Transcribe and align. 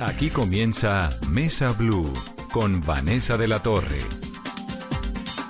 Aquí 0.00 0.28
comienza 0.28 1.18
Mesa 1.30 1.72
Blue 1.72 2.12
con 2.52 2.82
Vanessa 2.82 3.38
de 3.38 3.48
la 3.48 3.62
Torre. 3.62 4.00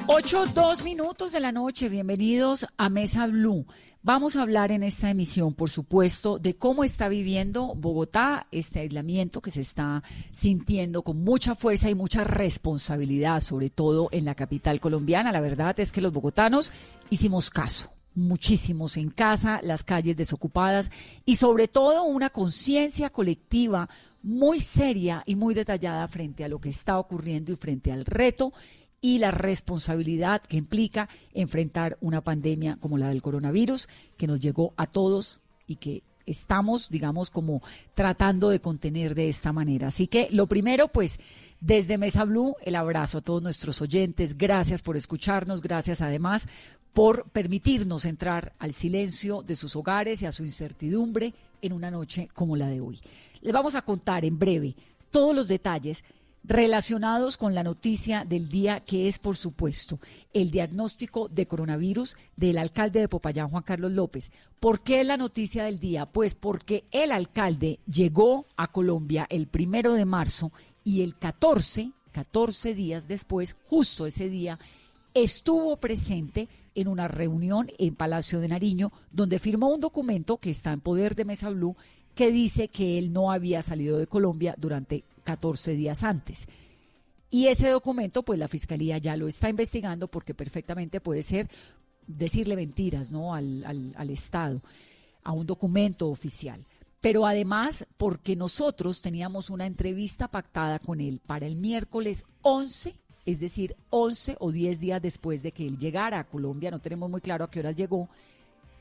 Ocho, 0.07 0.47
dos 0.47 0.85
minutos 0.85 1.33
de 1.33 1.41
la 1.41 1.51
noche. 1.51 1.89
Bienvenidos 1.89 2.67
a 2.77 2.89
Mesa 2.89 3.27
Blue. 3.27 3.67
Vamos 4.03 4.37
a 4.37 4.43
hablar 4.43 4.71
en 4.71 4.85
esta 4.85 5.11
emisión, 5.11 5.55
por 5.55 5.71
supuesto, 5.71 6.39
de 6.39 6.57
cómo 6.57 6.85
está 6.85 7.09
viviendo 7.09 7.75
Bogotá 7.75 8.47
este 8.53 8.79
aislamiento 8.79 9.43
que 9.43 9.51
se 9.51 9.61
está 9.61 10.05
sintiendo 10.31 11.03
con 11.03 11.25
mucha 11.25 11.57
fuerza 11.57 11.91
y 11.91 11.97
mucha 11.97 12.23
responsabilidad, 12.23 13.41
sobre 13.41 13.71
todo 13.71 14.09
en 14.13 14.25
la 14.25 14.37
capital 14.37 14.79
colombiana. 14.79 15.33
La 15.33 15.41
verdad 15.41 15.79
es 15.81 15.91
que 15.91 16.01
los 16.01 16.13
bogotanos 16.13 16.73
hicimos 17.11 17.51
caso 17.51 17.91
muchísimos 18.19 18.97
en 18.97 19.11
casa, 19.11 19.61
las 19.63 19.85
calles 19.85 20.17
desocupadas 20.17 20.91
y 21.25 21.37
sobre 21.37 21.69
todo 21.69 22.05
una 22.05 22.31
conciencia 22.31 23.11
colectiva 23.11 23.89
muy 24.23 24.61
seria 24.61 25.23
y 25.27 25.37
muy 25.37 25.55
detallada 25.55 26.07
frente 26.09 26.45
a 26.45 26.49
lo 26.49 26.61
que 26.61 26.69
está 26.69 26.99
ocurriendo 26.99 27.53
y 27.53 27.57
frente 27.57 27.93
al 27.93 28.05
reto 28.05 28.53
y 29.01 29.19
la 29.19 29.31
responsabilidad 29.31 30.43
que 30.43 30.57
implica 30.57 31.09
enfrentar 31.33 31.97
una 32.01 32.23
pandemia 32.23 32.77
como 32.81 32.99
la 32.99 33.09
del 33.09 33.23
coronavirus 33.23 33.89
que 34.17 34.27
nos 34.27 34.41
llegó 34.41 34.75
a 34.77 34.87
todos 34.87 35.41
y 35.67 35.77
que 35.77 36.03
estamos, 36.31 36.89
digamos, 36.91 37.31
como 37.31 37.63
tratando 37.95 38.51
de 38.51 38.61
contener 38.61 39.15
de 39.15 39.29
esta 39.29 39.53
manera. 39.53 39.89
Así 39.89 40.07
que 40.07 40.29
lo 40.31 40.47
primero, 40.47 40.89
pues, 40.89 41.21
desde 41.61 41.99
Mesa 41.99 42.25
Blue, 42.25 42.57
el 42.63 42.77
abrazo 42.77 43.19
a 43.19 43.21
todos 43.21 43.43
nuestros 43.43 43.81
oyentes. 43.83 44.37
Gracias 44.37 44.83
por 44.83 44.97
escucharnos, 44.97 45.63
gracias 45.63 46.01
además 46.01 46.47
por 46.93 47.29
permitirnos 47.31 48.05
entrar 48.05 48.55
al 48.59 48.73
silencio 48.73 49.43
de 49.43 49.57
sus 49.57 49.77
hogares 49.77 50.23
y 50.23 50.27
a 50.27 50.33
su 50.33 50.45
incertidumbre 50.45 51.35
en 51.63 51.73
una 51.73 51.91
noche 51.91 52.29
como 52.35 52.57
la 52.57 52.69
de 52.69 52.81
hoy. 52.81 53.01
Les 53.41 53.53
vamos 53.53 53.75
a 53.75 53.83
contar 53.83 54.25
en 54.25 54.39
breve 54.39 54.75
todos 55.11 55.35
los 55.35 55.49
detalles 55.49 56.05
relacionados 56.45 57.37
con 57.37 57.55
la 57.55 57.63
noticia 57.63 58.25
del 58.25 58.49
día, 58.49 58.81
que 58.81 59.09
es, 59.09 59.19
por 59.19 59.37
supuesto, 59.37 60.01
el 60.33 60.51
diagnóstico 60.51 61.29
de 61.29 61.47
coronavirus 61.47 62.17
del 62.37 62.59
alcalde 62.59 63.01
de 63.01 63.09
Popayán, 63.09 63.51
Juan 63.51 63.63
Carlos 63.63 63.93
López. 63.93 64.31
¿Por 64.61 64.81
qué 64.81 65.05
la 65.05 65.17
noticia 65.17 65.65
del 65.65 65.79
día? 65.79 66.07
Pues 66.07 66.35
porque 66.35 66.85
el 66.91 67.13
alcalde 67.13 67.81
llegó 67.87 68.47
a 68.57 68.73
Colombia 68.73 69.27
el 69.31 69.47
primero 69.47 69.95
de 69.95 70.05
marzo 70.05 70.53
y 70.85 71.03
el 71.03 71.17
14, 71.17 71.93
14 72.13 72.75
días 72.75 73.07
después, 73.07 73.55
justo 73.65 74.07
ese 74.07 74.29
día, 74.29 74.59
estuvo 75.15 75.77
presente 75.77 76.49
en 76.75 76.89
una 76.89 77.09
reunión 77.09 77.69
en 77.79 77.95
Palacio 77.95 78.41
de 78.41 78.49
Nariño, 78.49 78.93
donde 79.11 79.39
firmó 79.39 79.69
un 79.69 79.81
documento 79.81 80.39
que 80.39 80.51
está 80.51 80.73
en 80.73 80.81
poder 80.81 81.15
de 81.15 81.25
Mesa 81.25 81.51
Blue, 81.51 81.77
que 82.15 82.33
dice 82.33 82.69
que 82.69 82.99
él 82.99 83.13
no 83.13 83.31
había 83.31 83.63
salido 83.63 83.99
de 83.99 84.07
Colombia 84.07 84.55
durante 84.59 85.05
14 85.29 85.77
días 85.77 86.05
antes. 86.05 86.49
Y 87.31 87.49
ese 87.49 87.69
documento, 87.69 88.23
pues 88.23 88.39
la 88.39 88.49
Fiscalía 88.49 88.97
ya 88.97 89.15
lo 89.15 89.29
está 89.29 89.51
investigando 89.51 90.09
porque 90.09 90.33
perfectamente 90.33 91.03
puede 91.03 91.21
ser 91.21 91.51
decirle 92.07 92.57
mentiras 92.57 93.13
¿no? 93.13 93.35
al, 93.35 93.63
al, 93.95 94.09
Estado, 94.09 94.63
a 95.23 95.33
un 95.33 95.45
documento 95.45 96.09
oficial. 96.09 96.65
Pero 97.03 97.27
además, 97.27 97.87
porque 97.99 98.37
nosotros 98.37 99.03
teníamos 99.03 99.51
una 99.51 99.67
entrevista 99.67 100.29
pactada 100.29 100.79
con 100.79 100.99
él 100.99 101.21
para 101.27 101.47
el 101.47 101.57
miércoles 101.57 102.25
11 102.41 102.95
es 103.27 103.41
decir, 103.41 103.77
11 103.91 104.37
o 104.41 104.51
10 104.51 104.81
días 104.81 105.03
después 105.03 105.43
de 105.43 105.53
que 105.53 105.67
él 105.67 105.77
llegara 105.77 106.19
a 106.19 106.25
Colombia, 106.25 106.71
no 106.71 106.79
tenemos 106.79 107.11
muy 107.11 107.21
claro 107.21 107.45
a 107.45 107.51
qué 107.51 107.61
horas 107.61 107.77
llegó, 107.77 108.09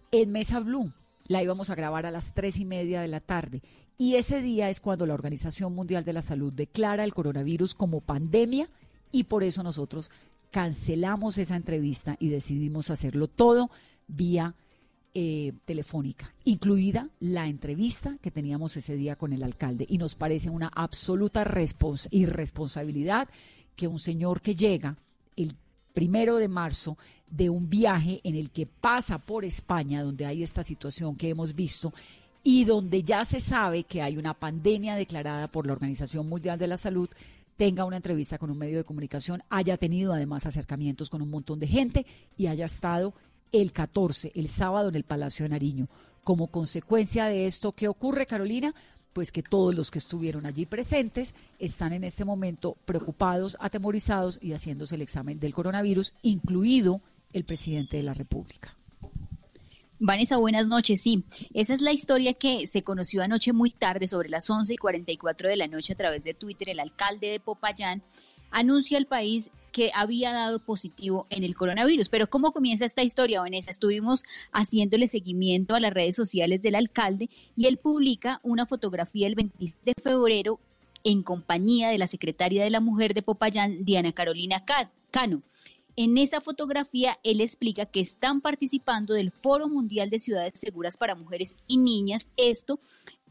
en 0.10 0.32
Mesa 0.32 0.62
Blue. 0.62 0.94
La 1.28 1.44
íbamos 1.44 1.70
a 1.70 1.76
grabar 1.76 2.06
a 2.06 2.12
las 2.12 2.34
tres 2.34 2.58
y 2.58 2.66
media 2.66 3.02
de 3.02 3.08
la 3.08 3.20
tarde. 3.20 3.62
Y 3.98 4.16
ese 4.16 4.42
día 4.42 4.70
es 4.70 4.80
cuando 4.80 5.06
la 5.06 5.14
Organización 5.14 5.74
Mundial 5.74 6.04
de 6.04 6.14
la 6.14 6.22
Salud 6.22 6.54
declara 6.54 7.04
el 7.04 7.14
coronavirus 7.14 7.76
como 7.76 8.02
pandemia 8.02 8.70
y 9.12 9.26
por 9.26 9.44
eso 9.44 9.64
nosotros 9.64 10.12
cancelamos 10.52 11.38
esa 11.38 11.56
entrevista 11.56 12.16
y 12.20 12.30
decidimos 12.30 12.90
hacerlo 12.90 13.28
todo 13.28 13.70
vía 14.08 14.56
eh, 15.14 15.54
telefónica, 15.66 16.32
incluida 16.44 17.10
la 17.20 17.48
entrevista 17.48 18.18
que 18.22 18.30
teníamos 18.30 18.78
ese 18.78 18.96
día 18.96 19.16
con 19.16 19.34
el 19.34 19.42
alcalde. 19.42 19.88
Y 19.90 19.98
nos 19.98 20.16
parece 20.16 20.52
una 20.52 20.68
absoluta 20.68 21.44
irresponsabilidad 22.12 23.28
que 23.76 23.88
un 23.88 23.98
señor 23.98 24.42
que 24.42 24.56
llega 24.56 24.96
el 25.36 25.56
primero 25.94 26.38
de 26.38 26.48
marzo 26.48 26.98
de 27.30 27.50
un 27.50 27.70
viaje 27.70 28.22
en 28.24 28.36
el 28.36 28.52
que 28.52 28.66
pasa 28.66 29.18
por 29.18 29.44
España, 29.46 30.04
donde 30.04 30.26
hay 30.26 30.44
esta 30.44 30.64
situación 30.64 31.16
que 31.16 31.30
hemos 31.30 31.56
visto, 31.56 31.94
y 32.44 32.64
donde 32.64 33.04
ya 33.04 33.26
se 33.26 33.40
sabe 33.40 33.84
que 33.84 34.02
hay 34.02 34.18
una 34.18 34.34
pandemia 34.34 34.96
declarada 34.96 35.48
por 35.50 35.68
la 35.68 35.74
Organización 35.74 36.30
Mundial 36.30 36.58
de 36.58 36.68
la 36.68 36.78
Salud, 36.78 37.10
tenga 37.58 37.86
una 37.86 37.98
entrevista 37.98 38.38
con 38.38 38.52
un 38.52 38.58
medio 38.58 38.78
de 38.78 38.84
comunicación, 38.84 39.44
haya 39.50 39.78
tenido 39.78 40.14
además 40.14 40.46
acercamientos 40.46 41.10
con 41.10 41.22
un 41.22 41.30
montón 41.30 41.60
de 41.60 41.68
gente 41.68 42.06
y 42.38 42.48
haya 42.48 42.66
estado 42.66 43.14
el 43.52 43.72
14, 43.74 44.32
el 44.36 44.48
sábado, 44.48 44.90
en 44.90 44.96
el 44.96 45.04
Palacio 45.04 45.44
de 45.44 45.50
Nariño. 45.50 45.88
Como 46.24 46.48
consecuencia 46.48 47.26
de 47.26 47.48
esto, 47.48 47.72
¿qué 47.72 47.88
ocurre, 47.88 48.28
Carolina? 48.28 48.74
Pues 49.18 49.32
que 49.32 49.42
todos 49.42 49.74
los 49.74 49.90
que 49.90 49.98
estuvieron 49.98 50.46
allí 50.46 50.68
presentes 50.68 51.34
están 51.58 51.92
en 51.92 52.04
este 52.04 52.24
momento 52.24 52.78
preocupados, 52.86 53.58
atemorizados 53.60 54.38
y 54.44 54.54
haciéndose 54.54 54.94
el 54.94 55.02
examen 55.02 55.40
del 55.40 55.56
coronavirus, 55.56 56.14
incluido 56.22 57.02
el 57.34 57.44
presidente 57.44 57.98
de 57.98 58.04
la 58.04 58.14
República. 58.14 58.78
Vanessa, 59.98 60.38
buenas 60.38 60.68
noches. 60.68 61.02
Sí, 61.02 61.24
esa 61.56 61.74
es 61.74 61.82
la 61.82 61.94
historia 61.94 62.36
que 62.36 62.68
se 62.68 62.84
conoció 62.84 63.24
anoche 63.24 63.54
muy 63.54 63.72
tarde, 63.72 64.08
sobre 64.08 64.30
las 64.30 64.48
11 64.48 64.76
y 64.76 64.78
44 64.78 65.50
de 65.50 65.58
la 65.58 65.66
noche, 65.66 65.94
a 65.94 65.98
través 65.98 66.24
de 66.24 66.36
Twitter. 66.36 66.70
El 66.70 66.80
alcalde 66.80 67.30
de 67.30 67.40
Popayán 67.40 68.04
anuncia 68.52 69.00
al 69.00 69.08
país 69.08 69.50
que 69.78 69.92
había 69.94 70.34
dado 70.34 70.58
positivo 70.58 71.28
en 71.30 71.44
el 71.44 71.56
coronavirus. 71.56 72.10
Pero 72.10 72.28
¿cómo 72.32 72.52
comienza 72.52 72.84
esta 72.84 73.04
historia, 73.04 73.42
Vanessa? 73.42 73.70
Estuvimos 73.70 74.24
haciéndole 74.52 75.06
seguimiento 75.06 75.76
a 75.76 75.80
las 75.80 75.94
redes 75.94 76.16
sociales 76.16 76.64
del 76.64 76.74
alcalde 76.74 77.30
y 77.56 77.68
él 77.68 77.78
publica 77.78 78.40
una 78.42 78.66
fotografía 78.66 79.28
el 79.28 79.36
26 79.36 79.76
de 79.86 79.94
febrero 80.02 80.60
en 81.04 81.22
compañía 81.22 81.90
de 81.90 82.00
la 82.00 82.08
secretaria 82.08 82.64
de 82.64 82.72
la 82.72 82.80
Mujer 82.80 83.14
de 83.14 83.22
Popayán, 83.22 83.86
Diana 83.86 84.14
Carolina 84.14 84.66
Cano. 85.12 85.44
En 85.96 86.18
esa 86.18 86.42
fotografía, 86.42 87.20
él 87.24 87.40
explica 87.40 87.86
que 87.86 88.00
están 88.00 88.42
participando 88.42 89.14
del 89.14 89.30
Foro 89.30 89.70
Mundial 89.70 90.10
de 90.10 90.20
Ciudades 90.20 90.54
Seguras 90.56 90.98
para 90.98 91.14
Mujeres 91.14 91.56
y 91.68 91.78
Niñas, 91.78 92.30
esto 92.36 92.80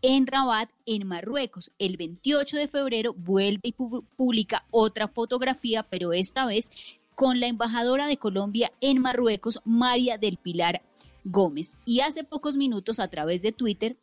en 0.03 0.27
Rabat, 0.27 0.71
en 0.85 1.07
Marruecos. 1.07 1.71
El 1.79 1.97
28 1.97 2.57
de 2.57 2.69
febrero 2.69 3.15
vuelve 3.15 3.61
y 3.63 3.73
publica 3.73 4.65
otra 4.71 5.09
fotografía, 5.09 5.83
pero 5.83 6.13
esta 6.13 6.47
vez 6.47 6.71
con 7.15 7.41
la 7.41 7.47
embajadora 7.47 8.07
de 8.07 8.19
Colombia 8.19 8.73
en 8.81 9.01
Marruecos, 9.01 9.61
María 9.65 10.19
del 10.19 10.37
Pilar 10.37 10.83
Gómez. 11.25 11.77
Y 11.85 12.01
hace 12.01 12.25
pocos 12.25 12.57
minutos 12.57 13.01
a 13.01 13.09
través 13.09 13.43
de 13.43 13.53
Twitter 13.53 13.97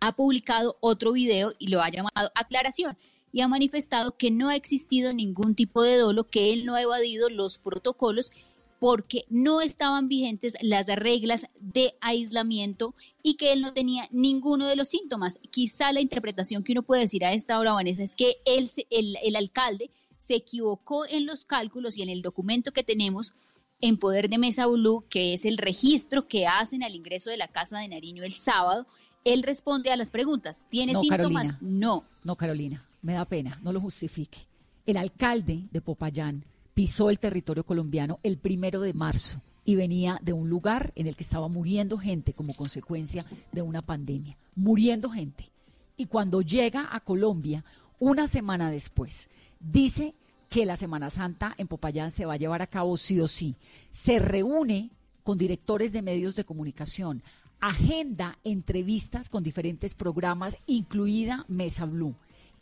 ha 0.00 0.12
publicado 0.12 0.76
otro 0.80 1.12
video 1.12 1.52
y 1.58 1.68
lo 1.68 1.82
ha 1.82 1.90
llamado 1.90 2.30
aclaración 2.34 2.96
y 3.32 3.42
ha 3.42 3.48
manifestado 3.48 4.16
que 4.16 4.30
no 4.30 4.48
ha 4.48 4.56
existido 4.56 5.12
ningún 5.12 5.54
tipo 5.54 5.82
de 5.82 5.96
dolo, 5.96 6.24
que 6.24 6.52
él 6.52 6.64
no 6.64 6.74
ha 6.74 6.82
evadido 6.82 7.28
los 7.28 7.58
protocolos 7.58 8.32
porque 8.78 9.24
no 9.28 9.60
estaban 9.60 10.08
vigentes 10.08 10.54
las 10.60 10.86
reglas 10.86 11.46
de 11.60 11.94
aislamiento 12.00 12.94
y 13.22 13.34
que 13.34 13.52
él 13.52 13.60
no 13.60 13.72
tenía 13.72 14.08
ninguno 14.10 14.66
de 14.66 14.76
los 14.76 14.88
síntomas. 14.88 15.40
Quizá 15.50 15.92
la 15.92 16.00
interpretación 16.00 16.62
que 16.62 16.72
uno 16.72 16.82
puede 16.82 17.02
decir 17.02 17.24
a 17.24 17.32
esta 17.32 17.58
hora, 17.58 17.72
Vanessa, 17.72 18.02
es 18.02 18.14
que 18.14 18.36
él, 18.44 18.70
el, 18.90 19.16
el 19.22 19.36
alcalde 19.36 19.90
se 20.16 20.36
equivocó 20.36 21.06
en 21.06 21.26
los 21.26 21.44
cálculos 21.44 21.96
y 21.96 22.02
en 22.02 22.08
el 22.08 22.22
documento 22.22 22.72
que 22.72 22.84
tenemos 22.84 23.32
en 23.80 23.96
poder 23.96 24.28
de 24.28 24.38
Mesa 24.38 24.66
Blue, 24.66 25.04
que 25.08 25.34
es 25.34 25.44
el 25.44 25.56
registro 25.56 26.26
que 26.26 26.46
hacen 26.46 26.82
al 26.82 26.94
ingreso 26.94 27.30
de 27.30 27.36
la 27.36 27.48
Casa 27.48 27.78
de 27.78 27.88
Nariño 27.88 28.24
el 28.24 28.32
sábado. 28.32 28.86
Él 29.24 29.42
responde 29.42 29.90
a 29.90 29.96
las 29.96 30.10
preguntas. 30.10 30.64
¿Tiene 30.68 30.94
síntomas? 30.94 31.60
No. 31.60 32.04
No, 32.24 32.36
Carolina, 32.36 32.84
me 33.02 33.14
da 33.14 33.24
pena, 33.24 33.58
no 33.62 33.72
lo 33.72 33.80
justifique. 33.80 34.38
El 34.86 34.96
alcalde 34.96 35.64
de 35.70 35.80
Popayán 35.80 36.44
pisó 36.78 37.10
el 37.10 37.18
territorio 37.18 37.64
colombiano 37.64 38.20
el 38.22 38.38
primero 38.38 38.80
de 38.80 38.94
marzo 38.94 39.42
y 39.64 39.74
venía 39.74 40.20
de 40.22 40.32
un 40.32 40.48
lugar 40.48 40.92
en 40.94 41.08
el 41.08 41.16
que 41.16 41.24
estaba 41.24 41.48
muriendo 41.48 41.98
gente 41.98 42.34
como 42.34 42.54
consecuencia 42.54 43.26
de 43.50 43.62
una 43.62 43.82
pandemia, 43.82 44.38
muriendo 44.54 45.10
gente. 45.10 45.50
Y 45.96 46.06
cuando 46.06 46.40
llega 46.40 46.88
a 46.94 47.00
Colombia, 47.00 47.64
una 47.98 48.28
semana 48.28 48.70
después, 48.70 49.28
dice 49.58 50.12
que 50.48 50.66
la 50.66 50.76
Semana 50.76 51.10
Santa 51.10 51.52
en 51.58 51.66
Popayán 51.66 52.12
se 52.12 52.26
va 52.26 52.34
a 52.34 52.38
llevar 52.38 52.62
a 52.62 52.68
cabo 52.68 52.96
sí 52.96 53.18
o 53.18 53.26
sí. 53.26 53.56
Se 53.90 54.20
reúne 54.20 54.90
con 55.24 55.36
directores 55.36 55.90
de 55.90 56.02
medios 56.02 56.36
de 56.36 56.44
comunicación, 56.44 57.24
agenda 57.58 58.38
entrevistas 58.44 59.30
con 59.30 59.42
diferentes 59.42 59.96
programas, 59.96 60.56
incluida 60.68 61.44
Mesa 61.48 61.86
Blue. 61.86 62.14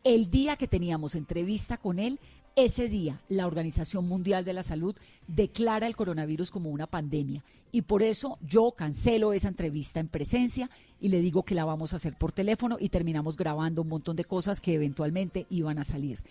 El 0.05 0.31
día 0.31 0.57
que 0.57 0.69
teníamos 0.69 1.17
entrevista 1.17 1.77
con 1.77 1.99
él, 1.99 2.19
ese 2.57 2.89
día 2.89 3.21
la 3.29 3.47
Organización 3.47 4.09
Mundial 4.09 4.45
de 4.45 4.55
la 4.55 4.63
Salud 4.63 4.97
declara 5.29 5.87
el 5.87 5.95
coronavirus 5.95 6.51
como 6.51 6.71
una 6.71 6.87
pandemia 6.87 7.45
y 7.71 7.83
por 7.83 8.03
eso 8.03 8.39
yo 8.41 8.73
cancelo 8.73 9.35
esa 9.35 9.49
entrevista 9.49 10.01
en 10.01 10.09
presencia 10.09 10.71
y 10.99 11.11
le 11.11 11.21
digo 11.21 11.43
que 11.43 11.55
la 11.55 11.67
vamos 11.67 11.93
a 11.93 11.97
hacer 11.97 12.17
por 12.17 12.33
teléfono 12.33 12.79
y 12.81 12.89
terminamos 12.89 13.37
grabando 13.37 13.83
un 13.83 13.89
montón 13.89 14.17
de 14.17 14.25
cosas 14.25 14.63
que 14.63 14.73
eventualmente 14.73 15.47
iban 15.51 15.79
a 15.79 15.85
salir. 15.85 16.23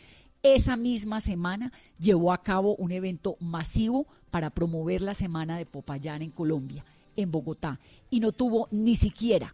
Esa 0.42 0.76
misma 0.76 1.22
semana 1.22 1.72
llevó 2.00 2.34
a 2.34 2.42
cabo 2.42 2.76
un 2.76 2.92
evento 2.92 3.38
masivo 3.40 4.08
para 4.32 4.50
promover 4.50 5.02
la 5.02 5.14
Semana 5.14 5.58
de 5.58 5.68
Popayán 5.68 6.24
en 6.24 6.32
Colombia, 6.32 6.84
en 7.16 7.32
Bogotá, 7.32 7.80
y 8.10 8.20
no 8.20 8.32
tuvo 8.32 8.68
ni 8.72 8.96
siquiera 8.96 9.54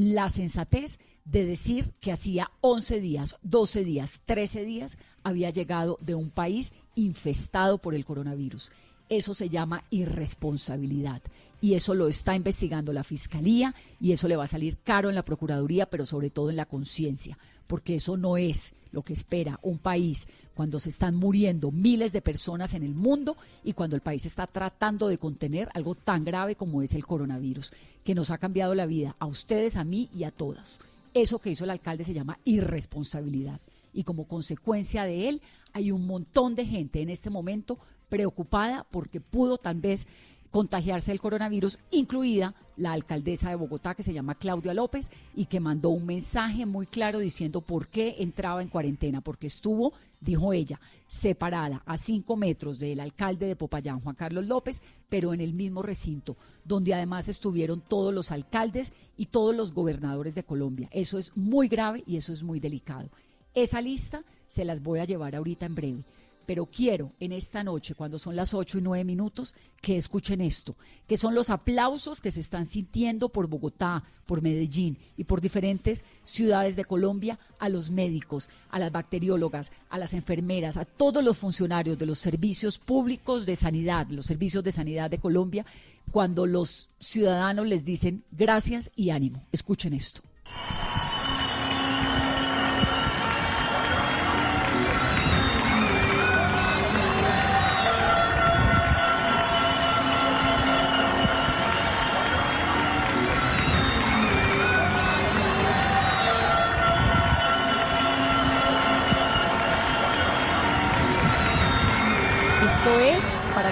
la 0.00 0.30
sensatez 0.30 0.98
de 1.26 1.44
decir 1.44 1.92
que 2.00 2.10
hacía 2.10 2.50
11 2.62 3.00
días, 3.00 3.36
12 3.42 3.84
días, 3.84 4.22
13 4.24 4.64
días 4.64 4.96
había 5.22 5.50
llegado 5.50 5.98
de 6.00 6.14
un 6.14 6.30
país 6.30 6.72
infestado 6.94 7.76
por 7.76 7.94
el 7.94 8.06
coronavirus. 8.06 8.72
Eso 9.10 9.34
se 9.34 9.48
llama 9.48 9.82
irresponsabilidad 9.90 11.20
y 11.60 11.74
eso 11.74 11.94
lo 11.94 12.06
está 12.06 12.36
investigando 12.36 12.92
la 12.92 13.02
Fiscalía 13.02 13.74
y 14.00 14.12
eso 14.12 14.28
le 14.28 14.36
va 14.36 14.44
a 14.44 14.48
salir 14.48 14.78
caro 14.78 15.08
en 15.08 15.16
la 15.16 15.24
Procuraduría, 15.24 15.86
pero 15.86 16.06
sobre 16.06 16.30
todo 16.30 16.48
en 16.48 16.54
la 16.54 16.64
conciencia, 16.64 17.36
porque 17.66 17.96
eso 17.96 18.16
no 18.16 18.36
es 18.36 18.72
lo 18.92 19.02
que 19.02 19.12
espera 19.12 19.58
un 19.62 19.78
país 19.78 20.28
cuando 20.54 20.78
se 20.78 20.90
están 20.90 21.16
muriendo 21.16 21.72
miles 21.72 22.12
de 22.12 22.22
personas 22.22 22.72
en 22.74 22.84
el 22.84 22.94
mundo 22.94 23.36
y 23.64 23.72
cuando 23.72 23.96
el 23.96 24.02
país 24.02 24.26
está 24.26 24.46
tratando 24.46 25.08
de 25.08 25.18
contener 25.18 25.68
algo 25.74 25.96
tan 25.96 26.24
grave 26.24 26.54
como 26.54 26.80
es 26.80 26.94
el 26.94 27.04
coronavirus, 27.04 27.72
que 28.04 28.14
nos 28.14 28.30
ha 28.30 28.38
cambiado 28.38 28.76
la 28.76 28.86
vida 28.86 29.16
a 29.18 29.26
ustedes, 29.26 29.76
a 29.76 29.82
mí 29.82 30.08
y 30.14 30.22
a 30.22 30.30
todas. 30.30 30.78
Eso 31.14 31.40
que 31.40 31.50
hizo 31.50 31.64
el 31.64 31.70
alcalde 31.70 32.04
se 32.04 32.14
llama 32.14 32.38
irresponsabilidad 32.44 33.60
y 33.92 34.04
como 34.04 34.28
consecuencia 34.28 35.04
de 35.04 35.28
él 35.28 35.42
hay 35.72 35.90
un 35.90 36.06
montón 36.06 36.54
de 36.54 36.64
gente 36.64 37.02
en 37.02 37.10
este 37.10 37.28
momento 37.28 37.78
preocupada 38.10 38.86
porque 38.90 39.20
pudo 39.20 39.56
tal 39.56 39.80
vez 39.80 40.06
contagiarse 40.50 41.12
del 41.12 41.20
coronavirus, 41.20 41.78
incluida 41.92 42.54
la 42.76 42.92
alcaldesa 42.92 43.50
de 43.50 43.56
Bogotá 43.56 43.94
que 43.94 44.02
se 44.02 44.12
llama 44.12 44.34
Claudia 44.34 44.74
López 44.74 45.10
y 45.34 45.46
que 45.46 45.60
mandó 45.60 45.90
un 45.90 46.06
mensaje 46.06 46.66
muy 46.66 46.86
claro 46.86 47.18
diciendo 47.18 47.60
por 47.60 47.88
qué 47.88 48.16
entraba 48.18 48.62
en 48.62 48.68
cuarentena, 48.68 49.20
porque 49.20 49.46
estuvo, 49.46 49.92
dijo 50.20 50.52
ella, 50.52 50.80
separada 51.06 51.82
a 51.86 51.96
cinco 51.96 52.36
metros 52.36 52.80
del 52.80 53.00
alcalde 53.00 53.46
de 53.46 53.56
Popayán, 53.56 54.00
Juan 54.00 54.16
Carlos 54.16 54.46
López, 54.46 54.82
pero 55.08 55.32
en 55.32 55.40
el 55.40 55.54
mismo 55.54 55.82
recinto, 55.82 56.36
donde 56.64 56.94
además 56.94 57.28
estuvieron 57.28 57.80
todos 57.80 58.12
los 58.12 58.32
alcaldes 58.32 58.92
y 59.16 59.26
todos 59.26 59.54
los 59.54 59.72
gobernadores 59.72 60.34
de 60.34 60.44
Colombia. 60.44 60.88
Eso 60.90 61.18
es 61.18 61.36
muy 61.36 61.68
grave 61.68 62.02
y 62.06 62.16
eso 62.16 62.32
es 62.32 62.42
muy 62.42 62.58
delicado. 62.58 63.08
Esa 63.54 63.80
lista 63.80 64.24
se 64.48 64.64
las 64.64 64.82
voy 64.82 65.00
a 65.00 65.04
llevar 65.04 65.36
ahorita 65.36 65.66
en 65.66 65.74
breve 65.74 66.04
pero 66.50 66.66
quiero 66.66 67.12
en 67.20 67.30
esta 67.30 67.62
noche, 67.62 67.94
cuando 67.94 68.18
son 68.18 68.34
las 68.34 68.54
ocho 68.54 68.76
y 68.76 68.80
nueve 68.80 69.04
minutos, 69.04 69.54
que 69.80 69.96
escuchen 69.96 70.40
esto, 70.40 70.74
que 71.06 71.16
son 71.16 71.32
los 71.32 71.48
aplausos 71.48 72.20
que 72.20 72.32
se 72.32 72.40
están 72.40 72.66
sintiendo 72.66 73.28
por 73.28 73.46
Bogotá, 73.46 74.02
por 74.26 74.42
Medellín 74.42 74.98
y 75.16 75.22
por 75.22 75.40
diferentes 75.40 76.04
ciudades 76.24 76.74
de 76.74 76.84
Colombia 76.84 77.38
a 77.60 77.68
los 77.68 77.92
médicos, 77.92 78.50
a 78.68 78.80
las 78.80 78.90
bacteriólogas, 78.90 79.70
a 79.90 79.96
las 79.96 80.12
enfermeras, 80.12 80.76
a 80.76 80.84
todos 80.84 81.22
los 81.22 81.38
funcionarios 81.38 81.96
de 81.96 82.06
los 82.06 82.18
servicios 82.18 82.80
públicos 82.80 83.46
de 83.46 83.54
sanidad, 83.54 84.08
los 84.10 84.26
servicios 84.26 84.64
de 84.64 84.72
sanidad 84.72 85.08
de 85.08 85.18
Colombia, 85.18 85.64
cuando 86.10 86.46
los 86.46 86.88
ciudadanos 86.98 87.68
les 87.68 87.84
dicen 87.84 88.24
gracias 88.32 88.90
y 88.96 89.10
ánimo. 89.10 89.46
Escuchen 89.52 89.92
esto. 89.92 90.22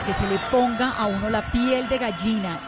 Que 0.08 0.14
se 0.14 0.26
le 0.26 0.38
ponga 0.50 0.92
a 0.92 1.04
uno 1.04 1.28
la 1.28 1.52
piel 1.52 1.86
de 1.86 1.98
gallina 1.98 2.58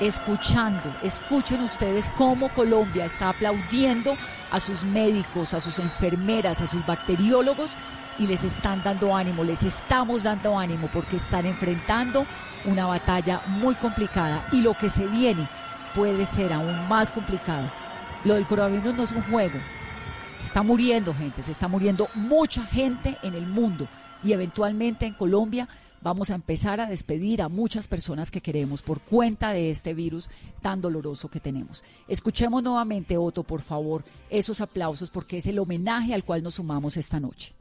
escuchando, 0.00 0.92
escuchen 1.00 1.62
ustedes 1.62 2.10
cómo 2.16 2.48
Colombia 2.48 3.04
está 3.04 3.28
aplaudiendo 3.28 4.16
a 4.50 4.58
sus 4.58 4.82
médicos, 4.82 5.54
a 5.54 5.60
sus 5.60 5.78
enfermeras, 5.78 6.60
a 6.60 6.66
sus 6.66 6.84
bacteriólogos 6.84 7.76
y 8.18 8.26
les 8.26 8.42
están 8.42 8.82
dando 8.82 9.14
ánimo, 9.14 9.44
les 9.44 9.62
estamos 9.62 10.24
dando 10.24 10.58
ánimo 10.58 10.88
porque 10.92 11.14
están 11.14 11.46
enfrentando 11.46 12.26
una 12.64 12.86
batalla 12.86 13.42
muy 13.46 13.76
complicada 13.76 14.48
y 14.50 14.60
lo 14.60 14.74
que 14.74 14.88
se 14.88 15.06
viene 15.06 15.48
puede 15.94 16.24
ser 16.24 16.52
aún 16.52 16.88
más 16.88 17.12
complicado. 17.12 17.70
Lo 18.24 18.34
del 18.34 18.48
coronavirus 18.48 18.94
no 18.96 19.02
es 19.04 19.12
un 19.12 19.22
juego, 19.22 19.60
se 20.36 20.48
está 20.48 20.64
muriendo 20.64 21.14
gente, 21.14 21.44
se 21.44 21.52
está 21.52 21.68
muriendo 21.68 22.08
mucha 22.14 22.64
gente 22.64 23.16
en 23.22 23.36
el 23.36 23.46
mundo 23.46 23.86
y 24.24 24.32
eventualmente 24.32 25.06
en 25.06 25.14
Colombia 25.14 25.68
vamos 26.02 26.30
a 26.30 26.34
empezar 26.34 26.80
a 26.80 26.86
despedir 26.86 27.42
a 27.42 27.48
muchas 27.48 27.88
personas 27.88 28.30
que 28.30 28.40
queremos 28.40 28.82
por 28.82 29.00
cuenta 29.00 29.52
de 29.52 29.70
este 29.70 29.94
virus 29.94 30.30
tan 30.62 30.80
doloroso 30.80 31.28
que 31.28 31.40
tenemos. 31.40 31.84
Escuchemos 32.06 32.62
nuevamente, 32.62 33.16
Otto, 33.16 33.42
por 33.42 33.60
favor, 33.60 34.04
esos 34.30 34.60
aplausos 34.60 35.10
porque 35.10 35.38
es 35.38 35.46
el 35.46 35.58
homenaje 35.58 36.14
al 36.14 36.24
cual 36.24 36.42
nos 36.42 36.54
sumamos 36.54 36.96
esta 36.96 37.20
noche. 37.20 37.54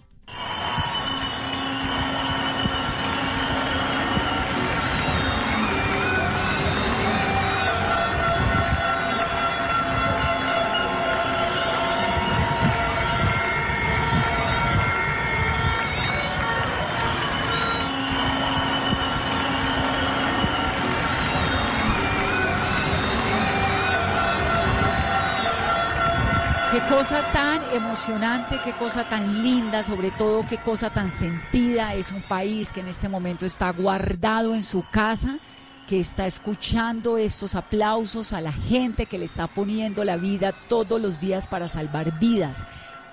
Cosa 26.98 27.32
tan 27.32 27.62
emocionante, 27.76 28.60
qué 28.64 28.74
cosa 28.74 29.08
tan 29.08 29.44
linda, 29.44 29.84
sobre 29.84 30.10
todo 30.10 30.44
qué 30.50 30.58
cosa 30.58 30.90
tan 30.90 31.12
sentida. 31.12 31.94
Es 31.94 32.12
un 32.12 32.24
país 32.24 32.74
que 32.74 32.80
en 32.80 32.88
este 32.88 33.08
momento 33.08 33.46
está 33.46 33.70
guardado 33.70 34.56
en 34.56 34.64
su 34.64 34.84
casa, 34.90 35.38
que 35.86 36.00
está 36.00 36.26
escuchando 36.26 37.20
estos 37.20 37.54
aplausos 37.54 38.34
a 38.34 38.42
la 38.42 38.52
gente 38.52 39.06
que 39.06 39.20
le 39.20 39.26
está 39.26 39.46
poniendo 39.46 40.04
la 40.04 40.18
vida 40.18 40.56
todos 40.68 41.00
los 41.00 41.20
días 41.20 41.48
para 41.48 41.68
salvar 41.68 42.18
vidas. 42.18 42.66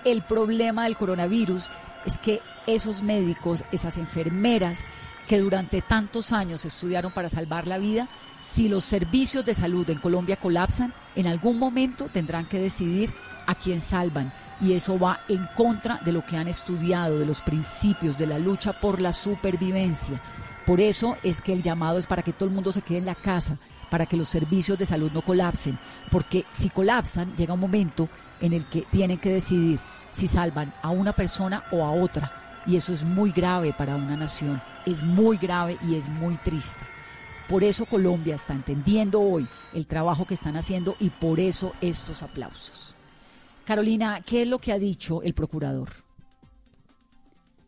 El 0.06 0.22
problema 0.22 0.84
del 0.84 0.96
coronavirus 0.96 1.70
es 2.06 2.16
que 2.16 2.40
esos 2.66 3.02
médicos, 3.02 3.64
esas 3.70 3.98
enfermeras 3.98 4.82
que 5.26 5.40
durante 5.40 5.82
tantos 5.82 6.32
años 6.32 6.64
estudiaron 6.64 7.12
para 7.12 7.28
salvar 7.28 7.66
la 7.66 7.76
vida, 7.76 8.08
si 8.40 8.66
los 8.66 8.82
servicios 8.82 9.44
de 9.44 9.52
salud 9.52 9.88
en 9.90 9.98
Colombia 9.98 10.36
colapsan, 10.36 10.94
en 11.16 11.26
algún 11.26 11.58
momento 11.58 12.06
tendrán 12.10 12.46
que 12.46 12.58
decidir 12.58 13.12
a 13.46 13.54
quien 13.54 13.80
salvan. 13.80 14.32
Y 14.60 14.72
eso 14.72 14.98
va 14.98 15.20
en 15.28 15.48
contra 15.54 15.98
de 16.04 16.12
lo 16.12 16.24
que 16.24 16.36
han 16.36 16.48
estudiado, 16.48 17.18
de 17.18 17.26
los 17.26 17.42
principios, 17.42 18.18
de 18.18 18.26
la 18.26 18.38
lucha 18.38 18.72
por 18.72 19.00
la 19.00 19.12
supervivencia. 19.12 20.20
Por 20.66 20.80
eso 20.80 21.16
es 21.22 21.42
que 21.42 21.52
el 21.52 21.62
llamado 21.62 21.98
es 21.98 22.06
para 22.06 22.22
que 22.22 22.32
todo 22.32 22.48
el 22.48 22.54
mundo 22.54 22.72
se 22.72 22.82
quede 22.82 22.98
en 22.98 23.06
la 23.06 23.14
casa, 23.14 23.58
para 23.90 24.06
que 24.06 24.16
los 24.16 24.28
servicios 24.28 24.78
de 24.78 24.86
salud 24.86 25.10
no 25.12 25.22
colapsen. 25.22 25.78
Porque 26.10 26.44
si 26.50 26.70
colapsan, 26.70 27.34
llega 27.36 27.54
un 27.54 27.60
momento 27.60 28.08
en 28.40 28.52
el 28.52 28.66
que 28.66 28.82
tienen 28.82 29.18
que 29.18 29.30
decidir 29.30 29.80
si 30.10 30.26
salvan 30.26 30.72
a 30.82 30.90
una 30.90 31.12
persona 31.12 31.64
o 31.72 31.84
a 31.84 31.90
otra. 31.90 32.62
Y 32.66 32.76
eso 32.76 32.94
es 32.94 33.04
muy 33.04 33.30
grave 33.30 33.74
para 33.76 33.96
una 33.96 34.16
nación, 34.16 34.62
es 34.86 35.02
muy 35.02 35.36
grave 35.36 35.76
y 35.86 35.96
es 35.96 36.08
muy 36.08 36.36
triste. 36.36 36.84
Por 37.48 37.62
eso 37.62 37.84
Colombia 37.84 38.36
está 38.36 38.54
entendiendo 38.54 39.20
hoy 39.20 39.46
el 39.74 39.86
trabajo 39.86 40.24
que 40.24 40.34
están 40.34 40.56
haciendo 40.56 40.96
y 40.98 41.10
por 41.10 41.40
eso 41.40 41.74
estos 41.82 42.22
aplausos. 42.22 42.93
Carolina, 43.64 44.22
¿qué 44.24 44.42
es 44.42 44.48
lo 44.48 44.58
que 44.58 44.72
ha 44.72 44.78
dicho 44.78 45.22
el 45.22 45.34
procurador? 45.34 45.88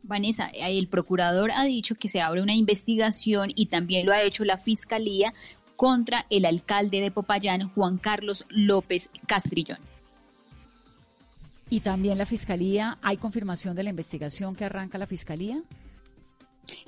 Vanessa, 0.03 0.51
el 0.55 0.87
procurador 0.89 1.51
ha 1.53 1.65
dicho 1.65 1.97
que 1.97 2.09
se 2.09 2.21
abre 2.21 2.43
una 2.43 2.55
investigación 2.55 3.51
y 3.55 3.67
también 3.67 4.07
lo 4.07 4.13
ha 4.13 4.23
hecho 4.23 4.45
la 4.45 4.57
fiscalía 4.57 5.35
contra 5.75 6.27
el 6.31 6.45
alcalde 6.45 7.01
de 7.01 7.11
Popayán, 7.11 7.71
Juan 7.71 7.99
Carlos 7.99 8.45
López 8.49 9.11
Castrillón. 9.27 9.79
¿Y 11.69 11.81
también 11.81 12.19
la 12.19 12.27
fiscalía? 12.27 12.99
¿Hay 13.03 13.17
confirmación 13.17 13.75
de 13.75 13.83
la 13.83 13.91
investigación 13.91 14.55
que 14.55 14.65
arranca 14.65 14.99
la 14.99 15.07
fiscalía? 15.07 15.61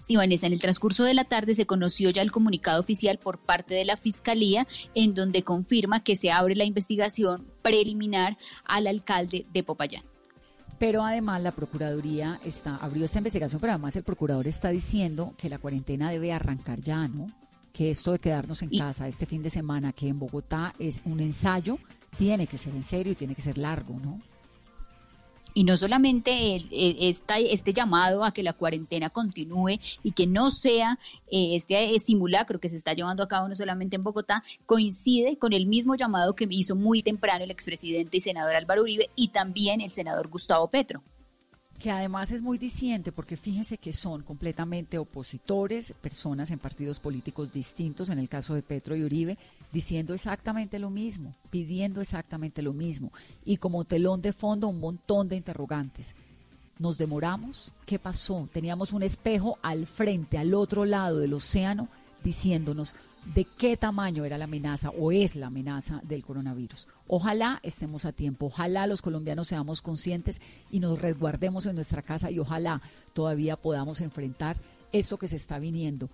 Sí, 0.00 0.16
Vanessa, 0.16 0.46
en 0.46 0.52
el 0.52 0.60
transcurso 0.60 1.04
de 1.04 1.14
la 1.14 1.24
tarde 1.24 1.54
se 1.54 1.66
conoció 1.66 2.10
ya 2.10 2.22
el 2.22 2.32
comunicado 2.32 2.80
oficial 2.80 3.18
por 3.18 3.38
parte 3.38 3.74
de 3.74 3.84
la 3.84 3.96
Fiscalía 3.96 4.66
en 4.94 5.14
donde 5.14 5.42
confirma 5.42 6.02
que 6.02 6.16
se 6.16 6.30
abre 6.30 6.56
la 6.56 6.64
investigación 6.64 7.46
preliminar 7.62 8.36
al 8.64 8.86
alcalde 8.86 9.46
de 9.52 9.62
Popayán. 9.62 10.04
Pero 10.78 11.02
además 11.02 11.42
la 11.42 11.52
Procuraduría 11.52 12.40
está, 12.44 12.76
abrió 12.76 13.04
esta 13.04 13.18
investigación, 13.18 13.60
pero 13.60 13.72
además 13.72 13.96
el 13.96 14.04
procurador 14.04 14.46
está 14.46 14.68
diciendo 14.68 15.34
que 15.36 15.48
la 15.48 15.58
cuarentena 15.58 16.10
debe 16.10 16.32
arrancar 16.32 16.80
ya, 16.80 17.08
¿no? 17.08 17.32
Que 17.72 17.90
esto 17.90 18.12
de 18.12 18.20
quedarnos 18.20 18.62
en 18.62 18.70
casa 18.70 19.08
este 19.08 19.26
fin 19.26 19.42
de 19.42 19.50
semana, 19.50 19.92
que 19.92 20.08
en 20.08 20.18
Bogotá 20.18 20.74
es 20.78 21.02
un 21.04 21.20
ensayo, 21.20 21.78
tiene 22.16 22.46
que 22.46 22.58
ser 22.58 22.74
en 22.74 22.84
serio 22.84 23.12
y 23.12 23.16
tiene 23.16 23.34
que 23.34 23.42
ser 23.42 23.58
largo, 23.58 23.98
¿no? 23.98 24.20
Y 25.54 25.64
no 25.64 25.76
solamente 25.76 26.64
este 26.70 27.72
llamado 27.72 28.24
a 28.24 28.32
que 28.32 28.42
la 28.42 28.52
cuarentena 28.52 29.10
continúe 29.10 29.80
y 30.02 30.12
que 30.12 30.26
no 30.26 30.50
sea 30.50 30.98
eh, 31.30 31.56
este 31.56 31.98
simulacro 31.98 32.60
que 32.60 32.68
se 32.68 32.76
está 32.76 32.92
llevando 32.92 33.22
a 33.22 33.28
cabo 33.28 33.48
no 33.48 33.56
solamente 33.56 33.96
en 33.96 34.04
Bogotá, 34.04 34.42
coincide 34.66 35.36
con 35.36 35.52
el 35.52 35.66
mismo 35.66 35.94
llamado 35.96 36.34
que 36.34 36.46
hizo 36.50 36.76
muy 36.76 37.02
temprano 37.02 37.44
el 37.44 37.50
expresidente 37.50 38.16
y 38.16 38.20
senador 38.20 38.54
Álvaro 38.54 38.82
Uribe 38.82 39.10
y 39.16 39.28
también 39.28 39.80
el 39.80 39.90
senador 39.90 40.28
Gustavo 40.28 40.68
Petro. 40.68 41.02
Que 41.78 41.92
además 41.92 42.32
es 42.32 42.42
muy 42.42 42.58
diciente 42.58 43.12
porque 43.12 43.36
fíjense 43.36 43.78
que 43.78 43.92
son 43.92 44.24
completamente 44.24 44.98
opositores, 44.98 45.94
personas 46.00 46.50
en 46.50 46.58
partidos 46.58 46.98
políticos 46.98 47.52
distintos, 47.52 48.10
en 48.10 48.18
el 48.18 48.28
caso 48.28 48.54
de 48.54 48.62
Petro 48.62 48.96
y 48.96 49.04
Uribe, 49.04 49.38
diciendo 49.72 50.14
exactamente 50.14 50.78
lo 50.78 50.90
mismo, 50.90 51.34
pidiendo 51.50 52.00
exactamente 52.00 52.62
lo 52.62 52.72
mismo 52.72 53.12
y 53.44 53.58
como 53.58 53.84
telón 53.84 54.22
de 54.22 54.32
fondo 54.32 54.68
un 54.68 54.80
montón 54.80 55.28
de 55.28 55.36
interrogantes. 55.36 56.14
¿Nos 56.78 56.96
demoramos? 56.96 57.72
¿Qué 57.86 57.98
pasó? 57.98 58.48
Teníamos 58.52 58.92
un 58.92 59.02
espejo 59.02 59.58
al 59.62 59.86
frente, 59.86 60.38
al 60.38 60.54
otro 60.54 60.84
lado 60.84 61.18
del 61.18 61.34
océano, 61.34 61.88
diciéndonos, 62.22 62.94
de 63.34 63.44
qué 63.44 63.76
tamaño 63.76 64.24
era 64.24 64.38
la 64.38 64.44
amenaza 64.44 64.90
o 64.90 65.12
es 65.12 65.36
la 65.36 65.48
amenaza 65.48 66.00
del 66.04 66.24
coronavirus. 66.24 66.88
Ojalá 67.06 67.60
estemos 67.62 68.04
a 68.04 68.12
tiempo, 68.12 68.46
ojalá 68.46 68.86
los 68.86 69.02
colombianos 69.02 69.48
seamos 69.48 69.82
conscientes 69.82 70.40
y 70.70 70.80
nos 70.80 71.00
resguardemos 71.00 71.66
en 71.66 71.74
nuestra 71.74 72.02
casa 72.02 72.30
y 72.30 72.38
ojalá 72.38 72.80
todavía 73.12 73.56
podamos 73.56 74.00
enfrentar 74.00 74.56
eso 74.92 75.18
que 75.18 75.28
se 75.28 75.36
está 75.36 75.58
viniendo, 75.58 76.10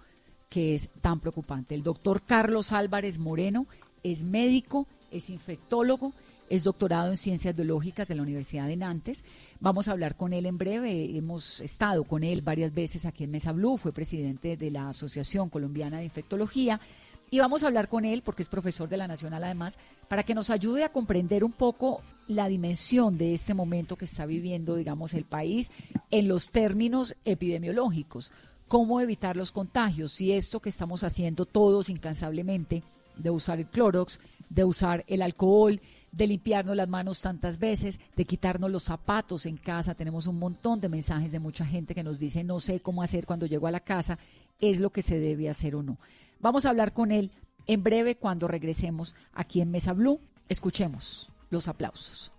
que 0.49 0.75
es 0.75 0.91
tan 1.01 1.21
preocupante. 1.21 1.75
El 1.75 1.83
doctor 1.83 2.23
Carlos 2.23 2.73
Álvarez 2.73 3.19
Moreno 3.19 3.67
es 4.03 4.25
médico, 4.25 4.87
es 5.11 5.31
infectólogo 5.31 6.13
es 6.51 6.63
doctorado 6.63 7.11
en 7.11 7.17
Ciencias 7.17 7.57
Biológicas 7.57 8.09
de 8.09 8.15
la 8.15 8.23
Universidad 8.23 8.69
de 8.69 8.77
Nantes. 8.77 9.25
Vamos 9.61 9.89
a 9.89 9.93
hablar 9.93 10.17
con 10.17 10.33
él 10.33 10.47
en 10.47 10.59
breve. 10.59 11.17
Hemos 11.17 11.61
estado 11.61 12.05
con 12.05 12.23
él 12.23 12.43
varias 12.43 12.75
veces 12.75 13.07
aquí 13.07 13.25
en 13.25 13.31
Mesa 13.31 13.53
Blue. 13.53 13.77
Fue 13.77 13.93
presidente 13.93 14.57
de 14.57 14.71
la 14.71 14.91
Asociación 14.91 15.49
Colombiana 15.49 15.99
de 15.99 16.05
Infectología. 16.05 16.81
Y 17.31 17.41
vamos 17.41 17.65
a 17.65 17.69
hablar 17.69 17.89
con 17.89 18.05
él, 18.05 18.23
porque 18.23 18.43
es 18.43 18.49
profesor 18.49 18.89
de 18.89 18.99
la 18.99 19.09
Nacional 19.09 19.43
además, 19.43 19.79
para 20.09 20.23
que 20.23 20.35
nos 20.35 20.51
ayude 20.51 20.85
a 20.85 20.93
comprender 20.93 21.43
un 21.43 21.53
poco 21.53 22.03
la 22.29 22.49
dimensión 22.49 23.19
de 23.19 23.33
este 23.33 23.55
momento 23.55 23.97
que 23.97 24.05
está 24.05 24.27
viviendo, 24.27 24.77
digamos, 24.77 25.15
el 25.15 25.25
país 25.25 25.73
en 26.11 26.29
los 26.29 26.51
términos 26.51 27.17
epidemiológicos. 27.25 28.31
Cómo 28.69 29.01
evitar 29.01 29.37
los 29.37 29.53
contagios, 29.53 30.13
si 30.13 30.33
esto 30.33 30.61
que 30.61 30.69
estamos 30.69 31.05
haciendo 31.05 31.47
todos 31.47 31.89
incansablemente, 31.89 32.83
de 33.17 33.31
usar 33.31 33.59
el 33.59 33.67
Clorox, 33.67 34.21
de 34.49 34.65
usar 34.65 35.05
el 35.07 35.23
alcohol, 35.23 35.81
de 36.13 36.27
limpiarnos 36.27 36.77
las 36.77 36.89
manos 36.89 37.21
tantas 37.21 37.59
veces, 37.59 38.01
de 38.17 38.25
quitarnos 38.25 38.71
los 38.71 38.85
zapatos 38.85 39.47
en 39.47 39.57
casa. 39.57 39.95
Tenemos 39.95 40.27
un 40.27 40.39
montón 40.39 40.81
de 40.81 40.89
mensajes 40.89 41.33
de 41.33 41.39
mucha 41.39 41.67
gente 41.67 41.95
que 41.95 42.03
nos 42.03 42.19
dice 42.19 42.45
no 42.45 42.61
sé 42.61 42.81
cómo 42.81 43.03
hacer 43.03 43.27
cuando 43.27 43.47
llego 43.47 43.67
a 43.67 43.73
la 43.73 43.81
casa, 43.81 44.19
es 44.61 44.81
lo 44.81 44.91
que 44.91 45.03
se 45.03 45.19
debe 45.19 45.49
hacer 45.49 45.75
o 45.75 45.83
no. 45.83 45.99
Vamos 46.41 46.67
a 46.67 46.71
hablar 46.71 46.93
con 46.93 47.11
él 47.11 47.31
en 47.67 47.83
breve 47.83 48.17
cuando 48.17 48.49
regresemos 48.49 49.15
aquí 49.33 49.61
en 49.61 49.71
Mesa 49.71 49.93
Blue. 49.93 50.21
Escuchemos 50.49 51.31
los 51.51 51.69
aplausos. 51.69 52.33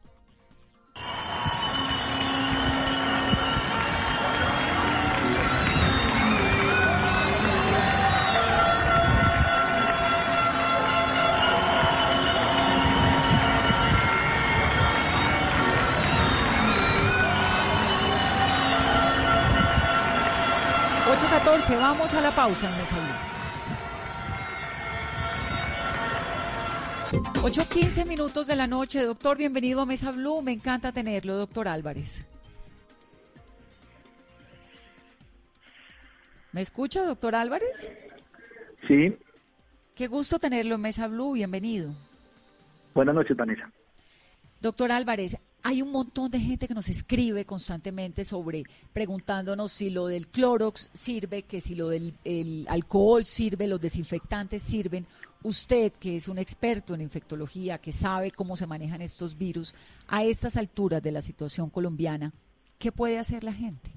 8.14, 21.66 21.78
vamos 21.80 22.14
a 22.14 22.22
la 22.22 22.36
pausa 22.36 22.70
en 22.70 22.78
Mesa 22.78 22.96
Blue. 27.12 27.42
8.15 27.42 28.06
minutos 28.08 28.48
de 28.48 28.56
la 28.56 28.68
noche, 28.68 29.04
doctor, 29.04 29.38
bienvenido 29.38 29.82
a 29.82 29.86
Mesa 29.86 30.12
Blue, 30.12 30.42
me 30.42 30.52
encanta 30.52 30.92
tenerlo, 30.92 31.36
doctor 31.36 31.68
Álvarez. 31.68 32.24
¿Me 36.52 36.62
escucha, 36.62 37.04
doctor 37.04 37.36
Álvarez? 37.36 37.92
Sí. 38.88 39.18
Qué 39.96 40.08
gusto 40.08 40.38
tenerlo 40.40 40.76
en 40.76 40.82
Mesa 40.82 41.08
Blue, 41.08 41.34
bienvenido. 41.34 41.94
Buenas 42.94 43.16
noches, 43.16 43.36
Vanessa. 43.36 43.72
Doctor 44.62 44.92
Álvarez, 44.92 45.38
hay 45.68 45.82
un 45.82 45.92
montón 45.92 46.30
de 46.30 46.40
gente 46.40 46.68
que 46.68 46.76
nos 46.76 46.90
escribe 46.90 47.44
constantemente 47.44 48.24
sobre 48.24 48.66
preguntándonos 48.94 49.72
si 49.72 49.90
lo 49.90 50.06
del 50.06 50.28
Clorox 50.28 50.92
sirve, 50.94 51.42
que 51.42 51.60
si 51.60 51.74
lo 51.74 51.90
del 51.90 52.68
alcohol 52.70 53.26
sirve, 53.26 53.66
los 53.66 53.82
desinfectantes 53.82 54.62
sirven. 54.62 55.08
Usted, 55.42 55.92
que 55.94 56.18
es 56.18 56.28
un 56.28 56.38
experto 56.38 56.94
en 56.94 57.02
infectología, 57.02 57.80
que 57.80 57.92
sabe 57.92 58.30
cómo 58.30 58.56
se 58.56 58.68
manejan 58.68 59.02
estos 59.02 59.40
virus, 59.40 59.74
a 60.08 60.24
estas 60.24 60.56
alturas 60.56 61.02
de 61.02 61.12
la 61.12 61.22
situación 61.22 61.72
colombiana, 61.72 62.32
¿qué 62.78 62.92
puede 62.92 63.18
hacer 63.18 63.44
la 63.44 63.54
gente? 63.54 63.90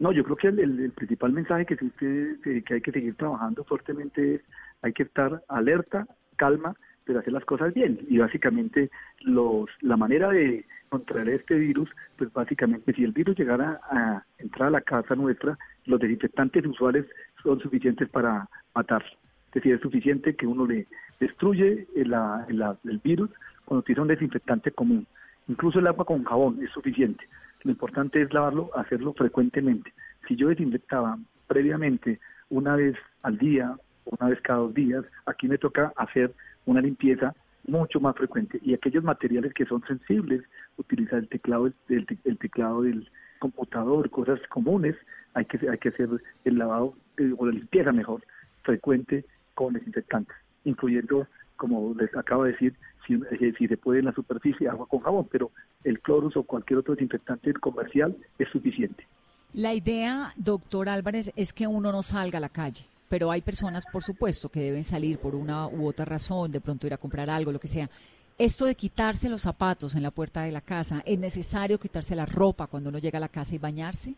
No, 0.00 0.10
yo 0.10 0.24
creo 0.24 0.36
que 0.36 0.48
el, 0.48 0.90
principal 0.90 1.30
mensaje 1.30 1.66
que, 1.66 1.76
que 1.76 2.74
hay 2.74 2.80
que 2.80 2.90
seguir 2.90 3.14
trabajando 3.14 3.62
fuertemente 3.62 4.34
es 4.34 4.40
hay 4.82 4.92
que 4.92 5.04
estar 5.04 5.44
alerta, 5.46 6.08
calma 6.34 6.74
pero 7.04 7.20
hacer 7.20 7.32
las 7.32 7.44
cosas 7.44 7.74
bien. 7.74 7.98
Y 8.08 8.18
básicamente 8.18 8.90
los, 9.20 9.68
la 9.80 9.96
manera 9.96 10.30
de 10.30 10.64
contraer 10.88 11.28
este 11.30 11.54
virus, 11.54 11.88
pues 12.16 12.32
básicamente 12.32 12.92
si 12.92 13.04
el 13.04 13.12
virus 13.12 13.36
llegara 13.38 13.80
a 13.90 14.24
entrar 14.38 14.68
a 14.68 14.72
la 14.72 14.80
casa 14.80 15.14
nuestra, 15.14 15.58
los 15.86 16.00
desinfectantes 16.00 16.66
usuales 16.66 17.06
son 17.42 17.60
suficientes 17.60 18.08
para 18.10 18.48
matarlo. 18.74 19.10
Es 19.48 19.54
decir, 19.54 19.74
es 19.74 19.80
suficiente 19.80 20.36
que 20.36 20.46
uno 20.46 20.66
le 20.66 20.86
destruye 21.20 21.86
el, 21.94 22.14
el 22.14 22.98
virus 22.98 23.30
cuando 23.64 23.80
utiliza 23.80 24.02
un 24.02 24.08
desinfectante 24.08 24.70
común. 24.72 25.06
Incluso 25.48 25.78
el 25.78 25.86
agua 25.86 26.04
con 26.04 26.24
jabón 26.24 26.62
es 26.62 26.70
suficiente. 26.70 27.24
Lo 27.62 27.70
importante 27.70 28.22
es 28.22 28.32
lavarlo, 28.32 28.70
hacerlo 28.76 29.12
frecuentemente. 29.12 29.92
Si 30.26 30.36
yo 30.36 30.48
desinfectaba 30.48 31.18
previamente 31.46 32.20
una 32.50 32.76
vez 32.76 32.96
al 33.22 33.38
día, 33.38 33.76
una 34.04 34.30
vez 34.30 34.40
cada 34.42 34.60
dos 34.60 34.74
días, 34.74 35.04
aquí 35.26 35.48
me 35.48 35.58
toca 35.58 35.92
hacer 35.96 36.32
una 36.66 36.80
limpieza 36.80 37.34
mucho 37.66 38.00
más 38.00 38.16
frecuente 38.16 38.58
y 38.62 38.74
aquellos 38.74 39.04
materiales 39.04 39.54
que 39.54 39.66
son 39.66 39.82
sensibles, 39.86 40.42
utilizar 40.76 41.18
el 41.18 41.28
teclado 41.28 41.70
el, 41.88 42.38
teclado 42.38 42.82
del 42.82 43.08
computador, 43.38 44.10
cosas 44.10 44.40
comunes, 44.48 44.96
hay 45.34 45.44
que 45.44 45.68
hay 45.68 45.78
que 45.78 45.90
hacer 45.90 46.08
el 46.44 46.58
lavado 46.58 46.94
eh, 47.18 47.32
o 47.36 47.46
la 47.46 47.52
limpieza 47.52 47.92
mejor 47.92 48.22
frecuente 48.62 49.24
con 49.54 49.74
desinfectantes, 49.74 50.36
incluyendo 50.64 51.26
como 51.56 51.94
les 51.94 52.14
acabo 52.16 52.44
de 52.44 52.52
decir, 52.52 52.74
si, 53.06 53.14
eh, 53.14 53.54
si 53.56 53.68
se 53.68 53.76
puede 53.76 54.00
en 54.00 54.06
la 54.06 54.12
superficie 54.12 54.68
agua 54.68 54.86
con 54.86 55.00
jabón, 55.00 55.28
pero 55.30 55.52
el 55.84 56.00
clorus 56.00 56.36
o 56.36 56.42
cualquier 56.42 56.80
otro 56.80 56.94
desinfectante 56.94 57.52
comercial 57.54 58.16
es 58.38 58.48
suficiente. 58.48 59.06
La 59.52 59.74
idea, 59.74 60.32
doctor 60.36 60.88
Álvarez, 60.88 61.32
es 61.36 61.52
que 61.52 61.66
uno 61.66 61.92
no 61.92 62.02
salga 62.02 62.38
a 62.38 62.40
la 62.40 62.48
calle 62.48 62.86
pero 63.12 63.30
hay 63.30 63.42
personas, 63.42 63.84
por 63.84 64.02
supuesto, 64.02 64.48
que 64.48 64.60
deben 64.60 64.84
salir 64.84 65.18
por 65.18 65.34
una 65.34 65.68
u 65.68 65.86
otra 65.86 66.06
razón, 66.06 66.50
de 66.50 66.62
pronto 66.62 66.86
ir 66.86 66.94
a 66.94 66.96
comprar 66.96 67.28
algo, 67.28 67.52
lo 67.52 67.60
que 67.60 67.68
sea. 67.68 67.90
Esto 68.38 68.64
de 68.64 68.74
quitarse 68.74 69.28
los 69.28 69.42
zapatos 69.42 69.94
en 69.94 70.02
la 70.02 70.10
puerta 70.10 70.44
de 70.44 70.50
la 70.50 70.62
casa, 70.62 71.02
¿es 71.04 71.18
necesario 71.18 71.78
quitarse 71.78 72.16
la 72.16 72.24
ropa 72.24 72.68
cuando 72.68 72.88
uno 72.88 72.98
llega 72.98 73.18
a 73.18 73.20
la 73.20 73.28
casa 73.28 73.54
y 73.54 73.58
bañarse? 73.58 74.14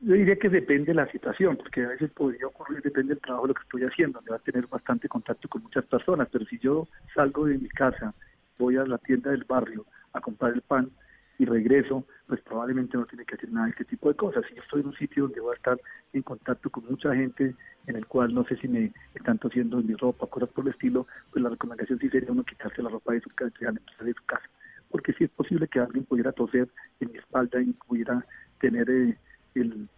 Yo 0.00 0.14
diría 0.14 0.36
que 0.36 0.48
depende 0.48 0.86
de 0.86 0.94
la 0.94 1.06
situación, 1.12 1.58
porque 1.58 1.84
a 1.84 1.88
veces 1.88 2.10
podría 2.10 2.46
ocurrir, 2.46 2.80
depende 2.80 3.12
del 3.12 3.20
trabajo 3.20 3.44
de 3.44 3.48
lo 3.48 3.54
que 3.54 3.64
estoy 3.64 3.82
haciendo, 3.82 4.20
donde 4.20 4.30
va 4.30 4.36
a 4.38 4.50
tener 4.50 4.66
bastante 4.66 5.06
contacto 5.06 5.46
con 5.46 5.62
muchas 5.62 5.84
personas, 5.84 6.26
pero 6.32 6.46
si 6.46 6.58
yo 6.58 6.88
salgo 7.14 7.44
de 7.44 7.58
mi 7.58 7.68
casa, 7.68 8.14
voy 8.58 8.78
a 8.78 8.86
la 8.86 8.96
tienda 8.96 9.30
del 9.30 9.44
barrio 9.44 9.84
a 10.14 10.22
comprar 10.22 10.54
el 10.54 10.62
pan, 10.62 10.90
y 11.38 11.44
regreso, 11.44 12.04
pues 12.26 12.40
probablemente 12.42 12.96
no 12.96 13.06
tiene 13.06 13.24
que 13.24 13.34
hacer 13.34 13.50
nada 13.50 13.66
de 13.66 13.72
este 13.72 13.84
tipo 13.84 14.08
de 14.08 14.14
cosas. 14.14 14.44
Si 14.48 14.54
yo 14.54 14.62
estoy 14.62 14.80
en 14.80 14.88
un 14.88 14.94
sitio 14.94 15.24
donde 15.24 15.40
voy 15.40 15.52
a 15.52 15.56
estar 15.56 15.80
en 16.12 16.22
contacto 16.22 16.70
con 16.70 16.84
mucha 16.86 17.14
gente, 17.14 17.54
en 17.86 17.96
el 17.96 18.06
cual 18.06 18.32
no 18.34 18.44
sé 18.44 18.56
si 18.56 18.68
me 18.68 18.92
están 19.14 19.38
tosiendo 19.38 19.80
en 19.80 19.86
mi 19.86 19.94
ropa, 19.94 20.26
cosas 20.26 20.48
por 20.50 20.64
el 20.64 20.72
estilo, 20.72 21.06
pues 21.30 21.42
la 21.42 21.50
recomendación 21.50 21.98
sí 21.98 22.08
sería 22.08 22.30
uno 22.30 22.44
quitarse 22.44 22.82
la 22.82 22.90
ropa 22.90 23.12
de 23.12 23.20
su 23.20 23.30
casa, 23.30 23.52
de 23.60 24.14
su 24.14 24.24
casa. 24.26 24.48
Porque 24.90 25.12
sí 25.14 25.24
es 25.24 25.30
posible 25.30 25.66
que 25.66 25.80
alguien 25.80 26.04
pudiera 26.04 26.32
toser 26.32 26.68
en 27.00 27.12
mi 27.12 27.18
espalda 27.18 27.60
y 27.60 27.72
pudiera 27.72 28.24
tener 28.60 28.88
eh, 28.88 29.18
el 29.54 29.88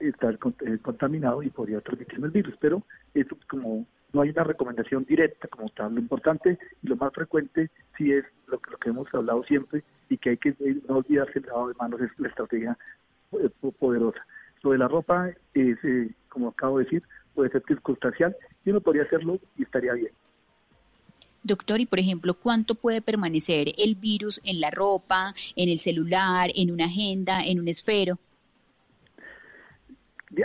estar 0.00 0.38
eh, 0.66 0.78
contaminado 0.82 1.42
y 1.42 1.50
podría 1.50 1.80
transmitirme 1.80 2.26
el 2.26 2.32
virus, 2.32 2.54
pero 2.60 2.82
eso 3.14 3.36
como 3.48 3.86
no 4.14 4.22
hay 4.22 4.30
una 4.30 4.44
recomendación 4.44 5.04
directa 5.04 5.48
como 5.48 5.68
tal. 5.70 5.94
Lo 5.94 6.00
importante 6.00 6.58
y 6.82 6.86
lo 6.86 6.96
más 6.96 7.12
frecuente 7.12 7.68
sí 7.98 8.12
es 8.12 8.24
lo 8.46 8.58
que, 8.60 8.70
lo 8.70 8.78
que 8.78 8.88
hemos 8.90 9.12
hablado 9.12 9.42
siempre 9.44 9.82
y 10.08 10.16
que 10.16 10.30
hay 10.30 10.36
que 10.38 10.54
no 10.88 10.98
olvidarse 10.98 11.40
el 11.40 11.46
lavado 11.46 11.68
de 11.68 11.74
manos, 11.74 12.00
es 12.00 12.10
la 12.18 12.28
estrategia 12.28 12.78
eh, 13.32 13.50
poderosa. 13.78 14.24
Lo 14.62 14.70
de 14.70 14.78
la 14.78 14.88
ropa 14.88 15.30
es, 15.52 15.84
eh, 15.84 16.10
como 16.28 16.48
acabo 16.48 16.78
de 16.78 16.84
decir, 16.84 17.02
puede 17.34 17.50
ser 17.50 17.62
circunstancial 17.66 18.34
y 18.64 18.70
uno 18.70 18.80
podría 18.80 19.02
hacerlo 19.02 19.38
y 19.58 19.64
estaría 19.64 19.92
bien. 19.94 20.12
Doctor, 21.42 21.80
y 21.80 21.86
por 21.86 21.98
ejemplo, 21.98 22.34
¿cuánto 22.34 22.74
puede 22.74 23.02
permanecer 23.02 23.66
el 23.76 23.96
virus 23.96 24.40
en 24.44 24.60
la 24.60 24.70
ropa, 24.70 25.34
en 25.56 25.68
el 25.68 25.78
celular, 25.78 26.50
en 26.54 26.70
una 26.70 26.86
agenda, 26.86 27.44
en 27.44 27.60
un 27.60 27.68
esfero? 27.68 28.18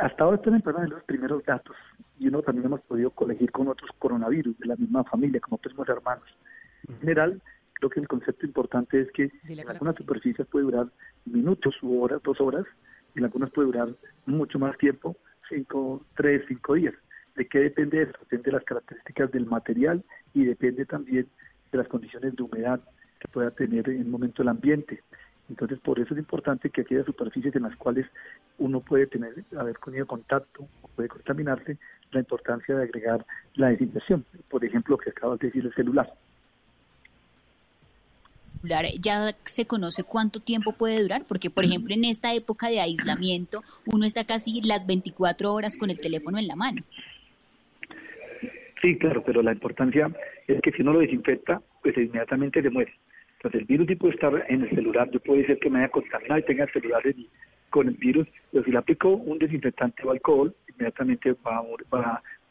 Hasta 0.01 0.23
ahora 0.23 0.37
están 0.37 0.55
en 0.55 0.89
los 0.89 1.03
primeros 1.03 1.43
datos 1.45 1.75
y 2.19 2.27
uno 2.27 2.41
también 2.41 2.65
hemos 2.65 2.81
podido 2.81 3.11
colegir 3.11 3.51
con 3.51 3.67
otros 3.69 3.89
coronavirus 3.97 4.57
de 4.59 4.67
la 4.67 4.75
misma 4.75 5.03
familia, 5.05 5.39
como 5.39 5.57
primos 5.57 5.87
hermanos. 5.87 6.27
En 6.87 6.99
general, 6.99 7.41
creo 7.73 7.89
que 7.89 7.99
el 8.01 8.07
concepto 8.07 8.45
importante 8.45 8.99
es 9.01 9.11
que 9.11 9.31
en 9.47 9.69
algunas 9.69 9.95
superficies 9.95 10.47
puede 10.47 10.65
durar 10.65 10.87
minutos 11.25 11.75
u 11.81 12.01
horas, 12.01 12.21
dos 12.23 12.39
horas, 12.41 12.65
y 13.15 13.19
en 13.19 13.25
algunas 13.25 13.51
puede 13.51 13.67
durar 13.67 13.89
mucho 14.25 14.59
más 14.59 14.77
tiempo, 14.77 15.15
cinco, 15.47 16.05
tres, 16.15 16.43
cinco 16.47 16.73
días. 16.75 16.93
¿De 17.35 17.47
qué 17.47 17.59
depende 17.59 18.01
eso? 18.01 18.13
Depende 18.19 18.43
de 18.43 18.51
las 18.51 18.65
características 18.65 19.31
del 19.31 19.45
material 19.45 20.03
y 20.33 20.43
depende 20.43 20.85
también 20.85 21.27
de 21.71 21.77
las 21.77 21.87
condiciones 21.87 22.35
de 22.35 22.43
humedad 22.43 22.81
que 23.19 23.27
pueda 23.29 23.51
tener 23.51 23.89
en 23.89 24.01
un 24.01 24.11
momento 24.11 24.41
el 24.41 24.49
ambiente. 24.49 25.01
Entonces, 25.49 25.79
por 25.79 25.99
eso 25.99 26.13
es 26.13 26.19
importante 26.19 26.69
que 26.69 26.81
aquellas 26.81 27.05
superficies 27.05 27.55
en 27.55 27.63
las 27.63 27.75
cuales 27.75 28.05
uno 28.59 28.81
puede 28.81 29.07
tener, 29.07 29.33
haber 29.57 29.77
tenido 29.77 30.05
contacto 30.05 30.67
o 30.81 30.87
puede 30.89 31.09
contaminarse, 31.09 31.77
la 32.11 32.19
importancia 32.19 32.75
de 32.75 32.83
agregar 32.83 33.25
la 33.55 33.69
desinfección. 33.69 34.25
Por 34.49 34.63
ejemplo, 34.65 34.93
lo 34.93 34.97
que 34.97 35.11
acabas 35.11 35.39
de 35.39 35.47
decir, 35.47 35.65
el 35.65 35.73
celular. 35.73 36.11
¿Ya 38.99 39.33
se 39.45 39.65
conoce 39.65 40.03
cuánto 40.03 40.41
tiempo 40.41 40.73
puede 40.73 41.01
durar? 41.01 41.23
Porque, 41.27 41.49
por 41.49 41.63
ejemplo, 41.63 41.93
en 41.93 42.03
esta 42.03 42.33
época 42.33 42.67
de 42.67 42.81
aislamiento, 42.81 43.63
uno 43.85 44.05
está 44.05 44.25
casi 44.25 44.61
las 44.61 44.85
24 44.85 45.53
horas 45.53 45.77
con 45.77 45.89
el 45.89 45.99
teléfono 45.99 46.37
en 46.37 46.47
la 46.47 46.57
mano. 46.57 46.81
Sí, 48.81 48.97
claro, 48.97 49.23
pero 49.23 49.41
la 49.41 49.53
importancia 49.53 50.09
es 50.47 50.61
que 50.61 50.71
si 50.71 50.81
uno 50.81 50.93
lo 50.93 50.99
desinfecta, 50.99 51.61
pues 51.81 51.97
inmediatamente 51.97 52.61
se 52.61 52.69
muere. 52.69 52.93
Entonces 53.37 53.61
el 53.61 53.67
virus 53.67 53.87
sí 53.87 53.95
puede 53.95 54.15
estar 54.15 54.45
en 54.49 54.63
el 54.63 54.69
celular, 54.69 55.09
yo 55.11 55.21
puede 55.21 55.45
ser 55.45 55.59
que 55.59 55.69
me 55.69 55.79
haya 55.79 55.89
contaminado 55.89 56.39
y 56.39 56.43
tenga 56.43 56.65
el 56.65 56.71
celular 56.71 57.01
con 57.69 57.87
el 57.87 57.95
virus, 57.95 58.27
pero 58.51 58.63
si 58.63 58.71
le 58.71 58.77
aplico 58.77 59.09
un 59.09 59.37
desinfectante 59.39 60.03
o 60.05 60.11
alcohol, 60.11 60.53
inmediatamente 60.67 61.35
va 61.45 61.57
a 61.57 61.63
morir. 61.63 61.87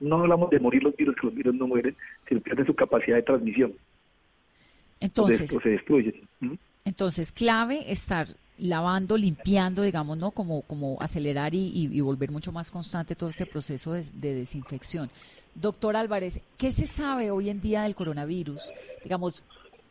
no 0.00 0.20
hablamos 0.20 0.50
de 0.50 0.60
morir 0.60 0.82
los 0.82 0.96
virus, 0.96 1.16
que 1.16 1.26
los 1.26 1.34
virus 1.34 1.54
no 1.54 1.66
mueren, 1.66 1.96
sino 2.28 2.40
pierden 2.40 2.66
su 2.66 2.74
capacidad 2.74 3.16
de 3.16 3.22
transmisión. 3.22 3.72
Entonces, 5.00 5.50
se 5.50 5.68
destruyen. 5.68 6.28
Entonces, 6.84 7.32
clave 7.32 7.90
estar 7.90 8.26
lavando, 8.58 9.16
limpiando, 9.16 9.82
digamos, 9.82 10.18
¿no? 10.18 10.32
Como, 10.32 10.62
como 10.62 10.98
acelerar 11.00 11.54
y, 11.54 12.00
volver 12.00 12.30
mucho 12.30 12.52
más 12.52 12.70
constante 12.70 13.14
todo 13.14 13.30
este 13.30 13.46
proceso 13.46 13.92
de, 13.92 14.34
desinfección. 14.34 15.10
Doctor 15.54 15.96
Álvarez, 15.96 16.40
¿qué 16.56 16.70
se 16.70 16.86
sabe 16.86 17.30
hoy 17.30 17.50
en 17.50 17.60
día 17.60 17.82
del 17.82 17.94
coronavirus? 17.94 18.72
Digamos, 19.02 19.44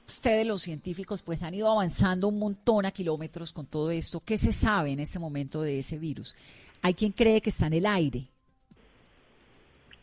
ustedes 0.07 0.47
los 0.47 0.61
científicos 0.61 1.21
pues 1.21 1.43
han 1.43 1.53
ido 1.53 1.69
avanzando 1.71 2.27
un 2.27 2.39
montón 2.39 2.85
a 2.85 2.91
kilómetros 2.91 3.51
con 3.53 3.65
todo 3.65 3.91
esto. 3.91 4.21
¿Qué 4.25 4.37
se 4.37 4.51
sabe 4.51 4.91
en 4.91 4.99
este 4.99 5.19
momento 5.19 5.61
de 5.61 5.79
ese 5.79 5.97
virus? 5.97 6.35
Hay 6.81 6.93
quien 6.93 7.11
cree 7.11 7.41
que 7.41 7.49
está 7.49 7.67
en 7.67 7.73
el 7.73 7.85
aire. 7.85 8.23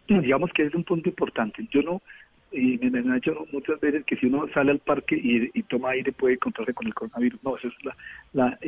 digamos 0.09 0.51
que 0.53 0.65
es 0.67 0.75
un 0.75 0.85
punto 0.85 1.09
importante. 1.09 1.67
Yo 1.71 1.83
no, 1.83 2.03
y 2.53 2.79
me, 2.79 2.99
han 2.99 3.15
dicho 3.15 3.47
muchas 3.53 3.81
veces 3.81 4.05
que 4.05 4.17
si 4.17 4.27
uno 4.27 4.47
sale 4.53 4.73
al 4.73 4.79
parque 4.79 5.17
y, 5.17 5.63
toma 5.65 5.91
aire 5.91 6.13
puede 6.13 6.35
encontrarse 6.35 6.75
con 6.75 6.87
el 6.87 6.95
coronavirus. 6.95 7.43
No, 7.43 7.57
eso 7.57 7.69
es 7.69 7.75
la, 7.85 7.97
la, 8.33 8.59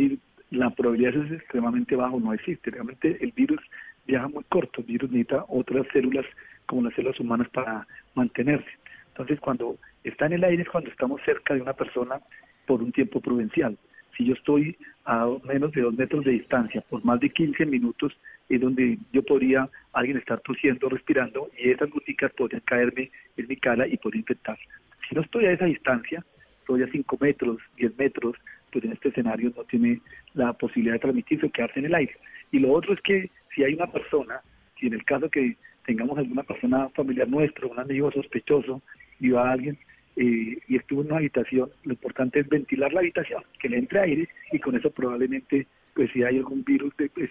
la 0.51 0.71
probabilidad 0.71 1.15
es 1.17 1.33
extremadamente 1.33 1.95
bajo, 1.97 2.19
no 2.19 2.33
existe. 2.33 2.71
Realmente 2.71 3.19
el 3.21 3.33
virus 3.33 3.61
viaja 4.07 4.29
muy 4.29 4.45
corto, 4.45 4.81
el 4.81 4.87
virus 4.87 5.11
necesita 5.11 5.45
otras 5.49 5.87
células 5.93 6.25
como 6.67 6.83
las 6.83 6.95
células 6.95 7.21
humanas 7.21 7.49
para 7.51 7.87
mantenerse. 8.15 8.71
Entonces 9.17 9.41
cuando 9.41 9.79
está 10.05 10.27
en 10.27 10.35
el 10.35 10.45
aire 10.45 10.63
es 10.63 10.69
cuando 10.69 10.91
estamos 10.91 11.23
cerca 11.25 11.55
de 11.55 11.63
una 11.63 11.73
persona 11.73 12.21
por 12.67 12.83
un 12.83 12.93
tiempo 12.93 13.19
prudencial. 13.19 13.79
Si 14.15 14.27
yo 14.27 14.35
estoy 14.35 14.77
a 15.07 15.27
menos 15.45 15.73
de 15.73 15.81
dos 15.81 15.95
metros 15.95 16.23
de 16.27 16.33
distancia 16.33 16.83
por 16.83 17.03
más 17.03 17.19
de 17.21 17.31
15 17.31 17.65
minutos, 17.65 18.13
es 18.51 18.61
donde 18.61 18.99
yo 19.15 19.23
podría 19.23 19.71
alguien 19.95 20.19
estar 20.19 20.41
tosiendo, 20.41 20.91
respirando, 20.91 21.49
y 21.59 21.71
esas 21.71 21.89
goticas 21.89 22.31
podrían 22.35 22.61
caerme 22.67 23.11
en 23.39 23.49
mi 23.49 23.57
cara 23.57 23.89
y 23.89 23.97
podría 23.97 24.21
infectar. 24.21 24.59
Si 25.09 25.15
no 25.15 25.23
estoy 25.23 25.47
a 25.47 25.53
esa 25.53 25.65
distancia, 25.65 26.23
estoy 26.61 26.83
a 26.83 26.89
5 26.89 27.17
metros, 27.19 27.57
10 27.79 27.97
metros, 27.97 28.37
pues 28.71 28.85
en 28.85 28.93
este 28.93 29.09
escenario 29.09 29.51
no 29.57 29.65
tiene 29.65 30.03
la 30.35 30.53
posibilidad 30.53 30.97
de 30.97 31.01
transmitirse 31.01 31.47
o 31.47 31.51
quedarse 31.51 31.79
en 31.79 31.87
el 31.87 31.95
aire. 31.95 32.17
Y 32.53 32.59
lo 32.59 32.71
otro 32.73 32.93
es 32.93 33.01
que 33.01 33.31
si 33.55 33.65
hay 33.65 33.73
una 33.73 33.87
persona, 33.87 34.43
si 34.79 34.89
en 34.89 34.93
el 34.93 35.05
caso 35.05 35.31
que 35.31 35.57
tengamos 35.87 36.19
alguna 36.19 36.43
persona 36.43 36.91
familiar 36.91 37.29
nuestro, 37.29 37.71
un 37.71 37.79
amigo 37.79 38.11
sospechoso, 38.13 38.83
va 39.31 39.53
alguien 39.53 39.79
eh, 40.17 40.59
y 40.67 40.77
estuvo 40.77 41.03
en 41.03 41.09
una 41.09 41.17
habitación, 41.19 41.71
lo 41.85 41.93
importante 41.93 42.41
es 42.41 42.49
ventilar 42.49 42.93
la 42.93 43.01
habitación, 43.01 43.43
que 43.61 43.69
le 43.69 43.79
entre 43.79 44.01
aire 44.01 44.29
y 44.53 44.59
con 44.59 44.77
eso 44.77 44.91
probablemente, 44.91 45.67
pues 45.95 46.11
si 46.13 46.23
hay 46.23 46.39
algún 46.39 46.65
virus, 46.65 46.95
pues, 46.95 47.31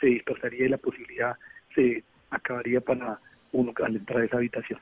se 0.00 0.06
dispersaría 0.06 0.66
y 0.66 0.68
la 0.68 0.78
posibilidad 0.78 1.34
se 1.74 2.04
acabaría 2.30 2.80
para 2.80 3.18
uno 3.52 3.72
al 3.82 3.96
entrar 3.96 4.20
a 4.20 4.24
esa 4.24 4.36
habitación. 4.36 4.78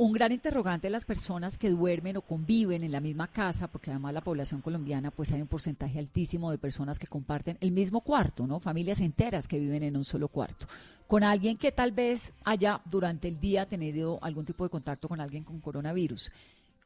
Un 0.00 0.12
gran 0.12 0.30
interrogante 0.30 0.86
de 0.86 0.92
las 0.92 1.04
personas 1.04 1.58
que 1.58 1.70
duermen 1.70 2.16
o 2.18 2.20
conviven 2.20 2.84
en 2.84 2.92
la 2.92 3.00
misma 3.00 3.26
casa, 3.26 3.66
porque 3.66 3.90
además 3.90 4.14
la 4.14 4.20
población 4.20 4.60
colombiana, 4.60 5.10
pues 5.10 5.32
hay 5.32 5.42
un 5.42 5.48
porcentaje 5.48 5.98
altísimo 5.98 6.52
de 6.52 6.58
personas 6.58 7.00
que 7.00 7.08
comparten 7.08 7.58
el 7.60 7.72
mismo 7.72 8.00
cuarto, 8.02 8.46
¿no? 8.46 8.60
Familias 8.60 9.00
enteras 9.00 9.48
que 9.48 9.58
viven 9.58 9.82
en 9.82 9.96
un 9.96 10.04
solo 10.04 10.28
cuarto. 10.28 10.66
Con 11.08 11.24
alguien 11.24 11.56
que 11.56 11.72
tal 11.72 11.90
vez 11.90 12.32
haya 12.44 12.80
durante 12.84 13.26
el 13.26 13.40
día 13.40 13.66
tenido 13.66 14.20
algún 14.22 14.44
tipo 14.44 14.62
de 14.62 14.70
contacto 14.70 15.08
con 15.08 15.20
alguien 15.20 15.42
con 15.42 15.60
coronavirus. 15.60 16.30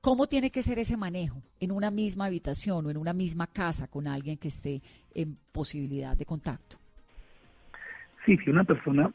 ¿Cómo 0.01 0.27
tiene 0.27 0.49
que 0.49 0.63
ser 0.63 0.79
ese 0.79 0.97
manejo 0.97 1.43
en 1.61 1.71
una 1.71 1.91
misma 1.91 2.25
habitación 2.25 2.87
o 2.87 2.91
en 2.91 2.97
una 2.97 3.13
misma 3.13 3.47
casa 3.47 3.89
con 3.89 4.07
alguien 4.07 4.39
que 4.39 4.49
esté 4.49 4.81
en 5.15 5.37
posibilidad 5.53 6.17
de 6.17 6.25
contacto? 6.25 6.79
Sí, 8.25 8.39
si 8.39 8.49
una 8.49 8.65
persona 8.65 9.13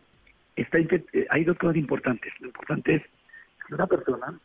está 0.55 0.77
eh, 0.77 1.27
hay 1.31 1.43
dos 1.45 1.57
cosas 1.57 1.77
importantes. 1.77 2.31
Lo 2.39 2.49
importante 2.49 2.97
es 2.97 3.01
una 3.71 3.87
persona 3.87 4.39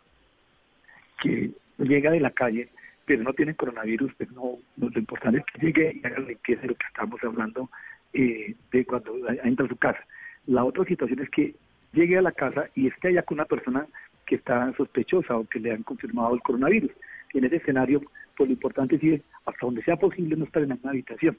que 1.20 1.50
llega 1.78 2.10
de 2.10 2.20
la 2.20 2.30
calle, 2.30 2.68
pero 3.04 3.22
no 3.22 3.32
tiene 3.32 3.54
coronavirus, 3.54 4.12
pues 4.14 4.30
no, 4.32 4.58
lo 4.76 4.98
importante 4.98 5.38
es 5.38 5.44
que 5.46 5.66
llegue 5.66 6.00
y 6.02 6.06
haga 6.06 6.18
limpieza 6.20 6.62
de 6.62 6.68
lo 6.68 6.74
que 6.74 6.86
estamos 6.86 7.22
hablando 7.22 7.70
eh, 8.12 8.54
de 8.70 8.84
cuando 8.84 9.14
entra 9.44 9.66
a 9.66 9.68
su 9.68 9.76
casa. 9.76 10.00
La 10.46 10.64
otra 10.64 10.84
situación 10.84 11.20
es 11.20 11.30
que 11.30 11.54
llegue 11.92 12.18
a 12.18 12.22
la 12.22 12.32
casa 12.32 12.68
y 12.74 12.88
esté 12.88 13.08
allá 13.08 13.22
con 13.22 13.36
una 13.36 13.44
persona 13.44 13.86
que 14.26 14.36
está 14.36 14.72
sospechosa 14.76 15.36
o 15.36 15.46
que 15.46 15.60
le 15.60 15.72
han 15.72 15.82
confirmado 15.82 16.34
el 16.34 16.42
coronavirus. 16.42 16.90
Y 17.32 17.38
en 17.38 17.44
ese 17.44 17.56
escenario, 17.56 18.02
pues 18.36 18.48
lo 18.48 18.54
importante 18.54 18.96
es 18.96 19.20
hasta 19.44 19.66
donde 19.66 19.82
sea 19.82 19.96
posible 19.96 20.36
no 20.36 20.44
estar 20.44 20.62
en 20.62 20.72
una 20.72 20.90
habitación. 20.90 21.36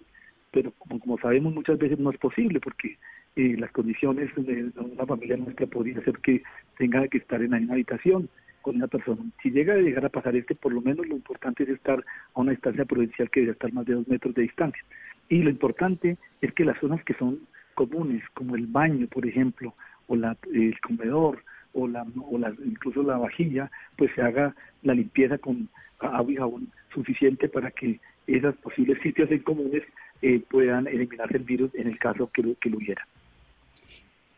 Pero 0.54 0.72
como, 0.78 1.00
como 1.00 1.18
sabemos 1.18 1.54
muchas 1.54 1.78
veces 1.78 2.00
no 2.00 2.12
es 2.12 2.18
posible 2.18 2.62
porque 2.62 2.98
eh, 3.36 3.56
las 3.58 3.72
condiciones 3.72 4.30
de 4.36 4.72
una 4.78 5.06
familia 5.06 5.36
nuestra 5.36 5.66
podría 5.66 6.00
ser 6.04 6.20
que 6.20 6.44
tenga 6.78 7.08
que 7.08 7.18
estar 7.18 7.42
en 7.42 7.52
la 7.52 7.60
misma 7.60 7.74
habitación 7.74 8.30
con 8.62 8.76
una 8.76 8.88
persona. 8.88 9.22
Si 9.42 9.50
llega 9.50 9.74
a 9.74 9.78
llegar 9.78 10.06
a 10.06 10.10
pasar 10.10 10.36
este, 10.36 10.56
por 10.56 10.72
lo 10.72 10.82
menos 10.82 11.08
lo 11.08 11.16
importante 11.16 11.64
es 11.64 11.70
estar 11.70 12.06
a 12.34 12.40
una 12.40 12.52
distancia 12.52 12.86
prudencial 12.86 13.30
que 13.32 13.42
debe 13.42 13.54
estar 13.54 13.74
más 13.74 13.86
de 13.86 13.96
dos 13.96 14.08
metros 14.08 14.36
de 14.36 14.44
distancia. 14.44 14.82
Y 15.28 15.40
lo 15.40 15.50
importante 15.50 16.18
es 16.42 16.54
que 16.54 16.64
las 16.64 16.80
zonas 16.80 17.04
que 17.04 17.16
son 17.16 17.40
comunes, 17.74 18.24
como 18.36 18.56
el 18.56 18.68
baño, 18.68 19.08
por 19.08 19.26
ejemplo, 19.26 19.74
o 20.08 20.16
la, 20.16 20.38
el 20.54 20.80
comedor, 20.80 21.44
o, 21.74 21.88
la, 21.88 22.06
o 22.30 22.38
la, 22.38 22.54
incluso 22.64 23.02
la 23.02 23.18
vajilla, 23.18 23.72
pues 23.98 24.12
se 24.14 24.22
haga 24.22 24.56
la 24.84 24.94
limpieza 24.94 25.40
con 25.40 25.68
agua 26.00 26.32
y 26.32 26.36
jabón 26.36 26.68
suficiente 26.94 27.50
para 27.50 27.72
que 27.72 28.00
esos 28.28 28.56
posibles 28.58 29.02
sitios 29.02 29.32
en 29.32 29.40
comunes 29.40 29.84
eh, 30.24 30.40
puedan 30.50 30.88
eliminar 30.88 31.36
el 31.36 31.44
virus 31.44 31.76
en 31.76 31.88
el 31.88 32.00
caso 32.00 32.30
que 32.34 32.56
que 32.60 32.70
lo 32.70 32.78
hubiera. 32.78 33.08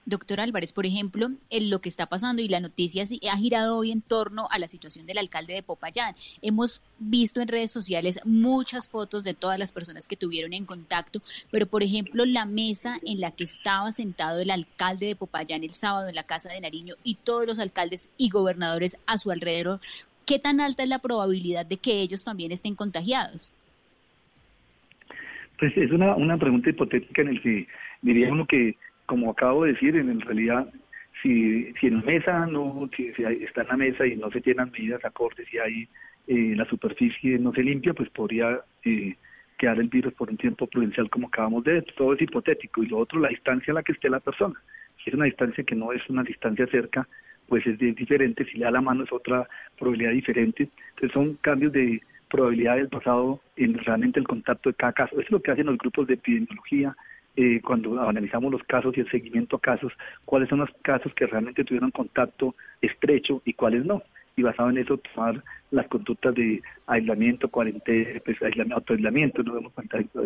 Doctor 0.07 0.39
Álvarez, 0.39 0.71
por 0.71 0.85
ejemplo, 0.85 1.31
en 1.49 1.69
lo 1.71 1.81
que 1.81 1.89
está 1.89 2.05
pasando 2.05 2.39
y 2.39 2.47
la 2.47 2.59
noticia 2.59 3.03
ha 3.03 3.37
girado 3.37 3.75
hoy 3.75 3.91
en 3.91 4.01
torno 4.01 4.47
a 4.51 4.59
la 4.59 4.67
situación 4.67 5.07
del 5.07 5.17
alcalde 5.17 5.55
de 5.55 5.63
Popayán. 5.63 6.15
Hemos 6.43 6.83
visto 6.99 7.41
en 7.41 7.47
redes 7.47 7.71
sociales 7.71 8.19
muchas 8.23 8.87
fotos 8.87 9.23
de 9.23 9.33
todas 9.33 9.57
las 9.57 9.71
personas 9.71 10.07
que 10.07 10.15
tuvieron 10.15 10.53
en 10.53 10.65
contacto, 10.65 11.23
pero 11.49 11.65
por 11.65 11.81
ejemplo, 11.81 12.23
la 12.23 12.45
mesa 12.45 12.99
en 13.03 13.19
la 13.19 13.31
que 13.31 13.45
estaba 13.45 13.91
sentado 13.91 14.39
el 14.39 14.51
alcalde 14.51 15.07
de 15.07 15.15
Popayán 15.15 15.63
el 15.63 15.71
sábado 15.71 16.07
en 16.07 16.15
la 16.15 16.23
Casa 16.23 16.49
de 16.49 16.61
Nariño 16.61 16.93
y 17.03 17.15
todos 17.15 17.47
los 17.47 17.57
alcaldes 17.57 18.09
y 18.15 18.29
gobernadores 18.29 18.99
a 19.07 19.17
su 19.17 19.31
alrededor, 19.31 19.81
¿qué 20.27 20.37
tan 20.37 20.59
alta 20.59 20.83
es 20.83 20.89
la 20.89 20.99
probabilidad 20.99 21.65
de 21.65 21.77
que 21.77 22.01
ellos 22.01 22.23
también 22.23 22.51
estén 22.51 22.75
contagiados? 22.75 23.51
Pues 25.59 25.75
es 25.77 25.91
una, 25.91 26.15
una 26.15 26.37
pregunta 26.37 26.69
hipotética 26.69 27.21
en 27.21 27.29
el 27.29 27.41
que 27.41 27.67
diría 28.01 28.31
uno 28.31 28.45
que 28.45 28.75
como 29.05 29.31
acabo 29.31 29.63
de 29.63 29.73
decir, 29.73 29.95
en 29.95 30.19
realidad, 30.21 30.67
si, 31.21 31.71
si 31.79 31.87
en 31.87 32.03
mesa 32.05 32.45
no, 32.47 32.89
si, 32.95 33.07
está 33.43 33.61
en 33.61 33.67
la 33.67 33.77
mesa 33.77 34.05
y 34.05 34.15
no 34.15 34.31
se 34.31 34.41
tienen 34.41 34.71
medidas 34.71 35.03
acordes 35.05 35.47
y 35.53 35.57
hay 35.59 35.87
eh, 36.27 36.55
la 36.55 36.65
superficie 36.65 37.37
no 37.37 37.53
se 37.53 37.61
limpia, 37.61 37.93
pues 37.93 38.09
podría 38.09 38.59
eh, 38.83 39.15
quedar 39.57 39.79
el 39.79 39.89
virus 39.89 40.13
por 40.13 40.29
un 40.29 40.37
tiempo 40.37 40.67
prudencial 40.67 41.09
como 41.09 41.27
acabamos 41.27 41.63
de 41.63 41.73
ver. 41.73 41.85
Todo 41.95 42.13
es 42.13 42.21
hipotético. 42.21 42.83
Y 42.83 42.87
lo 42.87 42.97
otro, 42.97 43.19
la 43.19 43.29
distancia 43.29 43.71
a 43.71 43.75
la 43.75 43.83
que 43.83 43.91
esté 43.91 44.09
la 44.09 44.19
persona. 44.19 44.59
Si 45.03 45.09
es 45.09 45.15
una 45.15 45.25
distancia 45.25 45.63
que 45.63 45.75
no 45.75 45.91
es 45.91 46.01
una 46.09 46.23
distancia 46.23 46.65
cerca, 46.67 47.07
pues 47.47 47.65
es 47.67 47.77
diferente. 47.77 48.45
Si 48.45 48.57
le 48.57 48.65
da 48.65 48.71
la 48.71 48.81
mano 48.81 49.03
es 49.03 49.11
otra 49.11 49.47
probabilidad 49.77 50.11
diferente. 50.11 50.67
Entonces 50.95 51.11
son 51.13 51.35
cambios 51.41 51.71
de 51.73 52.01
probabilidad 52.29 52.75
del 52.75 52.89
pasado 52.89 53.39
en 53.55 53.77
realmente 53.77 54.19
el 54.19 54.27
contacto 54.27 54.69
de 54.69 54.75
cada 54.75 54.93
caso. 54.93 55.15
Eso 55.15 55.21
es 55.21 55.31
lo 55.31 55.41
que 55.41 55.51
hacen 55.51 55.67
los 55.67 55.77
grupos 55.77 56.07
de 56.07 56.15
epidemiología, 56.15 56.95
eh, 57.37 57.59
cuando 57.61 57.99
analizamos 58.01 58.51
los 58.51 58.63
casos 58.63 58.95
y 58.95 59.01
el 59.01 59.11
seguimiento 59.11 59.57
a 59.57 59.61
casos, 59.61 59.91
cuáles 60.23 60.47
son 60.47 60.59
los 60.59 60.69
casos 60.81 61.13
que 61.13 61.27
realmente 61.27 61.65
tuvieron 61.65 61.91
contacto 61.91 62.55
estrecho 62.81 63.41
y 63.45 63.53
cuáles 63.53 63.85
no. 63.85 64.01
Y 64.37 64.41
basado 64.41 64.69
en 64.69 64.77
eso 64.77 64.97
tomar 64.97 65.43
las 65.71 65.87
conductas 65.87 66.33
de 66.35 66.61
aislamiento, 66.87 67.49
cuarentena, 67.49 68.19
pues, 68.23 68.41
aislamiento, 68.41 68.75
autoaislamiento, 68.75 69.43
no 69.43 69.53
vemos 69.53 69.73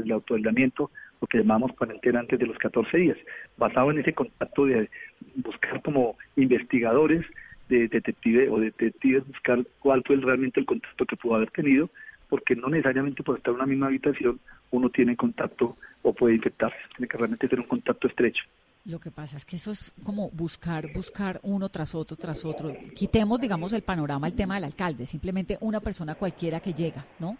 el 0.04 0.12
autoaislamiento, 0.12 0.92
lo 1.22 1.28
que 1.28 1.40
llamamos 1.40 1.74
cuarentena 1.74 2.20
antes 2.20 2.38
de 2.40 2.46
los 2.46 2.58
14 2.58 2.98
días. 2.98 3.18
Basado 3.58 3.90
en 3.92 4.00
ese 4.00 4.14
contacto 4.14 4.66
de 4.66 4.90
buscar 5.36 5.82
como 5.82 6.16
investigadores, 6.36 7.26
de 7.70 7.88
detective 7.88 8.50
o 8.50 8.60
detectives, 8.60 9.26
buscar 9.28 9.66
cuál 9.80 10.04
fue 10.06 10.18
realmente 10.18 10.60
el 10.60 10.66
contacto 10.66 11.06
que 11.06 11.16
pudo 11.16 11.36
haber 11.36 11.52
tenido 11.52 11.90
porque 12.30 12.56
no 12.56 12.70
necesariamente 12.70 13.24
por 13.24 13.38
estar 13.38 13.52
en 13.52 13.56
una 13.56 13.66
misma 13.66 13.88
habitación 13.88 14.40
uno 14.72 14.90
tiene 14.90 15.18
contacto 15.18 15.76
o 16.04 16.14
puede 16.14 16.36
infectarse, 16.36 16.78
tiene 16.96 17.08
que 17.08 17.18
realmente 17.18 17.48
tener 17.48 17.62
un 17.62 17.68
contacto 17.68 18.08
estrecho. 18.08 18.44
Lo 18.86 19.00
que 19.00 19.12
pasa 19.12 19.36
es 19.36 19.46
que 19.46 19.58
eso 19.58 19.72
es 19.72 19.92
como 20.04 20.30
buscar, 20.30 20.94
buscar 20.94 21.40
uno 21.44 21.70
tras 21.70 21.94
otro, 21.96 22.16
tras 22.16 22.46
otro. 22.46 22.74
Quitemos, 22.96 23.40
digamos, 23.42 23.74
el 23.74 23.82
panorama, 23.82 24.28
el 24.28 24.36
tema 24.36 24.56
del 24.56 24.64
alcalde, 24.64 25.06
simplemente 25.06 25.58
una 25.60 25.80
persona 25.80 26.16
cualquiera 26.16 26.60
que 26.60 26.74
llega, 26.74 27.06
¿no? 27.20 27.38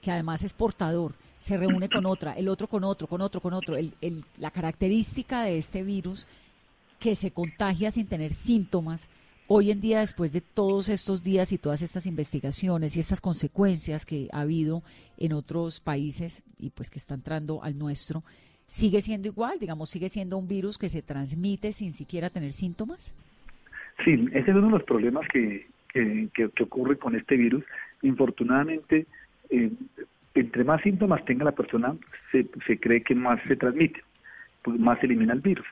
Que 0.00 0.10
además 0.10 0.42
es 0.42 0.52
portador, 0.52 1.14
se 1.38 1.56
reúne 1.56 1.88
con 1.88 2.06
otra, 2.06 2.32
el 2.32 2.48
otro 2.48 2.66
con 2.66 2.82
otro, 2.82 3.06
con 3.06 3.20
otro, 3.20 3.40
con 3.40 3.52
otro. 3.52 3.76
El, 3.76 3.94
el, 4.00 4.24
la 4.38 4.50
característica 4.50 5.44
de 5.44 5.58
este 5.58 5.82
virus 5.82 6.26
que 6.98 7.14
se 7.14 7.30
contagia 7.30 7.90
sin 7.90 8.06
tener 8.06 8.32
síntomas, 8.32 9.08
Hoy 9.46 9.70
en 9.70 9.82
día, 9.82 9.98
después 9.98 10.32
de 10.32 10.40
todos 10.40 10.88
estos 10.88 11.22
días 11.22 11.52
y 11.52 11.58
todas 11.58 11.82
estas 11.82 12.06
investigaciones 12.06 12.96
y 12.96 13.00
estas 13.00 13.20
consecuencias 13.20 14.06
que 14.06 14.28
ha 14.32 14.40
habido 14.40 14.82
en 15.18 15.34
otros 15.34 15.80
países 15.80 16.42
y 16.58 16.70
pues 16.70 16.88
que 16.88 16.98
está 16.98 17.12
entrando 17.12 17.62
al 17.62 17.78
nuestro, 17.78 18.22
¿sigue 18.66 19.02
siendo 19.02 19.28
igual? 19.28 19.58
Digamos, 19.58 19.90
¿sigue 19.90 20.08
siendo 20.08 20.38
un 20.38 20.48
virus 20.48 20.78
que 20.78 20.88
se 20.88 21.02
transmite 21.02 21.72
sin 21.72 21.92
siquiera 21.92 22.30
tener 22.30 22.52
síntomas? 22.52 23.14
Sí, 24.02 24.12
ese 24.32 24.50
es 24.50 24.56
uno 24.56 24.68
de 24.68 24.78
los 24.78 24.84
problemas 24.84 25.28
que, 25.28 25.66
que, 25.92 26.62
ocurre 26.62 26.96
con 26.96 27.14
este 27.14 27.36
virus. 27.36 27.64
Infortunadamente, 28.00 29.06
eh, 29.50 29.70
entre 30.34 30.64
más 30.64 30.80
síntomas 30.80 31.22
tenga 31.26 31.44
la 31.44 31.52
persona, 31.52 31.94
se, 32.32 32.48
se 32.66 32.80
cree 32.80 33.02
que 33.02 33.14
más 33.14 33.42
se 33.46 33.56
transmite, 33.56 34.02
pues 34.62 34.80
más 34.80 35.04
elimina 35.04 35.34
el 35.34 35.40
virus 35.42 35.66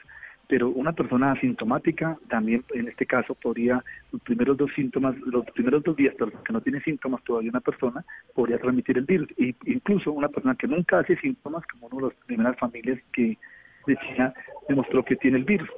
pero 0.53 0.69
una 0.69 0.93
persona 0.93 1.33
asintomática 1.33 2.19
también 2.29 2.63
en 2.75 2.87
este 2.87 3.07
caso 3.07 3.35
podría, 3.35 3.83
los 4.13 4.21
primeros 4.21 4.59
dos 4.59 4.71
síntomas, 4.75 5.17
los 5.21 5.47
primeros 5.47 5.83
dos 5.83 5.97
días, 5.97 6.15
pero 6.19 6.31
que 6.45 6.53
no 6.53 6.61
tiene 6.61 6.83
síntomas 6.83 7.25
todavía 7.25 7.49
una 7.49 7.63
persona, 7.63 8.05
podría 8.35 8.59
transmitir 8.59 8.99
el 8.99 9.07
virus. 9.07 9.29
E 9.39 9.55
incluso 9.65 10.13
una 10.13 10.29
persona 10.29 10.55
que 10.55 10.69
nunca 10.69 10.99
hace 10.99 11.17
síntomas, 11.17 11.65
como 11.69 11.87
una 11.87 12.09
de 12.09 12.13
las 12.13 12.27
primeras 12.27 12.59
familias 12.59 13.01
que 13.15 13.39
de 13.87 13.97
China 13.97 14.35
demostró 14.69 15.03
que 15.03 15.17
tiene 15.17 15.39
el 15.39 15.45
virus. 15.45 15.71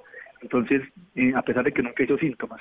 Entonces, 0.42 0.82
eh, 1.14 1.32
a 1.36 1.42
pesar 1.42 1.62
de 1.62 1.70
que 1.70 1.80
nunca 1.84 2.02
hizo 2.02 2.18
síntomas. 2.18 2.60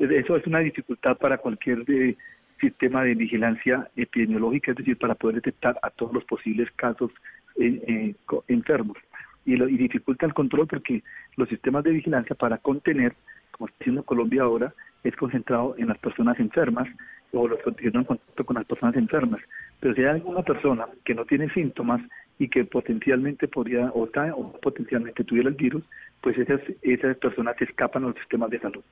Eso 0.00 0.36
es 0.36 0.44
una 0.48 0.58
dificultad 0.58 1.16
para 1.16 1.38
cualquier 1.38 1.84
eh, 1.86 2.16
sistema 2.60 3.04
de 3.04 3.14
vigilancia 3.14 3.88
epidemiológica, 3.94 4.72
es 4.72 4.78
decir, 4.78 4.98
para 4.98 5.14
poder 5.14 5.36
detectar 5.36 5.78
a 5.80 5.90
todos 5.90 6.12
los 6.12 6.24
posibles 6.24 6.68
casos 6.72 7.12
eh, 7.54 8.16
enfermos 8.48 8.98
y, 9.44 9.56
lo, 9.56 9.68
y 9.68 9.76
dificulta 9.76 10.26
el 10.26 10.34
control 10.34 10.66
porque 10.66 11.02
los 11.36 11.48
sistemas 11.48 11.84
de 11.84 11.90
vigilancia 11.90 12.36
para 12.36 12.58
contener, 12.58 13.14
como 13.52 13.68
está 13.68 13.78
haciendo 13.80 14.02
Colombia 14.04 14.42
ahora, 14.42 14.74
es 15.04 15.16
concentrado 15.16 15.74
en 15.78 15.88
las 15.88 15.98
personas 15.98 16.38
enfermas 16.38 16.88
o 17.32 17.48
los 17.48 17.58
que 17.62 17.72
tienen 17.72 18.04
contacto 18.04 18.44
con 18.44 18.56
las 18.56 18.66
personas 18.66 18.96
enfermas. 18.96 19.40
Pero 19.80 19.94
si 19.94 20.02
hay 20.02 20.08
alguna 20.08 20.42
persona 20.42 20.86
que 21.04 21.14
no 21.14 21.24
tiene 21.24 21.52
síntomas 21.52 22.00
y 22.38 22.48
que 22.48 22.64
potencialmente 22.64 23.48
podría 23.48 23.90
o, 23.90 24.04
o 24.04 24.52
potencialmente 24.60 25.24
tuviera 25.24 25.48
el 25.48 25.54
virus, 25.54 25.82
pues 26.20 26.36
esas, 26.38 26.60
esas 26.82 27.16
personas 27.16 27.60
escapan 27.60 28.04
a 28.04 28.08
los 28.08 28.16
sistemas 28.16 28.50
de 28.50 28.60
salud. 28.60 28.82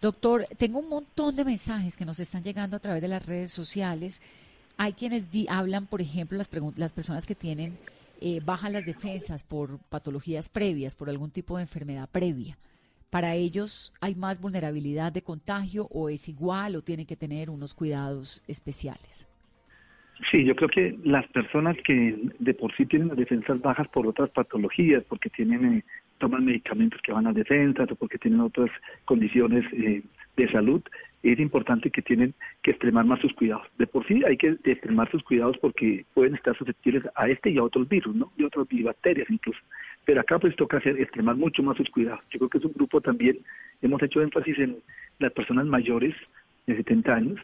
Doctor, 0.00 0.46
tengo 0.56 0.78
un 0.78 0.88
montón 0.88 1.34
de 1.34 1.44
mensajes 1.44 1.96
que 1.96 2.04
nos 2.04 2.20
están 2.20 2.42
llegando 2.42 2.76
a 2.76 2.80
través 2.80 3.02
de 3.02 3.08
las 3.08 3.26
redes 3.26 3.50
sociales. 3.50 4.22
Hay 4.76 4.92
quienes 4.92 5.24
hablan, 5.48 5.86
por 5.86 6.00
ejemplo, 6.00 6.38
las, 6.38 6.48
las 6.76 6.92
personas 6.92 7.26
que 7.26 7.34
tienen 7.34 7.76
eh, 8.20 8.40
bajan 8.44 8.72
las 8.72 8.84
defensas 8.84 9.44
por 9.44 9.78
patologías 9.88 10.48
previas, 10.48 10.96
por 10.96 11.08
algún 11.08 11.30
tipo 11.30 11.56
de 11.56 11.62
enfermedad 11.62 12.08
previa. 12.10 12.56
¿Para 13.10 13.34
ellos 13.34 13.92
hay 14.00 14.14
más 14.14 14.40
vulnerabilidad 14.40 15.12
de 15.12 15.22
contagio 15.22 15.88
o 15.90 16.10
es 16.10 16.28
igual 16.28 16.76
o 16.76 16.82
tienen 16.82 17.06
que 17.06 17.16
tener 17.16 17.48
unos 17.48 17.74
cuidados 17.74 18.44
especiales? 18.46 19.26
Sí, 20.30 20.44
yo 20.44 20.54
creo 20.56 20.68
que 20.68 20.98
las 21.04 21.26
personas 21.28 21.76
que 21.84 22.18
de 22.38 22.54
por 22.54 22.74
sí 22.76 22.84
tienen 22.86 23.08
las 23.08 23.16
defensas 23.16 23.60
bajas 23.60 23.88
por 23.88 24.06
otras 24.06 24.30
patologías, 24.30 25.04
porque 25.08 25.30
tienen 25.30 25.78
eh, 25.78 25.84
toman 26.18 26.44
medicamentos 26.44 27.00
que 27.02 27.12
van 27.12 27.26
a 27.28 27.32
defensas 27.32 27.90
o 27.90 27.94
porque 27.94 28.18
tienen 28.18 28.40
otras 28.40 28.70
condiciones 29.04 29.64
eh, 29.72 30.02
de 30.36 30.50
salud, 30.50 30.82
es 31.22 31.40
importante 31.40 31.90
que 31.90 32.02
tienen 32.02 32.34
que 32.62 32.70
extremar 32.70 33.04
más 33.04 33.20
sus 33.20 33.32
cuidados. 33.32 33.66
De 33.78 33.86
por 33.86 34.06
sí 34.06 34.22
hay 34.24 34.36
que 34.36 34.56
extremar 34.64 35.10
sus 35.10 35.22
cuidados 35.22 35.56
porque 35.58 36.04
pueden 36.14 36.34
estar 36.34 36.56
susceptibles 36.56 37.04
a 37.16 37.28
este 37.28 37.50
y 37.50 37.58
a 37.58 37.64
otros 37.64 37.88
virus, 37.88 38.14
¿no? 38.14 38.32
Y 38.36 38.44
otras 38.44 38.66
bacterias 38.84 39.28
incluso. 39.30 39.58
Pero 40.04 40.20
acá 40.20 40.38
pues 40.38 40.54
toca 40.56 40.78
hacer 40.78 41.00
extremar 41.00 41.36
mucho 41.36 41.62
más 41.62 41.76
sus 41.76 41.90
cuidados. 41.90 42.20
Yo 42.30 42.38
creo 42.38 42.48
que 42.48 42.58
es 42.58 42.64
un 42.64 42.72
grupo 42.72 43.00
también, 43.00 43.38
hemos 43.82 44.02
hecho 44.02 44.22
énfasis 44.22 44.58
en 44.58 44.76
las 45.18 45.32
personas 45.32 45.66
mayores 45.66 46.14
de 46.66 46.76
70 46.76 47.14
años, 47.14 47.40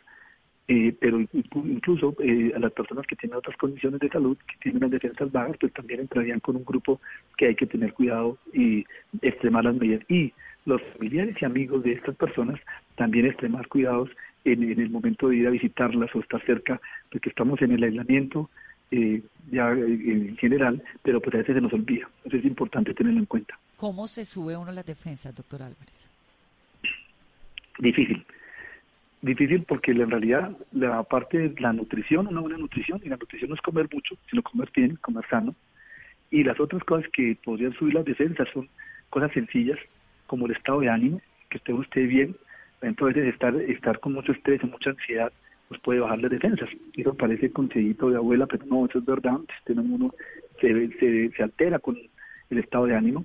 eh, 0.66 0.94
pero 0.98 1.20
incluso 1.20 2.14
eh, 2.20 2.52
a 2.56 2.58
las 2.58 2.72
personas 2.72 3.06
que 3.06 3.16
tienen 3.16 3.36
otras 3.36 3.56
condiciones 3.56 4.00
de 4.00 4.08
salud, 4.08 4.36
que 4.38 4.56
tienen 4.62 4.80
las 4.80 4.92
defensas 4.92 5.30
bajas, 5.30 5.56
pues 5.60 5.72
también 5.74 6.00
entrarían 6.00 6.40
con 6.40 6.56
un 6.56 6.64
grupo 6.64 7.00
que 7.36 7.48
hay 7.48 7.54
que 7.54 7.66
tener 7.66 7.92
cuidado 7.92 8.38
y 8.52 8.86
extremar 9.20 9.64
las 9.64 9.74
medidas. 9.74 10.02
Y 10.08 10.32
los 10.66 10.80
familiares 10.94 11.36
y 11.40 11.44
amigos 11.44 11.82
de 11.82 11.92
estas 11.92 12.16
personas 12.16 12.60
también 12.96 13.26
extremar 13.26 13.68
cuidados 13.68 14.10
en, 14.44 14.62
el 14.62 14.90
momento 14.90 15.28
de 15.28 15.36
ir 15.36 15.46
a 15.46 15.50
visitarlas 15.50 16.14
o 16.14 16.20
estar 16.20 16.44
cerca, 16.44 16.80
porque 17.10 17.30
estamos 17.30 17.60
en 17.62 17.72
el 17.72 17.82
aislamiento 17.82 18.50
eh, 18.90 19.22
ya 19.50 19.70
en 19.70 20.36
general, 20.36 20.82
pero 21.02 21.20
pues 21.20 21.34
a 21.34 21.38
veces 21.38 21.54
se 21.54 21.60
nos 21.60 21.72
olvida. 21.72 22.08
Entonces 22.18 22.40
es 22.40 22.46
importante 22.46 22.94
tenerlo 22.94 23.20
en 23.20 23.26
cuenta. 23.26 23.58
¿Cómo 23.76 24.06
se 24.06 24.24
sube 24.24 24.56
uno 24.56 24.70
a 24.70 24.74
las 24.74 24.86
defensas, 24.86 25.34
doctor 25.34 25.62
Álvarez? 25.62 26.08
Difícil 27.78 28.24
difícil 29.24 29.62
porque 29.62 29.92
en 29.92 30.10
realidad 30.10 30.56
la 30.72 31.02
parte 31.02 31.38
de 31.38 31.60
la 31.60 31.72
nutrición, 31.72 32.26
una 32.26 32.40
buena 32.40 32.58
nutrición, 32.58 33.00
y 33.02 33.08
la 33.08 33.16
nutrición 33.16 33.50
no 33.50 33.56
es 33.56 33.62
comer 33.62 33.88
mucho, 33.92 34.16
sino 34.28 34.42
comer 34.42 34.70
bien, 34.74 34.96
comer 34.96 35.24
sano. 35.28 35.54
Y 36.30 36.44
las 36.44 36.60
otras 36.60 36.84
cosas 36.84 37.08
que 37.10 37.36
podrían 37.42 37.72
subir 37.74 37.94
las 37.94 38.04
defensas 38.04 38.48
son 38.52 38.68
cosas 39.08 39.32
sencillas, 39.32 39.78
como 40.34 40.46
el 40.46 40.52
estado 40.56 40.80
de 40.80 40.88
ánimo, 40.88 41.20
que 41.48 41.58
esté 41.58 41.72
usted 41.72 42.08
bien. 42.08 42.34
Entonces, 42.82 43.24
estar, 43.26 43.54
estar 43.54 44.00
con 44.00 44.14
mucho 44.14 44.32
estrés 44.32 44.60
y 44.64 44.66
mucha 44.66 44.90
ansiedad, 44.90 45.32
pues 45.68 45.80
puede 45.80 46.00
bajar 46.00 46.18
las 46.18 46.32
defensas. 46.32 46.68
Eso 46.96 47.14
parece 47.14 47.52
consejito 47.52 48.10
de 48.10 48.16
abuela, 48.16 48.46
pero 48.46 48.66
no, 48.66 48.84
eso 48.84 48.98
es 48.98 49.04
verdad. 49.04 49.38
Usted 49.60 49.78
uno 49.78 50.12
se, 50.60 50.88
se, 50.98 51.30
se 51.30 51.42
altera 51.44 51.78
con 51.78 51.96
el 52.50 52.58
estado 52.58 52.86
de 52.86 52.96
ánimo 52.96 53.24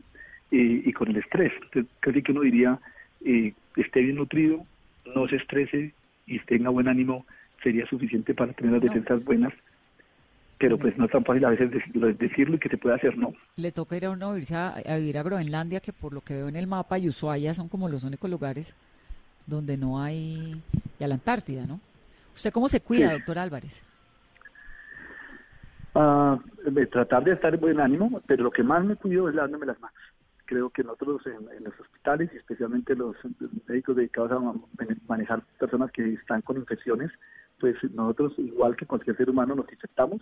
eh, 0.52 0.84
y 0.86 0.94
con 0.94 1.10
el 1.10 1.18
estrés. 1.18 1.52
Entonces, 1.64 1.92
casi 2.00 2.22
que 2.22 2.32
uno 2.32 2.42
diría, 2.42 2.78
eh, 3.26 3.54
esté 3.76 4.02
bien 4.02 4.18
nutrido, 4.18 4.64
no 5.16 5.28
se 5.28 5.38
estrese 5.38 5.92
y 6.28 6.38
tenga 6.42 6.70
buen 6.70 6.88
ánimo, 6.88 7.26
sería 7.64 7.88
suficiente 7.88 8.36
para 8.36 8.54
tener 8.54 8.74
las 8.74 8.84
defensas 8.84 9.26
buenas. 9.26 9.54
Pero 10.60 10.78
pues 10.78 10.98
no 10.98 11.06
es 11.06 11.12
tan 11.12 11.24
fácil 11.24 11.46
a 11.46 11.50
veces 11.50 11.72
decirlo 12.18 12.56
y 12.56 12.60
que 12.60 12.70
se 12.70 12.78
puede 12.78 12.96
hacer, 12.96 13.18
no. 13.18 13.34
Le 13.56 13.72
toca 13.72 13.96
ir 13.96 14.06
a 14.06 14.12
uno 14.12 14.38
irse 14.38 14.56
a, 14.56 14.76
vivir 14.98 15.18
a 15.18 15.24
Groenlandia, 15.24 15.80
que 15.80 15.94
por 15.94 16.14
lo 16.14 16.22
que 16.22 16.34
veo 16.34 16.50
en 16.50 16.58
el 16.58 16.68
mapa, 16.68 17.00
y 17.00 17.08
Ushuaia 17.08 17.54
son 17.54 17.70
como 17.70 17.88
los 17.88 18.04
únicos 18.04 18.30
lugares 18.30 18.76
donde 19.48 19.78
no 19.78 20.02
hay... 20.02 20.62
y 21.00 21.04
a 21.04 21.08
la 21.08 21.16
Antártida, 21.16 21.66
¿no? 21.66 21.80
¿Usted 22.36 22.52
cómo 22.52 22.68
se 22.70 22.82
cuida, 22.82 23.12
doctor 23.14 23.40
Álvarez? 23.40 23.84
Uh, 25.96 26.38
tratar 26.92 27.24
de 27.24 27.34
estar 27.34 27.54
en 27.54 27.60
buen 27.60 27.80
ánimo, 27.80 28.22
pero 28.28 28.44
lo 28.44 28.52
que 28.52 28.62
más 28.62 28.84
me 28.86 28.96
cuido 28.96 29.28
es 29.28 29.36
lavándome 29.36 29.66
las 29.66 29.80
manos 29.80 30.00
creo 30.50 30.72
que 30.72 30.84
nosotros 30.84 31.22
en, 31.28 31.64
los 31.64 31.80
hospitales 31.80 32.32
y 32.34 32.38
especialmente 32.38 32.96
los 32.96 33.16
médicos 33.68 33.96
dedicados 33.96 34.32
a 34.32 34.54
manejar 35.08 35.44
personas 35.60 35.92
que 35.92 36.14
están 36.14 36.42
con 36.42 36.58
infecciones, 36.58 37.12
pues 37.60 37.76
nosotros 37.94 38.34
igual 38.40 38.76
que 38.76 38.88
cualquier 38.88 39.16
ser 39.16 39.30
humano 39.30 39.54
nos 39.54 39.72
infectamos 39.72 40.22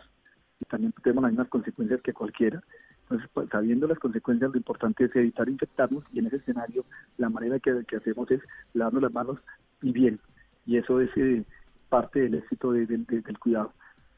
y 0.59 0.65
también 0.65 0.93
tenemos 1.03 1.23
las 1.23 1.31
mismas 1.31 1.49
consecuencias 1.49 2.01
que 2.01 2.13
cualquiera 2.13 2.61
Entonces, 3.03 3.29
pues, 3.33 3.49
sabiendo 3.49 3.87
las 3.87 3.99
consecuencias, 3.99 4.51
lo 4.51 4.57
importante 4.57 5.05
es 5.05 5.15
evitar 5.15 5.47
infectarnos 5.49 6.03
y 6.13 6.19
en 6.19 6.27
ese 6.27 6.37
escenario 6.37 6.85
la 7.17 7.29
manera 7.29 7.59
que, 7.59 7.83
hacemos 7.95 8.29
es 8.31 8.41
lavarnos 8.73 9.03
las 9.03 9.13
manos 9.13 9.39
y 9.81 9.91
bien. 9.91 10.19
Y 10.65 10.77
eso 10.77 10.99
es 10.99 11.09
eh, 11.15 11.45
parte 11.89 12.21
del 12.21 12.35
éxito 12.35 12.71
del 12.71 13.39
cuidado. 13.39 13.73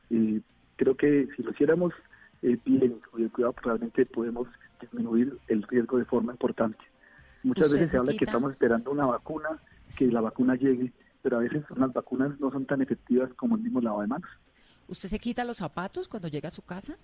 Eh, 0.09 0.41
creo 0.75 0.95
que 0.95 1.27
si 1.35 1.43
lo 1.43 1.51
hiciéramos 1.51 1.93
eh, 2.41 2.57
bien 2.65 2.99
con 3.11 3.21
el 3.21 3.31
cuidado, 3.31 3.55
realmente 3.61 4.05
podemos 4.05 4.47
disminuir 4.81 5.37
el 5.47 5.63
riesgo 5.63 5.97
de 5.97 6.05
forma 6.05 6.31
importante. 6.31 6.79
Muchas 7.43 7.71
veces 7.71 7.91
se 7.91 7.97
habla 7.97 8.13
que 8.13 8.25
estamos 8.25 8.51
esperando 8.51 8.91
una 8.91 9.05
vacuna, 9.05 9.49
que 9.97 10.07
la 10.07 10.21
vacuna 10.21 10.55
llegue, 10.55 10.91
pero 11.21 11.37
a 11.37 11.41
veces 11.41 11.63
las 11.75 11.93
vacunas 11.93 12.39
no 12.39 12.51
son 12.51 12.65
tan 12.65 12.81
efectivas 12.81 13.31
como 13.35 13.55
el 13.55 13.61
mismo 13.61 13.81
lavado 13.81 14.01
de 14.01 14.07
manos. 14.07 14.29
¿Usted 14.89 15.07
se 15.07 15.19
quita 15.19 15.43
los 15.43 15.57
zapatos 15.57 16.07
cuando 16.07 16.27
llega 16.27 16.47
a 16.47 16.51
su 16.51 16.63
casa? 16.63 16.97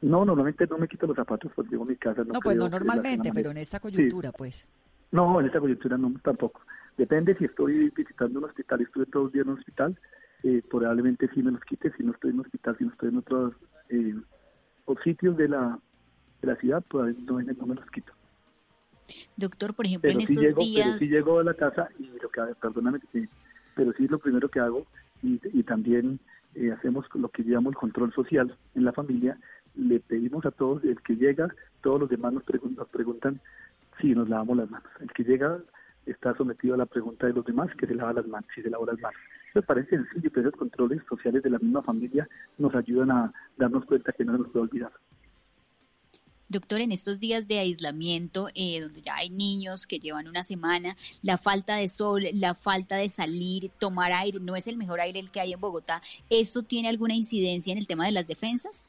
No, 0.00 0.24
normalmente 0.24 0.66
no 0.66 0.78
me 0.78 0.88
quito 0.88 1.06
los 1.06 1.14
zapatos 1.14 1.52
cuando 1.54 1.70
llego 1.70 1.84
a 1.84 1.86
mi 1.86 1.96
casa. 1.96 2.24
No, 2.24 2.40
pues 2.40 2.56
no 2.56 2.68
normalmente, 2.70 3.30
pero 3.32 3.50
en 3.50 3.58
esta 3.58 3.78
coyuntura, 3.78 4.32
pues. 4.32 4.64
No, 5.12 5.38
en 5.38 5.46
esta 5.46 5.60
coyuntura 5.60 5.98
no 5.98 6.12
tampoco. 6.22 6.62
Depende 6.96 7.36
si 7.36 7.44
estoy 7.44 7.90
visitando 7.90 8.38
un 8.38 8.46
hospital, 8.46 8.80
estuve 8.80 9.06
todos 9.06 9.24
los 9.26 9.32
días 9.32 9.44
en 9.44 9.52
un 9.52 9.58
hospital, 9.58 9.98
eh, 10.42 10.62
probablemente 10.68 11.28
sí 11.34 11.42
me 11.42 11.52
los 11.52 11.60
quite, 11.62 11.92
si 11.96 12.02
no 12.02 12.12
estoy 12.12 12.30
en 12.30 12.36
un 12.36 12.46
hospital, 12.46 12.76
si 12.78 12.84
no 12.84 12.90
estoy 12.90 13.08
en 13.10 13.18
otros 13.18 13.54
eh, 13.90 14.14
sitios 15.04 15.36
de 15.36 15.48
la, 15.48 15.78
de 16.40 16.48
la 16.48 16.56
ciudad, 16.56 16.82
pues 16.88 17.16
no, 17.18 17.40
no 17.40 17.66
me 17.66 17.74
los 17.74 17.90
quito. 17.90 18.12
Doctor, 19.36 19.74
por 19.74 19.86
ejemplo, 19.86 20.10
en 20.10 20.22
estos 20.22 20.54
días... 20.56 20.86
Pero 20.86 20.98
sí 20.98 21.08
llego 21.08 21.40
a 21.40 21.44
la 21.44 21.54
casa 21.54 21.88
y 21.98 22.06
lo 22.06 22.30
que 22.30 22.40
perdóname, 22.60 23.00
pero 23.74 23.92
sí 23.92 24.04
es 24.04 24.10
lo 24.10 24.18
primero 24.18 24.48
que 24.48 24.60
hago 24.60 24.86
y, 25.24 25.40
y 25.52 25.62
también 25.62 26.20
eh, 26.54 26.70
hacemos 26.70 27.06
lo 27.14 27.28
que 27.30 27.42
llamamos 27.42 27.72
el 27.72 27.78
control 27.78 28.12
social 28.12 28.56
en 28.74 28.84
la 28.84 28.92
familia. 28.92 29.38
Le 29.74 29.98
pedimos 29.98 30.44
a 30.46 30.50
todos, 30.50 30.84
el 30.84 31.00
que 31.02 31.16
llega, 31.16 31.48
todos 31.80 32.00
los 32.00 32.10
demás 32.10 32.32
nos, 32.32 32.44
nos 32.76 32.88
preguntan 32.88 33.40
si 34.00 34.14
nos 34.14 34.28
lavamos 34.28 34.58
las 34.58 34.70
manos. 34.70 34.88
El 35.00 35.10
que 35.12 35.24
llega 35.24 35.58
está 36.06 36.36
sometido 36.36 36.74
a 36.74 36.78
la 36.78 36.86
pregunta 36.86 37.26
de 37.26 37.32
los 37.32 37.44
demás 37.44 37.74
que 37.76 37.86
se 37.86 37.94
lava 37.94 38.12
las 38.12 38.26
manos, 38.26 38.48
si 38.54 38.62
se 38.62 38.70
lava 38.70 38.86
las 38.86 39.00
manos. 39.00 39.18
Me 39.54 39.62
parece 39.62 39.96
sencillo, 39.96 40.30
pero 40.32 40.48
esos 40.48 40.58
controles 40.58 41.00
sociales 41.08 41.42
de 41.42 41.50
la 41.50 41.58
misma 41.58 41.82
familia 41.82 42.28
nos 42.58 42.74
ayudan 42.74 43.10
a 43.10 43.32
darnos 43.56 43.84
cuenta 43.86 44.12
que 44.12 44.24
no 44.24 44.36
nos 44.36 44.48
puede 44.48 44.64
olvidar. 44.64 44.92
Doctor, 46.54 46.80
en 46.82 46.92
estos 46.92 47.18
días 47.18 47.48
de 47.48 47.58
aislamiento, 47.58 48.46
eh, 48.54 48.80
donde 48.80 49.02
ya 49.02 49.16
hay 49.16 49.28
niños 49.28 49.88
que 49.88 49.98
llevan 49.98 50.28
una 50.28 50.44
semana, 50.44 50.94
la 51.20 51.36
falta 51.36 51.74
de 51.74 51.88
sol, 51.88 52.22
la 52.32 52.54
falta 52.54 52.94
de 52.94 53.08
salir, 53.08 53.72
tomar 53.80 54.12
aire, 54.12 54.38
no 54.38 54.54
es 54.54 54.68
el 54.68 54.76
mejor 54.76 55.00
aire 55.00 55.18
el 55.18 55.32
que 55.32 55.40
hay 55.40 55.52
en 55.52 55.60
Bogotá, 55.60 56.00
¿eso 56.30 56.62
tiene 56.62 56.88
alguna 56.88 57.16
incidencia 57.16 57.72
en 57.72 57.78
el 57.78 57.88
tema 57.88 58.06
de 58.06 58.12
las 58.12 58.28
defensas? 58.28 58.84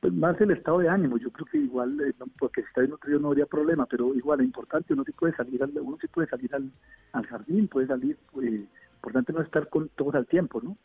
Pues 0.00 0.14
más 0.14 0.40
el 0.40 0.52
estado 0.52 0.78
de 0.78 0.88
ánimo, 0.88 1.18
yo 1.18 1.30
creo 1.30 1.44
que 1.44 1.58
igual, 1.58 2.00
eh, 2.00 2.14
porque 2.38 2.62
si 2.62 2.68
está 2.68 2.80
nutrido 2.86 3.18
no 3.20 3.28
habría 3.28 3.44
problema, 3.44 3.84
pero 3.84 4.14
igual 4.14 4.40
es 4.40 4.46
importante, 4.46 4.94
uno 4.94 5.04
sí 5.04 5.12
puede 5.12 5.36
salir 5.36 5.62
al, 5.62 5.78
uno 5.78 5.98
sí 6.00 6.06
puede 6.06 6.26
salir 6.26 6.54
al, 6.54 7.26
jardín, 7.26 7.68
puede 7.68 7.86
salir, 7.86 8.16
eh, 8.42 8.64
importante 8.94 9.30
no 9.34 9.42
estar 9.42 9.68
con 9.68 9.90
todos 9.90 10.14
al 10.14 10.26
tiempo, 10.26 10.62
¿no? 10.62 10.78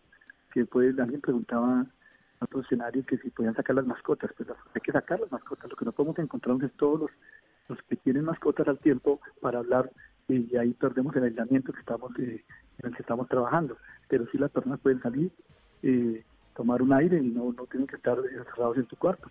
Que 0.51 0.65
puede, 0.65 1.01
alguien 1.01 1.21
preguntaba 1.21 1.85
otro 2.41 2.61
escenario 2.61 3.05
que 3.05 3.17
si 3.17 3.29
podían 3.29 3.55
sacar 3.55 3.75
las 3.75 3.85
mascotas, 3.85 4.31
pues 4.37 4.49
hay 4.49 4.81
que 4.81 4.91
sacar 4.91 5.19
las 5.19 5.31
mascotas, 5.31 5.69
lo 5.69 5.75
que 5.75 5.85
no 5.85 5.91
podemos 5.91 6.17
encontrar 6.19 6.57
es 6.63 6.71
todos 6.73 7.01
los, 7.01 7.11
los 7.67 7.79
que 7.83 7.95
tienen 7.97 8.25
mascotas 8.25 8.67
al 8.67 8.79
tiempo 8.79 9.19
para 9.41 9.59
hablar 9.59 9.91
y 10.27 10.55
ahí 10.57 10.73
perdemos 10.73 11.15
el 11.15 11.23
aislamiento 11.23 11.73
que 11.73 11.79
estamos 11.79 12.11
eh, 12.19 12.43
en 12.79 12.89
el 12.89 12.95
que 12.95 13.01
estamos 13.01 13.27
trabajando, 13.27 13.77
pero 14.07 14.27
si 14.31 14.37
las 14.37 14.51
personas 14.51 14.79
pueden 14.79 15.01
salir, 15.01 15.31
eh, 15.83 16.23
tomar 16.55 16.81
un 16.81 16.93
aire 16.93 17.17
y 17.17 17.29
no, 17.29 17.51
no 17.51 17.65
tienen 17.65 17.87
que 17.87 17.95
estar 17.95 18.17
encerrados 18.17 18.77
en 18.77 18.87
su 18.87 18.95
cuarto. 18.95 19.29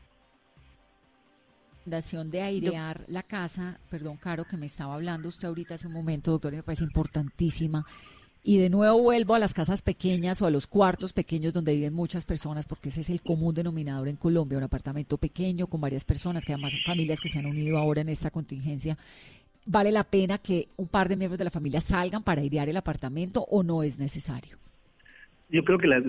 Fundación 1.84 2.30
de 2.30 2.42
airear 2.42 3.04
la 3.06 3.22
casa, 3.22 3.78
perdón, 3.90 4.16
Caro, 4.16 4.44
que 4.44 4.56
me 4.56 4.66
estaba 4.66 4.94
hablando 4.94 5.28
usted 5.28 5.48
ahorita 5.48 5.74
hace 5.74 5.86
un 5.86 5.94
momento, 5.94 6.32
doctor, 6.32 6.52
me 6.52 6.62
parece 6.62 6.84
importantísima 6.84 7.86
y 8.42 8.58
de 8.58 8.70
nuevo 8.70 9.02
vuelvo 9.02 9.34
a 9.34 9.38
las 9.38 9.54
casas 9.54 9.82
pequeñas 9.82 10.40
o 10.40 10.46
a 10.46 10.50
los 10.50 10.66
cuartos 10.66 11.12
pequeños 11.12 11.52
donde 11.52 11.74
viven 11.74 11.92
muchas 11.92 12.24
personas, 12.24 12.66
porque 12.66 12.88
ese 12.88 13.00
es 13.00 13.10
el 13.10 13.20
común 13.20 13.54
denominador 13.54 14.08
en 14.08 14.16
Colombia, 14.16 14.58
un 14.58 14.64
apartamento 14.64 15.18
pequeño 15.18 15.66
con 15.66 15.80
varias 15.80 16.04
personas, 16.04 16.44
que 16.44 16.52
además 16.52 16.72
son 16.72 16.82
familias 16.82 17.20
que 17.20 17.28
se 17.28 17.38
han 17.38 17.46
unido 17.46 17.78
ahora 17.78 18.00
en 18.00 18.08
esta 18.08 18.30
contingencia. 18.30 18.96
¿Vale 19.66 19.92
la 19.92 20.04
pena 20.04 20.38
que 20.38 20.68
un 20.76 20.88
par 20.88 21.08
de 21.08 21.16
miembros 21.16 21.38
de 21.38 21.44
la 21.44 21.50
familia 21.50 21.80
salgan 21.80 22.22
para 22.22 22.40
airear 22.40 22.68
el 22.68 22.76
apartamento 22.76 23.42
o 23.50 23.62
no 23.62 23.82
es 23.82 23.98
necesario? 23.98 24.56
Yo 25.50 25.64
creo 25.64 25.78
que 25.78 25.86
los, 25.86 26.04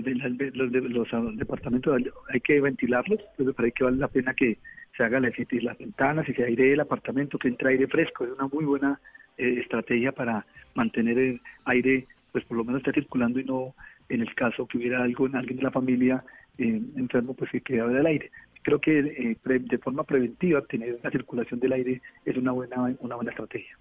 departamentos 1.38 2.02
hay 2.30 2.42
que 2.42 2.60
ventilarlos, 2.60 3.20
entonces 3.32 3.56
para 3.56 3.72
que 3.72 3.84
vale 3.84 3.98
la 3.98 4.08
pena 4.10 4.34
que 4.34 4.58
se 4.96 5.04
hagan 5.04 5.24
las, 5.24 5.34
las 5.62 5.78
ventanas 5.78 6.28
y 6.28 6.34
se 6.34 6.44
airee 6.44 6.74
el 6.74 6.82
apartamento, 6.82 7.38
que 7.38 7.48
entre 7.48 7.70
aire 7.70 7.88
fresco. 7.88 8.26
Es 8.26 8.32
una 8.32 8.48
muy 8.48 8.65
buena 8.65 9.00
eh, 9.38 9.60
estrategia 9.62 10.12
para 10.12 10.46
mantener 10.76 11.18
el 11.18 11.42
aire 11.65 12.06
pues 12.32 12.46
por 12.46 12.58
lo 12.58 12.63
menos 12.63 12.82
está 12.82 12.92
circulando 12.92 13.39
y 13.39 13.44
no 13.44 13.74
en 14.10 14.22
el 14.22 14.34
caso 14.36 14.68
que 14.68 14.78
hubiera 14.78 15.04
algo 15.04 15.28
en 15.28 15.36
alguien 15.36 15.58
de 15.58 15.63
la 15.63 15.72
familia 15.72 16.24
eh, 16.58 16.82
enfermo, 16.96 17.34
pues 17.34 17.52
que 17.52 17.62
quedaba 17.62 17.92
del 17.92 18.06
aire. 18.06 18.32
Creo 18.62 18.80
que 18.80 19.00
eh, 19.00 19.38
de 19.46 19.78
forma 19.78 20.04
preventiva 20.04 20.62
tener 20.62 21.00
la 21.04 21.12
circulación 21.12 21.60
del 21.60 21.74
aire 21.74 22.02
es 22.26 22.38
una 22.38 22.52
buena, 22.52 22.96
una 23.00 23.15
buena 23.15 23.32
estrategia. 23.32 23.78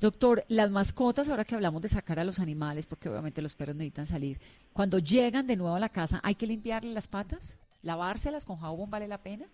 Doctor, 0.00 0.44
las 0.48 0.70
mascotas, 0.70 1.28
ahora 1.28 1.44
que 1.44 1.56
hablamos 1.56 1.82
de 1.82 1.88
sacar 1.88 2.20
a 2.20 2.24
los 2.24 2.38
animales, 2.38 2.86
porque 2.86 3.08
obviamente 3.08 3.42
los 3.42 3.56
perros 3.56 3.74
necesitan 3.74 4.06
salir, 4.06 4.38
cuando 4.72 5.00
llegan 5.00 5.46
de 5.46 5.56
nuevo 5.56 5.74
a 5.74 5.80
la 5.80 5.88
casa, 5.88 6.20
¿hay 6.22 6.36
que 6.36 6.46
limpiarle 6.46 6.92
las 6.92 7.08
patas? 7.08 7.58
¿Lavárselas 7.82 8.44
con 8.44 8.58
jabón 8.58 8.90
vale 8.90 9.08
la 9.08 9.18
pena? 9.18 9.46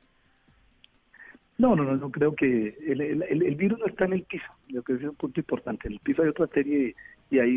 No, 1.57 1.77
no, 1.77 1.85
no, 1.85 1.97
no 1.97 2.11
creo 2.11 2.35
que 2.35 2.77
el, 2.87 3.01
el, 3.01 3.55
virus 3.55 3.79
no 3.79 3.87
está 3.87 4.07
en 4.07 4.15
el 4.15 4.23
piso, 4.25 4.45
lo 4.69 4.83
que 4.83 4.95
es 4.95 5.03
un 5.03 5.15
punto 5.15 5.39
importante. 5.39 5.87
En 5.87 5.95
el 5.95 6.01
piso 6.01 6.23
hay 6.23 6.29
otra 6.29 6.49
serie 6.49 6.97
y 7.35 7.39
hay 7.41 7.57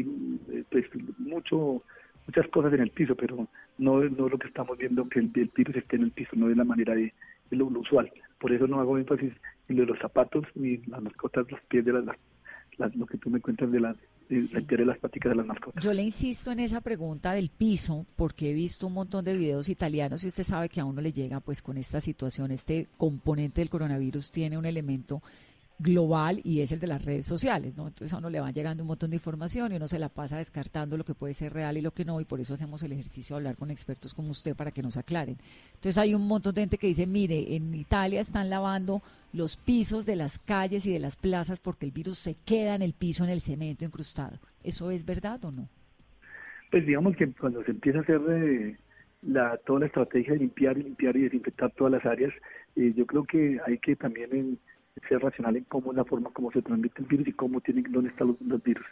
eh, 0.52 0.64
pues 0.70 0.86
mucho 1.18 1.84
muchas 2.28 2.48
cosas 2.50 2.74
en 2.74 2.82
el 2.82 2.92
piso, 2.92 3.16
pero 3.16 3.48
no, 3.78 4.04
no 4.04 4.30
lo 4.30 4.38
que 4.38 4.48
estamos 4.48 4.78
viendo 4.78 5.08
que 5.08 5.20
el, 5.20 5.28
virus 5.30 5.76
esté 5.76 5.96
en 5.96 6.04
el 6.04 6.12
piso, 6.12 6.32
no 6.36 6.50
es 6.50 6.58
la 6.58 6.66
manera 6.66 6.94
de, 6.94 7.14
lo, 7.52 7.68
usual. 7.68 8.12
Por 8.40 8.52
eso 8.52 8.68
no 8.68 8.80
hago 8.80 8.98
énfasis 8.98 9.32
en 9.70 9.78
lo 9.78 9.84
de 9.84 9.88
los 9.88 10.00
zapatos 10.00 10.46
ni 10.56 10.78
las 10.88 11.02
mascotas, 11.02 11.50
los 11.50 11.62
pies 11.62 11.86
de 11.86 11.94
las, 11.94 12.04
las, 12.78 12.96
lo 12.96 13.06
que 13.06 13.18
tú 13.18 13.30
me 13.30 13.40
cuentas 13.40 13.72
de 13.72 13.80
las 13.80 13.96
de 14.30 14.86
las 14.86 14.98
paticas 14.98 15.30
de 15.30 15.38
las 15.38 15.46
mascotas. 15.46 15.82
Yo 15.82 15.94
le 15.94 16.04
insisto 16.04 16.52
en 16.52 16.60
esa 16.60 16.82
pregunta 16.82 17.32
del 17.32 17.50
piso, 17.50 18.06
porque 18.18 18.52
he 18.52 18.54
visto 18.54 18.88
un 18.88 18.94
montón 18.94 19.24
de 19.24 19.34
videos 19.34 19.70
italianos 19.70 20.22
y 20.26 20.28
usted 20.28 20.44
sabe 20.44 20.68
que 20.68 20.82
a 20.82 20.86
uno 20.86 21.00
le 21.00 21.14
llega 21.14 21.40
pues 21.40 21.62
con 21.62 21.78
esta 21.78 22.02
situación, 22.02 22.52
este 22.52 22.90
componente 22.98 23.62
del 23.62 23.70
coronavirus 23.70 24.32
tiene 24.32 24.58
un 24.58 24.66
elemento 24.66 25.22
global 25.80 26.42
y 26.44 26.62
es 26.62 26.72
el 26.72 26.80
de 26.80 26.88
las 26.88 27.06
redes 27.06 27.26
sociales, 27.26 27.76
¿no? 27.78 27.88
Entonces 27.88 28.14
a 28.14 28.18
uno 28.18 28.30
le 28.30 28.40
va 28.40 28.52
llegando 28.52 28.84
un 28.84 28.88
montón 28.88 29.12
de 29.12 29.18
información 29.18 29.72
y 29.72 29.76
uno 29.76 29.88
se 29.88 30.00
la 30.00 30.10
pasa 30.10 30.38
descartando 30.38 30.98
lo 30.98 31.04
que 31.04 31.14
puede 31.14 31.34
ser 31.34 31.54
real 31.54 31.78
y 31.78 31.82
lo 31.82 31.92
que 31.92 32.04
no, 32.04 32.20
y 32.20 32.26
por 32.26 32.40
eso 32.40 32.56
hacemos 32.56 32.82
el 32.84 32.94
ejercicio 32.94 33.36
de 33.36 33.42
hablar 33.42 33.56
con 33.58 33.70
expertos 33.70 34.14
como 34.14 34.32
usted 34.32 34.56
para 34.56 34.72
que 34.72 34.82
nos 34.82 34.98
aclaren. 34.98 35.38
Entonces 35.76 35.98
hay 36.00 36.16
un 36.16 36.28
montón 36.28 36.56
de 36.56 36.62
gente 36.62 36.78
que 36.78 36.88
dice, 36.88 37.06
mire, 37.06 37.56
en 37.56 37.76
Italia 37.76 38.22
están 38.22 38.50
lavando 38.50 39.02
los 39.34 39.56
pisos 39.58 40.06
de 40.06 40.16
las 40.16 40.40
calles 40.40 40.86
y 40.88 40.94
de 40.94 41.00
las 41.00 41.16
plazas 41.16 41.60
porque 41.60 41.86
el 41.86 41.92
virus 41.92 42.18
se 42.18 42.36
queda 42.46 42.74
en 42.74 42.82
el 42.82 42.94
piso, 42.94 43.24
en 43.24 43.30
el 43.30 43.42
cemento 43.42 43.86
incrustado. 43.86 44.40
¿Eso 44.64 44.90
es 44.90 45.06
verdad 45.06 45.44
o 45.46 45.52
no? 45.52 45.68
Pues 46.72 46.86
digamos 46.86 47.16
que 47.16 47.32
cuando 47.34 47.64
se 47.64 47.72
empieza 47.72 48.00
a 48.00 48.02
hacer 48.02 48.20
eh, 48.30 48.78
la, 49.22 49.58
toda 49.58 49.82
la 49.82 49.86
estrategia 49.86 50.34
de 50.34 50.40
limpiar 50.40 50.76
limpiar 50.76 51.16
y 51.16 51.22
desinfectar 51.22 51.72
todas 51.72 51.94
las 51.94 52.06
áreas, 52.06 52.34
eh, 52.76 52.94
yo 52.96 53.06
creo 53.06 53.26
que 53.26 53.60
hay 53.68 53.78
que 53.78 53.96
también... 53.96 54.30
En, 54.36 54.60
ser 55.08 55.22
racional 55.22 55.56
en 55.58 55.64
cómo 55.66 55.92
es 55.92 55.98
la 55.98 56.06
forma 56.06 56.30
como 56.32 56.52
se 56.52 56.62
transmite 56.62 57.02
el 57.02 57.08
virus 57.08 57.28
y 57.28 57.34
cómo 57.34 57.62
tienen, 57.62 57.86
dónde 57.92 58.10
están 58.10 58.36
los, 58.40 58.64
virus. 58.64 58.86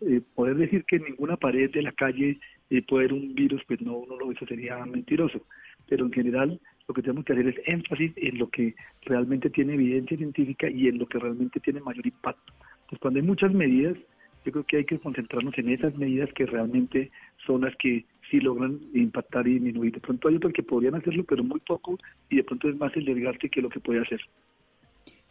Eh, 0.00 0.20
poder 0.34 0.56
decir 0.56 0.84
que 0.84 0.96
en 0.96 1.04
ninguna 1.04 1.36
pared 1.36 1.70
de 1.70 1.82
la 1.82 1.92
calle 1.92 2.38
eh, 2.70 2.82
puede 2.82 3.06
haber 3.06 3.14
un 3.14 3.34
virus, 3.34 3.62
pues 3.66 3.80
no, 3.80 3.98
uno 3.98 4.16
lo, 4.16 4.32
eso 4.32 4.46
sería 4.46 4.84
mentiroso. 4.84 5.46
Pero 5.88 6.06
en 6.06 6.12
general 6.12 6.60
lo 6.88 6.94
que 6.94 7.02
tenemos 7.02 7.24
que 7.24 7.32
hacer 7.32 7.48
es 7.48 7.56
énfasis 7.66 8.12
en 8.16 8.38
lo 8.38 8.48
que 8.48 8.74
realmente 9.02 9.50
tiene 9.50 9.74
evidencia 9.74 10.16
científica 10.16 10.68
y 10.68 10.88
en 10.88 10.98
lo 10.98 11.06
que 11.06 11.18
realmente 11.18 11.60
tiene 11.60 11.80
mayor 11.80 12.06
impacto. 12.06 12.52
Pues 12.88 13.00
cuando 13.00 13.20
hay 13.20 13.26
muchas 13.26 13.52
medidas, 13.52 13.96
yo 14.44 14.52
creo 14.52 14.64
que 14.64 14.76
hay 14.78 14.84
que 14.84 14.98
concentrarnos 14.98 15.56
en 15.58 15.68
esas 15.68 15.96
medidas 15.96 16.32
que 16.34 16.46
realmente 16.46 17.10
son 17.46 17.62
las 17.62 17.76
que 17.76 18.04
sí 18.30 18.40
logran 18.40 18.80
impactar 18.94 19.46
y 19.46 19.54
disminuir. 19.54 19.92
De 19.92 20.00
pronto 20.00 20.28
hay 20.28 20.36
otras 20.36 20.52
que 20.52 20.62
podrían 20.62 20.94
hacerlo, 20.94 21.24
pero 21.24 21.44
muy 21.44 21.60
poco, 21.60 21.98
y 22.28 22.36
de 22.36 22.44
pronto 22.44 22.68
es 22.68 22.76
más 22.76 22.94
el 22.96 23.04
desgaste 23.04 23.48
que 23.48 23.62
lo 23.62 23.68
que 23.68 23.80
puede 23.80 24.00
hacer. 24.00 24.20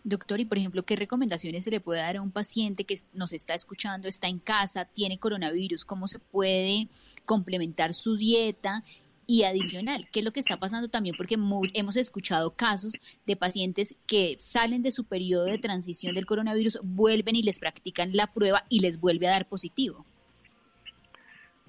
Doctor, 0.04 0.40
y 0.40 0.46
por 0.46 0.58
ejemplo, 0.58 0.84
¿qué 0.84 0.96
recomendaciones 0.96 1.64
se 1.64 1.72
le 1.72 1.80
puede 1.80 2.02
dar 2.02 2.18
a 2.18 2.22
un 2.22 2.32
paciente 2.32 2.86
que 2.86 2.96
nos 3.14 3.34
está 3.34 3.54
escuchando, 3.54 4.08
está 4.08 4.28
en 4.28 4.40
casa, 4.40 4.86
tiene 4.86 5.20
coronavirus? 5.20 5.86
¿Cómo 5.86 6.08
se 6.08 6.20
puede 6.20 6.88
complementar 7.26 7.94
su 7.94 8.18
dieta? 8.18 8.84
Y 9.28 9.44
adicional, 9.44 10.08
¿qué 10.12 10.20
es 10.20 10.26
lo 10.26 10.32
que 10.32 10.42
está 10.42 10.58
pasando 10.58 10.90
también? 10.90 11.16
Porque 11.16 11.38
hemos 11.74 11.96
escuchado 11.96 12.56
casos 12.56 12.98
de 13.26 13.36
pacientes 13.38 13.96
que 14.06 14.38
salen 14.42 14.82
de 14.82 14.92
su 14.92 15.06
periodo 15.06 15.46
de 15.46 15.58
transición 15.58 16.16
del 16.16 16.26
coronavirus, 16.26 16.80
vuelven 16.84 17.36
y 17.36 17.44
les 17.44 17.60
practican 17.60 18.14
la 18.14 18.28
prueba 18.34 18.66
y 18.68 18.80
les 18.80 19.00
vuelve 19.00 19.28
a 19.28 19.32
dar 19.32 19.48
positivo. 19.48 20.06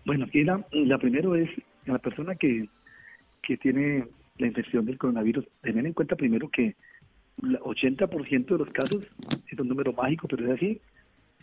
Bueno, 0.05 0.25
aquí 0.25 0.43
la, 0.43 0.67
la 0.73 0.99
primero 0.99 1.37
es 1.37 1.51
la 1.87 1.99
persona 1.99 2.35
que, 2.35 2.69
que 3.43 3.57
tiene 3.59 4.09
la 4.39 4.47
infección 4.47 4.85
del 4.85 4.99
coronavirus. 4.99 5.45
Tener 5.61 5.87
en 5.87 5.93
cuenta 5.93 6.17
primero 6.17 6.51
que 6.51 6.75
80% 7.41 8.47
de 8.47 8.59
los 8.59 8.71
casos, 8.71 9.07
es 9.51 9.59
un 9.59 9.69
número 9.69 9.93
mágico, 9.93 10.29
pero 10.29 10.45
es 10.47 10.53
así, 10.53 10.81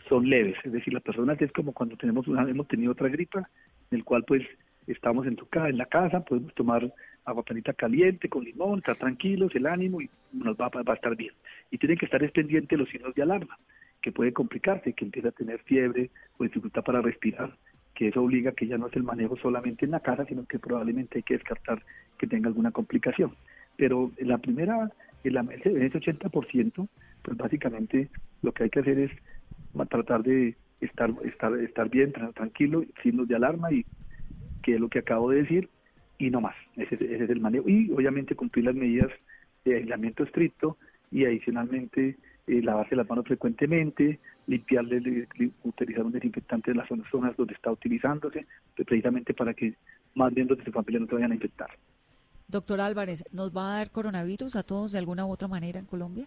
son 0.08 0.28
leves. 0.28 0.56
Es 0.64 0.72
decir, 0.72 0.92
las 0.92 1.02
personas 1.02 1.40
es 1.40 1.52
como 1.52 1.72
cuando 1.72 1.96
tenemos 1.96 2.26
una, 2.28 2.48
hemos 2.48 2.68
tenido 2.68 2.92
otra 2.92 3.08
gripa, 3.08 3.48
en 3.90 3.98
el 3.98 4.04
cual 4.04 4.24
pues 4.24 4.42
estamos 4.86 5.26
en 5.26 5.36
tu 5.36 5.46
en 5.52 5.78
la 5.78 5.86
casa, 5.86 6.24
podemos 6.24 6.54
tomar 6.54 6.92
agua 7.24 7.44
panita 7.44 7.72
caliente 7.72 8.28
con 8.28 8.44
limón, 8.44 8.78
estar 8.78 8.96
tranquilos, 8.96 9.54
el 9.54 9.66
ánimo 9.66 10.00
y 10.00 10.10
nos 10.32 10.56
va, 10.56 10.68
va 10.68 10.92
a 10.92 10.94
estar 10.94 11.16
bien. 11.16 11.32
Y 11.70 11.78
tienen 11.78 11.98
que 11.98 12.06
estar 12.06 12.28
pendientes 12.32 12.78
los 12.78 12.88
signos 12.88 13.14
de 13.14 13.22
alarma, 13.22 13.58
que 14.00 14.12
puede 14.12 14.32
complicarse, 14.32 14.92
que 14.92 15.04
empieza 15.04 15.28
a 15.28 15.32
tener 15.32 15.60
fiebre 15.60 16.10
o 16.38 16.44
dificultad 16.44 16.82
para 16.82 17.02
respirar, 17.02 17.56
que 17.94 18.08
eso 18.08 18.22
obliga 18.22 18.52
que 18.52 18.66
ya 18.66 18.78
no 18.78 18.86
es 18.86 18.96
el 18.96 19.02
manejo 19.02 19.36
solamente 19.36 19.84
en 19.84 19.90
la 19.92 20.00
casa, 20.00 20.24
sino 20.24 20.44
que 20.46 20.58
probablemente 20.58 21.18
hay 21.18 21.22
que 21.22 21.34
descartar 21.34 21.82
que 22.18 22.26
tenga 22.26 22.48
alguna 22.48 22.70
complicación. 22.70 23.34
Pero 23.76 24.10
la 24.18 24.38
primera, 24.38 24.90
en, 25.24 25.36
en 25.36 25.82
ese 25.82 25.98
80%, 25.98 26.88
pues 27.22 27.36
básicamente 27.36 28.08
lo 28.42 28.52
que 28.52 28.64
hay 28.64 28.70
que 28.70 28.80
hacer 28.80 28.98
es 28.98 29.10
tratar 29.88 30.22
de 30.22 30.56
estar 30.80 31.10
estar 31.24 31.54
estar 31.58 31.90
bien, 31.90 32.12
tranquilo, 32.12 32.84
signos 33.02 33.28
de 33.28 33.36
alarma 33.36 33.72
y 33.72 33.84
que 34.62 34.74
es 34.74 34.80
lo 34.80 34.88
que 34.88 35.00
acabo 35.00 35.30
de 35.30 35.42
decir 35.42 35.68
y 36.18 36.30
no 36.30 36.40
más. 36.40 36.54
Ese, 36.76 36.94
es 36.94 37.30
el 37.30 37.40
manejo 37.40 37.68
y 37.68 37.90
obviamente 37.90 38.34
cumplir 38.34 38.66
las 38.66 38.74
medidas 38.74 39.10
de 39.64 39.76
aislamiento 39.76 40.24
estricto 40.24 40.76
y 41.10 41.24
adicionalmente 41.24 42.16
eh, 42.46 42.62
lavarse 42.62 42.96
las 42.96 43.08
manos 43.08 43.26
frecuentemente, 43.26 44.18
limpiarle, 44.46 45.26
utilizar 45.64 46.04
un 46.04 46.12
desinfectante 46.12 46.70
en 46.70 46.78
las 46.78 46.88
zonas, 46.88 47.36
donde 47.36 47.54
está 47.54 47.70
utilizándose, 47.70 48.46
precisamente 48.74 49.34
para 49.34 49.54
que 49.54 49.74
más 50.14 50.32
miembros 50.32 50.58
de 50.58 50.64
su 50.64 50.72
familia 50.72 51.00
no 51.00 51.06
se 51.06 51.14
vayan 51.14 51.32
a 51.32 51.34
infectar. 51.34 51.70
Doctor 52.50 52.80
Álvarez, 52.80 53.24
¿nos 53.32 53.56
va 53.56 53.70
a 53.70 53.78
dar 53.78 53.90
coronavirus 53.90 54.56
a 54.56 54.62
todos 54.62 54.92
de 54.92 54.98
alguna 54.98 55.24
u 55.24 55.30
otra 55.30 55.48
manera 55.48 55.78
en 55.78 55.86
Colombia? 55.86 56.26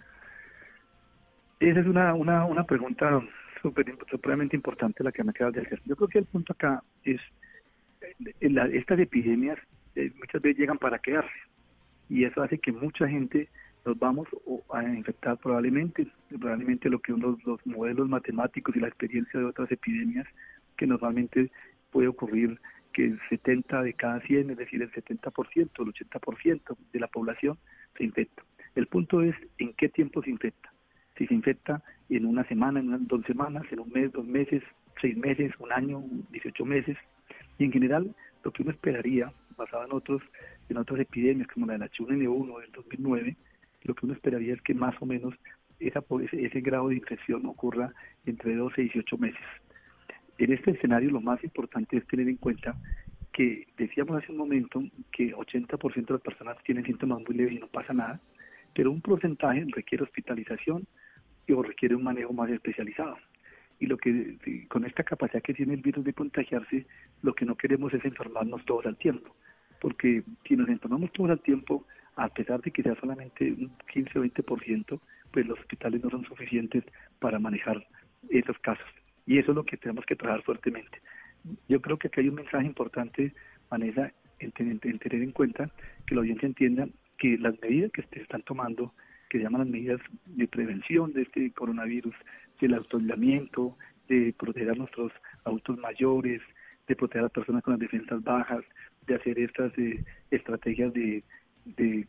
Esa 1.59 1.79
es 1.79 1.85
una, 1.85 2.13
una, 2.13 2.45
una 2.45 2.63
pregunta 2.63 3.21
super, 3.61 3.85
supremamente 4.09 4.55
importante 4.55 5.03
la 5.03 5.11
que 5.11 5.23
me 5.23 5.31
acabas 5.31 5.53
de 5.53 5.61
hacer. 5.61 5.81
Yo 5.85 5.95
creo 5.95 6.07
que 6.07 6.19
el 6.19 6.25
punto 6.25 6.53
acá 6.53 6.83
es, 7.03 7.21
eh, 8.01 8.69
estas 8.73 8.99
epidemias 8.99 9.57
eh, 9.95 10.11
muchas 10.17 10.41
veces 10.41 10.59
llegan 10.59 10.77
para 10.77 10.99
quedarse 10.99 11.29
y 12.09 12.25
eso 12.25 12.41
hace 12.41 12.57
que 12.57 12.71
mucha 12.71 13.07
gente 13.07 13.49
nos 13.85 13.99
vamos 13.99 14.27
a 14.71 14.83
infectar 14.83 15.37
probablemente, 15.37 16.07
probablemente 16.29 16.89
lo 16.89 16.99
que 16.99 17.11
uno, 17.11 17.37
los 17.45 17.65
modelos 17.65 18.07
matemáticos 18.07 18.75
y 18.75 18.79
la 18.79 18.87
experiencia 18.87 19.39
de 19.39 19.45
otras 19.45 19.69
epidemias, 19.71 20.25
que 20.77 20.87
normalmente 20.87 21.51
puede 21.91 22.07
ocurrir 22.07 22.59
que 22.93 23.05
el 23.05 23.19
70 23.29 23.81
de 23.81 23.93
cada 23.93 24.21
100, 24.21 24.51
es 24.51 24.57
decir, 24.57 24.81
el 24.81 24.91
70%, 24.91 25.55
el 25.55 25.69
80% 25.69 26.77
de 26.93 26.99
la 26.99 27.07
población 27.07 27.57
se 27.97 28.03
infecta. 28.03 28.43
El 28.75 28.87
punto 28.87 29.21
es 29.21 29.35
en 29.57 29.73
qué 29.73 29.89
tiempo 29.89 30.23
se 30.23 30.29
infecta 30.29 30.73
si 31.17 31.27
se 31.27 31.33
infecta 31.33 31.81
en 32.09 32.25
una 32.25 32.43
semana, 32.45 32.79
en 32.79 33.07
dos 33.07 33.25
semanas, 33.25 33.63
en 33.71 33.79
un 33.79 33.89
mes, 33.89 34.11
dos 34.11 34.25
meses, 34.25 34.63
seis 35.01 35.15
meses, 35.17 35.51
un 35.59 35.71
año, 35.71 36.03
18 36.31 36.65
meses. 36.65 36.97
Y 37.57 37.65
en 37.65 37.71
general, 37.71 38.15
lo 38.43 38.51
que 38.51 38.63
uno 38.63 38.71
esperaría, 38.71 39.31
basado 39.57 39.85
en 39.85 39.93
otros 39.93 40.21
en 40.69 40.77
otras 40.77 40.99
epidemias 41.01 41.47
como 41.53 41.65
la 41.65 41.73
del 41.73 41.89
H1N1 41.89 42.61
del 42.61 42.71
2009, 42.71 43.35
lo 43.83 43.93
que 43.93 44.05
uno 44.05 44.15
esperaría 44.15 44.53
es 44.53 44.61
que 44.61 44.73
más 44.73 44.95
o 45.01 45.05
menos 45.05 45.35
esa, 45.79 46.03
ese 46.31 46.61
grado 46.61 46.87
de 46.87 46.95
infección 46.95 47.45
ocurra 47.45 47.93
entre 48.25 48.55
12 48.55 48.81
y 48.81 48.85
18 48.85 49.17
meses. 49.17 49.41
En 50.37 50.51
este 50.51 50.71
escenario 50.71 51.11
lo 51.11 51.21
más 51.21 51.43
importante 51.43 51.97
es 51.97 52.07
tener 52.07 52.27
en 52.27 52.37
cuenta 52.37 52.75
que 53.31 53.67
decíamos 53.77 54.21
hace 54.21 54.31
un 54.31 54.37
momento 54.37 54.83
que 55.11 55.33
80% 55.33 56.05
de 56.05 56.13
las 56.13 56.21
personas 56.21 56.57
tienen 56.63 56.85
síntomas 56.85 57.21
muy 57.27 57.35
leves 57.35 57.53
y 57.53 57.59
no 57.59 57.67
pasa 57.67 57.93
nada, 57.93 58.21
pero 58.73 58.91
un 58.91 59.01
porcentaje 59.01 59.65
requiere 59.75 60.03
hospitalización, 60.03 60.87
o 61.51 61.61
requiere 61.61 61.95
un 61.95 62.03
manejo 62.03 62.31
más 62.33 62.49
especializado. 62.49 63.17
Y 63.79 63.87
lo 63.87 63.97
que 63.97 64.37
con 64.69 64.85
esta 64.85 65.03
capacidad 65.03 65.41
que 65.41 65.53
tiene 65.53 65.73
el 65.73 65.81
virus 65.81 66.05
de 66.05 66.13
contagiarse, 66.13 66.85
lo 67.21 67.33
que 67.33 67.45
no 67.45 67.55
queremos 67.55 67.93
es 67.93 68.05
enfermarnos 68.05 68.63
todos 68.65 68.85
al 68.85 68.95
tiempo, 68.97 69.35
porque 69.81 70.23
si 70.47 70.55
nos 70.55 70.69
enfermamos 70.69 71.11
todos 71.11 71.31
al 71.31 71.41
tiempo, 71.41 71.85
a 72.15 72.29
pesar 72.29 72.61
de 72.61 72.71
que 72.71 72.83
sea 72.83 72.95
solamente 72.95 73.51
un 73.51 73.71
15 73.91 74.19
o 74.19 74.23
20%, 74.23 74.99
pues 75.31 75.47
los 75.47 75.59
hospitales 75.59 76.03
no 76.03 76.09
son 76.11 76.23
suficientes 76.25 76.83
para 77.19 77.39
manejar 77.39 77.85
esos 78.29 78.57
casos. 78.59 78.87
Y 79.25 79.37
eso 79.37 79.51
es 79.51 79.55
lo 79.55 79.63
que 79.63 79.77
tenemos 79.77 80.05
que 80.05 80.15
trabajar 80.15 80.43
fuertemente. 80.43 81.01
Yo 81.67 81.81
creo 81.81 81.97
que 81.97 82.07
aquí 82.07 82.21
hay 82.21 82.29
un 82.29 82.35
mensaje 82.35 82.65
importante, 82.65 83.33
Vanessa, 83.69 84.11
en, 84.39 84.51
tener 84.51 85.21
en 85.21 85.31
cuenta 85.31 85.69
que 86.05 86.15
la 86.15 86.21
audiencia 86.21 86.47
entienda 86.47 86.87
que 87.17 87.37
las 87.37 87.59
medidas 87.61 87.91
que 87.91 88.03
se 88.03 88.21
están 88.21 88.41
tomando 88.43 88.93
que 89.29 89.39
se 89.39 89.45
llaman 89.45 89.61
las 89.61 89.69
medidas 89.69 90.01
de 90.27 90.47
prevención 90.47 91.11
de 91.13 91.23
este 91.23 91.51
coronavirus, 91.53 92.13
del 92.61 92.75
autoaislamiento, 92.75 93.75
de 94.07 94.33
proteger 94.37 94.69
a 94.69 94.75
nuestros 94.75 95.11
adultos 95.43 95.79
mayores, 95.79 96.39
de 96.87 96.95
proteger 96.95 97.21
a 97.21 97.23
las 97.23 97.31
personas 97.31 97.63
con 97.63 97.73
las 97.73 97.79
defensas 97.79 98.23
bajas, 98.23 98.63
de 99.07 99.15
hacer 99.15 99.39
estas 99.39 99.75
eh, 99.79 100.03
estrategias 100.29 100.93
de, 100.93 101.23
de, 101.65 102.05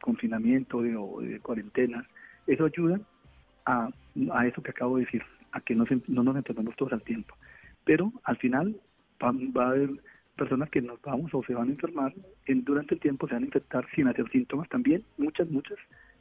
confinamiento 0.00 0.78
o 0.78 1.20
de 1.20 1.38
cuarentena. 1.40 2.08
Eso 2.46 2.64
ayuda 2.64 2.98
a, 3.66 3.90
a, 4.32 4.46
eso 4.46 4.62
que 4.62 4.70
acabo 4.70 4.96
de 4.96 5.04
decir, 5.04 5.22
a 5.56 5.60
que 5.60 5.74
no, 5.74 5.84
no 6.08 6.22
nos 6.22 6.36
enfermemos 6.36 6.76
todos 6.76 6.92
al 6.92 7.02
tiempo. 7.02 7.34
Pero 7.84 8.12
al 8.24 8.36
final 8.36 8.76
va, 9.22 9.32
va 9.32 9.66
a 9.66 9.70
haber 9.70 9.90
personas 10.36 10.68
que 10.70 10.82
nos 10.82 11.00
vamos 11.00 11.32
o 11.32 11.42
se 11.44 11.54
van 11.54 11.68
a 11.68 11.72
enfermar, 11.72 12.14
en, 12.44 12.62
durante 12.62 12.94
el 12.94 13.00
tiempo 13.00 13.26
se 13.26 13.34
van 13.34 13.44
a 13.44 13.46
infectar 13.46 13.86
sin 13.94 14.06
hacer 14.06 14.30
síntomas 14.30 14.68
también, 14.68 15.02
muchas, 15.16 15.48
muchas, 15.48 15.78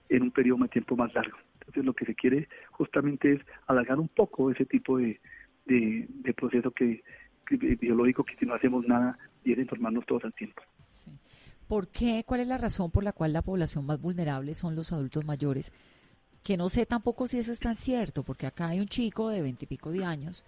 en 0.10 0.24
un 0.24 0.32
periodo 0.32 0.64
de 0.64 0.70
tiempo 0.70 0.96
más 0.96 1.14
largo. 1.14 1.38
Entonces 1.60 1.86
lo 1.86 1.94
que 1.94 2.06
se 2.06 2.16
quiere 2.16 2.48
justamente 2.72 3.34
es 3.34 3.42
alargar 3.68 4.00
un 4.00 4.08
poco 4.08 4.52
ese 4.52 4.66
tipo 4.66 4.98
de, 4.98 5.20
de, 5.66 6.34
proceso 6.34 6.72
que, 6.72 7.04
biológico 7.50 8.24
que 8.24 8.36
si 8.38 8.46
no 8.46 8.54
hacemos 8.54 8.88
nada 8.88 9.18
y 9.44 9.52
es 9.52 9.60
enfermarnos 9.60 10.06
todos 10.06 10.24
al 10.24 10.34
tiempo. 10.34 10.62
¿Por 11.68 11.88
qué? 11.90 12.24
¿Cuál 12.26 12.42
es 12.42 12.48
la 12.48 12.58
razón 12.58 12.92
por 12.92 13.04
la 13.04 13.12
cual 13.12 13.34
la 13.34 13.42
población 13.42 13.86
más 13.86 14.00
vulnerable 14.00 14.54
son 14.54 14.76
los 14.76 14.94
adultos 14.94 15.26
mayores? 15.26 15.74
Que 16.46 16.58
no 16.58 16.70
sé 16.70 16.86
tampoco 16.86 17.28
si 17.28 17.40
eso 17.40 17.52
es 17.52 17.60
tan 17.60 17.76
cierto, 17.76 18.22
porque 18.22 18.46
acá 18.46 18.68
hay 18.68 18.80
un 18.80 18.88
chico 18.88 19.30
de 19.30 19.42
veintipico 19.42 19.92
de 19.92 20.06
años 20.06 20.46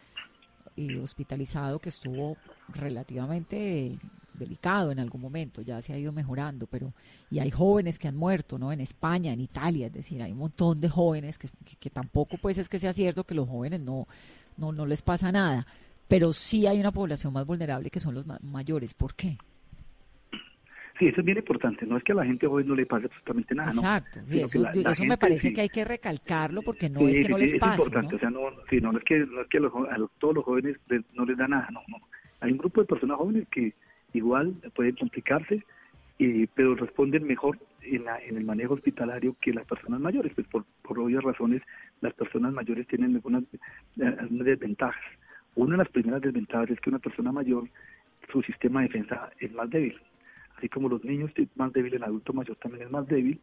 hospitalizado 1.02 1.80
que 1.80 1.90
estuvo 1.90 2.38
relativamente 2.70 3.98
delicado 4.36 4.92
en 4.92 5.00
algún 5.00 5.22
momento, 5.22 5.64
ya 5.64 5.82
se 5.82 5.94
ha 5.94 5.98
ido 5.98 6.12
mejorando, 6.12 6.68
pero 6.68 6.94
y 7.32 7.40
hay 7.40 7.50
jóvenes 7.50 7.98
que 7.98 8.08
han 8.08 8.16
muerto, 8.16 8.60
¿no? 8.60 8.72
En 8.72 8.80
España, 8.80 9.34
en 9.34 9.42
Italia, 9.42 9.88
es 9.88 9.94
decir, 9.94 10.22
hay 10.22 10.34
un 10.34 10.38
montón 10.38 10.80
de 10.80 10.90
jóvenes 10.90 11.40
que, 11.40 11.50
que, 11.80 11.90
tampoco 11.90 12.38
pues 12.38 12.60
es 12.60 12.70
que 12.70 12.78
sea 12.78 12.94
cierto 12.94 13.24
que 13.24 13.34
los 13.34 13.50
jóvenes 13.50 13.82
no, 13.82 14.08
no, 14.56 14.72
no 14.72 14.86
les 14.86 15.02
pasa 15.02 15.32
nada, 15.32 15.66
pero 16.08 16.32
sí 16.32 16.68
hay 16.68 16.80
una 16.80 16.92
población 16.92 17.34
más 17.34 17.48
vulnerable 17.48 17.90
que 17.90 18.00
son 18.00 18.14
los 18.14 18.26
mayores. 18.44 18.94
¿Por 18.94 19.16
qué? 19.16 19.40
Sí, 20.98 21.08
eso 21.08 21.22
es 21.22 21.26
bien 21.26 21.38
importante. 21.38 21.86
No 21.86 21.98
es 21.98 22.04
que 22.04 22.12
a 22.12 22.16
la 22.16 22.26
gente 22.26 22.48
joven 22.48 22.68
no 22.68 22.76
le 22.76 22.86
pase 22.86 23.06
absolutamente 23.06 23.54
nada. 23.54 23.70
Exacto. 23.70 24.20
eso, 24.26 25.06
me 25.06 25.18
parece 25.18 25.54
que 25.54 25.62
hay 25.62 25.70
que 25.70 25.86
recalcarlo 25.86 26.64
porque 26.64 26.90
no 26.90 27.08
es 27.08 27.20
que 27.20 27.30
no 27.30 27.38
les 27.38 27.54
pase. 27.56 27.82
Es 27.82 27.88
importante. 27.88 28.16
O 28.16 28.20
sea, 28.20 28.30
no, 28.30 28.50
no, 28.50 28.98
es 28.98 29.04
que, 29.04 29.20
no 29.20 29.42
es 29.42 29.48
que 29.48 29.58
a, 29.58 30.08
todos 30.18 30.36
los 30.36 30.44
jóvenes 30.44 30.78
no 31.14 31.26
les 31.26 31.38
da 31.38 31.48
nada. 31.48 31.70
No, 31.72 31.82
no. 31.88 31.98
Hay 32.40 32.52
un 32.52 32.58
grupo 32.58 32.82
de 32.82 32.88
personas 32.88 33.18
jóvenes 33.18 33.48
que 33.50 33.74
igual 34.14 34.56
pueden 34.76 34.96
complicarse, 34.96 35.64
eh, 36.18 36.48
pero 36.56 36.76
responden 36.76 37.26
mejor 37.26 37.60
en, 37.84 38.06
en 38.28 38.38
el 38.38 38.44
manejo 38.44 38.74
hospitalario 38.74 39.36
que 39.40 39.54
las 39.54 39.68
personas 39.68 40.00
mayores. 40.00 40.34
Pues 40.34 40.48
por, 40.48 40.66
por 40.82 40.98
obvias 40.98 41.24
razones, 41.24 41.62
las 42.02 42.14
personas 42.14 42.54
mayores 42.54 42.88
tienen 42.88 43.16
algunas, 43.16 43.44
algunas 44.00 44.46
desventajas. 44.46 45.04
Una 45.54 45.74
de 45.74 45.78
las 45.78 45.90
primeras 45.90 46.22
desventajas 46.24 46.72
es 46.72 46.80
que 46.80 46.90
una 46.90 47.00
persona 47.00 47.32
mayor, 47.32 47.70
su 48.32 48.42
sistema 48.42 48.82
de 48.82 48.88
defensa 48.88 49.30
es 49.40 49.54
más 49.54 49.70
débil 49.70 49.96
así 50.58 50.70
como 50.70 50.90
los 50.90 51.04
niños 51.04 51.32
es 51.36 51.48
más 51.56 51.72
débil, 51.72 51.94
el 51.94 52.04
adulto 52.04 52.34
mayor 52.34 52.58
también 52.58 52.84
es 52.84 52.92
más 52.92 53.08
débil 53.08 53.40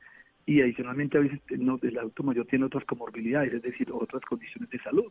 y 0.46 0.60
adicionalmente 0.60 1.16
a 1.16 1.22
veces 1.22 1.40
el 1.48 1.98
adulto 1.98 2.22
mayor 2.22 2.46
tiene 2.46 2.66
otras 2.66 2.84
comorbilidades, 2.84 3.54
es 3.54 3.62
decir, 3.62 3.90
otras 3.92 4.22
condiciones 4.24 4.68
de 4.70 4.78
salud, 4.80 5.10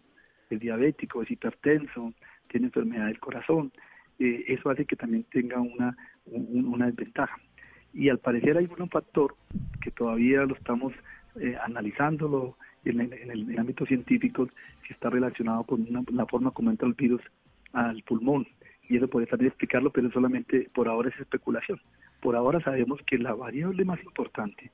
es 0.49 0.59
diabético, 0.59 1.23
es 1.23 1.31
hipertenso, 1.31 2.13
tiene 2.49 2.67
enfermedad 2.67 3.07
del 3.07 3.19
corazón, 3.19 3.71
eh, 4.19 4.43
eso 4.47 4.69
hace 4.69 4.85
que 4.85 4.95
también 4.95 5.23
tenga 5.31 5.59
una, 5.59 5.97
una 6.25 6.85
desventaja. 6.87 7.35
Y 7.93 8.09
al 8.09 8.19
parecer 8.19 8.57
hay 8.57 8.67
un 8.77 8.89
factor 8.89 9.35
que 9.81 9.91
todavía 9.91 10.45
lo 10.45 10.55
estamos 10.55 10.93
eh, 11.39 11.55
analizándolo 11.63 12.57
en, 12.85 12.99
el, 13.01 13.57
ámbito 13.57 13.85
científico, 13.85 14.47
que 14.85 14.93
está 14.93 15.09
relacionado 15.09 15.63
con 15.63 15.87
la 16.11 16.25
forma 16.27 16.51
como 16.51 16.69
entra 16.69 16.87
el 16.87 16.93
virus 16.93 17.21
al 17.71 18.03
pulmón 18.03 18.45
y 18.89 18.97
eso 18.97 19.07
puede 19.07 19.27
también 19.27 19.49
explicarlo, 19.49 19.91
pero 19.91 20.11
solamente 20.11 20.69
por 20.73 20.87
ahora 20.87 21.09
es 21.09 21.19
especulación. 21.19 21.79
Por 22.21 22.35
ahora 22.35 22.61
sabemos 22.61 22.99
que 23.05 23.17
la 23.17 23.33
variable 23.33 23.85
más 23.85 24.01
importante 24.03 24.71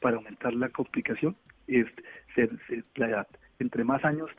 para 0.00 0.16
aumentar 0.16 0.54
la 0.54 0.68
complicación 0.70 1.36
es 1.66 1.86
ser, 2.34 2.50
la 2.96 3.08
edad. 3.08 3.28
Entre 3.58 3.84
más 3.84 4.04
años, 4.04 4.30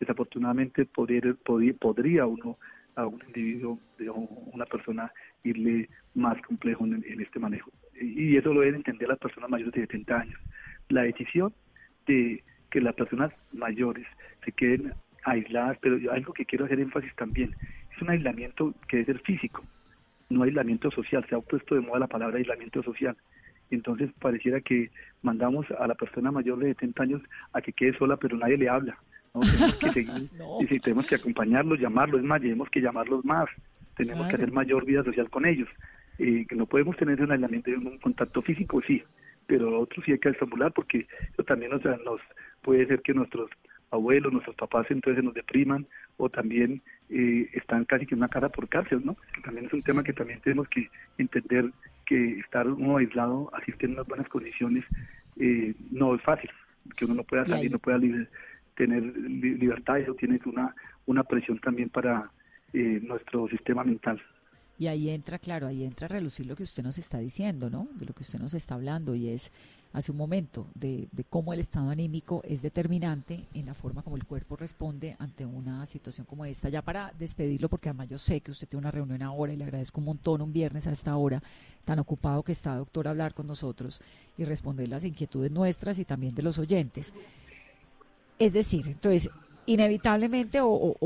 desafortunadamente 0.00 0.86
podría, 0.86 1.34
podría 1.78 2.26
uno 2.26 2.58
a 2.96 3.06
un 3.06 3.22
individuo, 3.26 3.78
una 4.52 4.66
persona, 4.66 5.12
irle 5.44 5.88
más 6.14 6.40
complejo 6.42 6.84
en, 6.84 7.20
este 7.20 7.38
manejo. 7.38 7.70
Y 8.00 8.30
y 8.30 8.36
eso 8.36 8.52
lo 8.52 8.60
deben 8.60 8.76
entender 8.76 9.08
las 9.08 9.18
personas 9.18 9.50
mayores 9.50 9.74
de 9.74 9.82
70 9.82 10.20
años. 10.20 10.40
La 10.88 11.02
decisión 11.02 11.52
de 12.06 12.42
que 12.70 12.80
las 12.80 12.94
personas 12.94 13.32
mayores 13.52 14.06
se 14.44 14.52
queden 14.52 14.92
aisladas, 15.24 15.78
pero 15.80 15.98
algo 16.12 16.32
que 16.32 16.46
quiero 16.46 16.64
hacer 16.64 16.80
énfasis 16.80 17.14
también, 17.16 17.54
es 18.00 18.02
un 18.02 18.10
aislamiento 18.10 18.74
que 18.88 18.98
debe 18.98 19.12
ser 19.12 19.22
físico, 19.22 19.62
no 20.30 20.44
aislamiento 20.44 20.90
social, 20.90 21.24
se 21.28 21.34
ha 21.34 21.40
puesto 21.40 21.74
de 21.74 21.82
moda 21.82 22.00
la 22.00 22.06
palabra 22.06 22.38
aislamiento 22.38 22.82
social. 22.82 23.16
Entonces 23.70 24.10
pareciera 24.18 24.60
que 24.60 24.90
mandamos 25.22 25.66
a 25.78 25.86
la 25.86 25.94
persona 25.94 26.32
mayor 26.32 26.58
de 26.58 26.68
70 26.68 27.02
años 27.02 27.22
a 27.52 27.60
que 27.60 27.72
quede 27.72 27.96
sola, 27.98 28.16
pero 28.16 28.36
nadie 28.36 28.56
le 28.56 28.68
habla. 28.68 28.98
¿no? 29.34 29.40
Tenemos 29.42 29.74
que 29.74 29.90
seguir, 29.90 30.28
y 30.60 30.66
si 30.66 30.80
tenemos 30.80 31.06
que 31.06 31.14
acompañarlos, 31.16 31.78
llamarlos, 31.78 32.20
es 32.20 32.26
más, 32.26 32.40
tenemos 32.40 32.70
que 32.70 32.80
llamarlos 32.80 33.24
más, 33.24 33.48
tenemos 33.96 34.26
que 34.28 34.34
hacer 34.34 34.50
mayor 34.50 34.84
vida 34.84 35.04
social 35.04 35.28
con 35.30 35.46
ellos. 35.46 35.68
Eh, 36.18 36.44
que 36.46 36.54
no 36.54 36.66
podemos 36.66 36.96
tener 36.96 37.20
un 37.22 37.32
aislamiento, 37.32 37.70
un 37.70 37.98
contacto 37.98 38.42
físico, 38.42 38.82
sí, 38.86 39.02
pero 39.46 39.80
otros 39.80 40.04
sí 40.04 40.12
hay 40.12 40.18
que 40.18 40.28
estimular 40.30 40.72
porque 40.72 41.06
eso 41.32 41.44
también 41.44 41.70
nos 41.70 42.20
puede 42.62 42.86
ser 42.86 43.00
que 43.00 43.14
nuestros 43.14 43.50
abuelos, 43.90 44.32
nuestros 44.32 44.56
papás 44.56 44.86
entonces 44.90 45.20
se 45.20 45.24
nos 45.24 45.34
depriman 45.34 45.86
o 46.16 46.28
también 46.28 46.82
eh, 47.08 47.48
están 47.54 47.84
casi 47.84 48.06
que 48.06 48.14
una 48.14 48.28
cara 48.28 48.48
por 48.48 48.68
cárcel, 48.68 49.02
¿no? 49.04 49.16
también 49.44 49.66
es 49.66 49.72
un 49.72 49.82
tema 49.82 50.04
que 50.04 50.12
también 50.12 50.40
tenemos 50.40 50.68
que 50.68 50.88
entender 51.18 51.70
que 52.06 52.38
estar 52.40 52.66
uno 52.66 52.98
aislado, 52.98 53.50
asistir 53.54 53.88
en 53.88 53.94
unas 53.94 54.06
buenas 54.06 54.28
condiciones, 54.28 54.84
eh, 55.38 55.74
no 55.90 56.14
es 56.14 56.22
fácil, 56.22 56.50
que 56.96 57.04
uno 57.04 57.14
no 57.14 57.24
pueda 57.24 57.46
salir, 57.46 57.70
no 57.70 57.78
pueda 57.78 58.00
tener 58.74 59.02
libertad, 59.02 59.98
eso 59.98 60.14
tiene 60.14 60.40
una, 60.44 60.74
una 61.06 61.24
presión 61.24 61.58
también 61.58 61.88
para 61.88 62.30
eh, 62.72 63.00
nuestro 63.02 63.48
sistema 63.48 63.84
mental. 63.84 64.20
Y 64.80 64.86
ahí 64.86 65.10
entra, 65.10 65.38
claro, 65.38 65.66
ahí 65.66 65.84
entra 65.84 66.06
a 66.06 66.08
relucir 66.08 66.46
lo 66.46 66.56
que 66.56 66.62
usted 66.62 66.82
nos 66.82 66.96
está 66.96 67.18
diciendo, 67.18 67.68
¿no? 67.68 67.86
De 67.98 68.06
lo 68.06 68.14
que 68.14 68.22
usted 68.22 68.38
nos 68.38 68.54
está 68.54 68.76
hablando 68.76 69.14
y 69.14 69.28
es 69.28 69.52
hace 69.92 70.10
un 70.10 70.16
momento 70.16 70.68
de, 70.74 71.06
cómo 71.28 71.52
el 71.52 71.60
estado 71.60 71.90
anímico 71.90 72.40
es 72.44 72.62
determinante 72.62 73.44
en 73.52 73.66
la 73.66 73.74
forma 73.74 74.00
como 74.00 74.16
el 74.16 74.24
cuerpo 74.24 74.56
responde 74.56 75.16
ante 75.18 75.44
una 75.44 75.84
situación 75.84 76.26
como 76.26 76.46
esta. 76.46 76.70
Ya 76.70 76.80
para 76.80 77.12
despedirlo, 77.18 77.68
porque 77.68 77.90
además 77.90 78.08
yo 78.08 78.16
sé 78.16 78.40
que 78.40 78.52
usted 78.52 78.68
tiene 78.68 78.80
una 78.80 78.90
reunión 78.90 79.20
ahora 79.20 79.52
y 79.52 79.56
le 79.56 79.64
agradezco 79.64 80.00
un 80.00 80.06
montón 80.06 80.40
un 80.40 80.50
viernes 80.50 80.86
a 80.86 80.92
esta 80.92 81.14
hora, 81.14 81.42
tan 81.84 81.98
ocupado 81.98 82.42
que 82.42 82.52
está, 82.52 82.74
doctor, 82.74 83.06
a 83.06 83.10
hablar 83.10 83.34
con 83.34 83.46
nosotros 83.46 84.00
y 84.38 84.44
responder 84.44 84.88
las 84.88 85.04
inquietudes 85.04 85.52
nuestras 85.52 85.98
y 85.98 86.06
también 86.06 86.34
de 86.34 86.42
los 86.42 86.58
oyentes. 86.58 87.12
Es 88.38 88.54
decir, 88.54 88.86
entonces, 88.86 89.28
inevitablemente 89.66 90.60
o, 90.62 90.96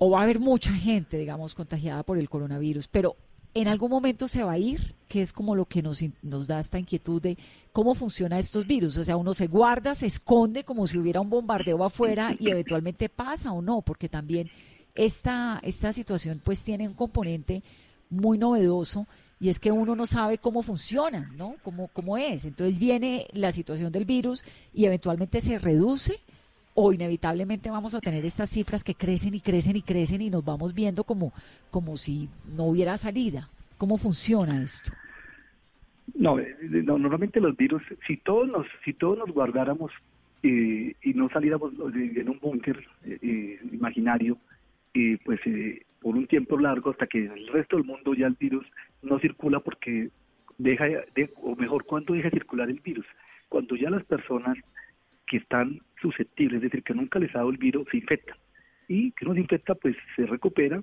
va 0.00 0.20
a 0.20 0.22
haber 0.22 0.38
mucha 0.38 0.72
gente, 0.72 1.18
digamos, 1.18 1.54
contagiada 1.54 2.02
por 2.02 2.18
el 2.18 2.28
coronavirus, 2.28 2.88
pero 2.88 3.16
en 3.54 3.68
algún 3.68 3.90
momento 3.90 4.28
se 4.28 4.44
va 4.44 4.52
a 4.52 4.58
ir, 4.58 4.94
que 5.08 5.20
es 5.20 5.32
como 5.32 5.54
lo 5.54 5.66
que 5.66 5.82
nos, 5.82 6.02
nos 6.22 6.46
da 6.46 6.58
esta 6.58 6.78
inquietud 6.78 7.20
de 7.20 7.36
cómo 7.72 7.94
funcionan 7.94 8.38
estos 8.38 8.66
virus. 8.66 8.96
O 8.96 9.04
sea, 9.04 9.16
uno 9.16 9.34
se 9.34 9.46
guarda, 9.46 9.94
se 9.94 10.06
esconde 10.06 10.64
como 10.64 10.86
si 10.86 10.98
hubiera 10.98 11.20
un 11.20 11.28
bombardeo 11.28 11.84
afuera 11.84 12.34
y 12.38 12.48
eventualmente 12.48 13.08
pasa 13.08 13.52
o 13.52 13.60
no, 13.60 13.82
porque 13.82 14.08
también 14.08 14.50
esta, 14.94 15.60
esta 15.62 15.92
situación 15.92 16.40
pues 16.42 16.62
tiene 16.62 16.88
un 16.88 16.94
componente 16.94 17.62
muy 18.08 18.38
novedoso 18.38 19.06
y 19.40 19.48
es 19.48 19.58
que 19.58 19.72
uno 19.72 19.96
no 19.96 20.06
sabe 20.06 20.38
cómo 20.38 20.62
funciona, 20.62 21.32
¿no? 21.36 21.56
Cómo, 21.64 21.88
cómo 21.88 22.16
es. 22.16 22.44
Entonces 22.44 22.78
viene 22.78 23.26
la 23.32 23.50
situación 23.50 23.90
del 23.90 24.04
virus 24.04 24.44
y 24.72 24.84
eventualmente 24.84 25.40
se 25.40 25.58
reduce 25.58 26.20
o 26.74 26.92
inevitablemente 26.92 27.70
vamos 27.70 27.94
a 27.94 28.00
tener 28.00 28.24
estas 28.24 28.50
cifras 28.50 28.82
que 28.82 28.94
crecen 28.94 29.34
y 29.34 29.40
crecen 29.40 29.76
y 29.76 29.82
crecen 29.82 30.22
y 30.22 30.30
nos 30.30 30.44
vamos 30.44 30.74
viendo 30.74 31.04
como, 31.04 31.32
como 31.70 31.96
si 31.96 32.28
no 32.56 32.64
hubiera 32.64 32.96
salida. 32.96 33.48
¿Cómo 33.78 33.98
funciona 33.98 34.62
esto? 34.62 34.92
No, 36.14 36.38
eh, 36.38 36.56
normalmente 36.62 37.40
los 37.40 37.56
virus, 37.56 37.82
si 38.06 38.16
todos 38.18 38.48
nos, 38.48 38.66
si 38.84 38.92
todos 38.92 39.18
nos 39.18 39.30
guardáramos 39.30 39.92
eh, 40.42 40.94
y 41.02 41.14
no 41.14 41.28
saliéramos 41.30 41.72
en 41.94 42.28
un 42.28 42.38
búnker 42.40 42.84
eh, 43.04 43.60
imaginario, 43.72 44.38
pues 45.24 45.40
por 46.00 46.16
un 46.16 46.26
tiempo 46.26 46.58
largo 46.58 46.90
hasta 46.90 47.06
que 47.06 47.24
en 47.24 47.32
el 47.32 47.48
resto 47.48 47.76
del 47.76 47.86
mundo 47.86 48.14
ya 48.14 48.26
el 48.26 48.36
virus 48.38 48.66
no 49.02 49.18
circula 49.20 49.60
porque 49.60 50.10
deja, 50.58 50.84
de, 50.84 51.32
o 51.42 51.56
mejor, 51.56 51.84
¿cuándo 51.84 52.12
deja 52.12 52.28
de 52.28 52.38
circular 52.38 52.68
el 52.68 52.80
virus? 52.80 53.06
Cuando 53.48 53.74
ya 53.76 53.88
las 53.88 54.04
personas 54.04 54.58
que 55.26 55.38
están 55.38 55.80
susceptibles, 56.02 56.56
es 56.56 56.62
decir, 56.62 56.82
que 56.82 56.94
nunca 56.94 57.18
les 57.18 57.34
ha 57.34 57.38
dado 57.38 57.50
el 57.50 57.56
virus, 57.56 57.88
se 57.90 57.96
infectan. 57.96 58.36
Y 58.88 59.12
que 59.12 59.24
no 59.24 59.32
se 59.32 59.40
infecta, 59.40 59.74
pues 59.74 59.96
se 60.16 60.26
recupera, 60.26 60.82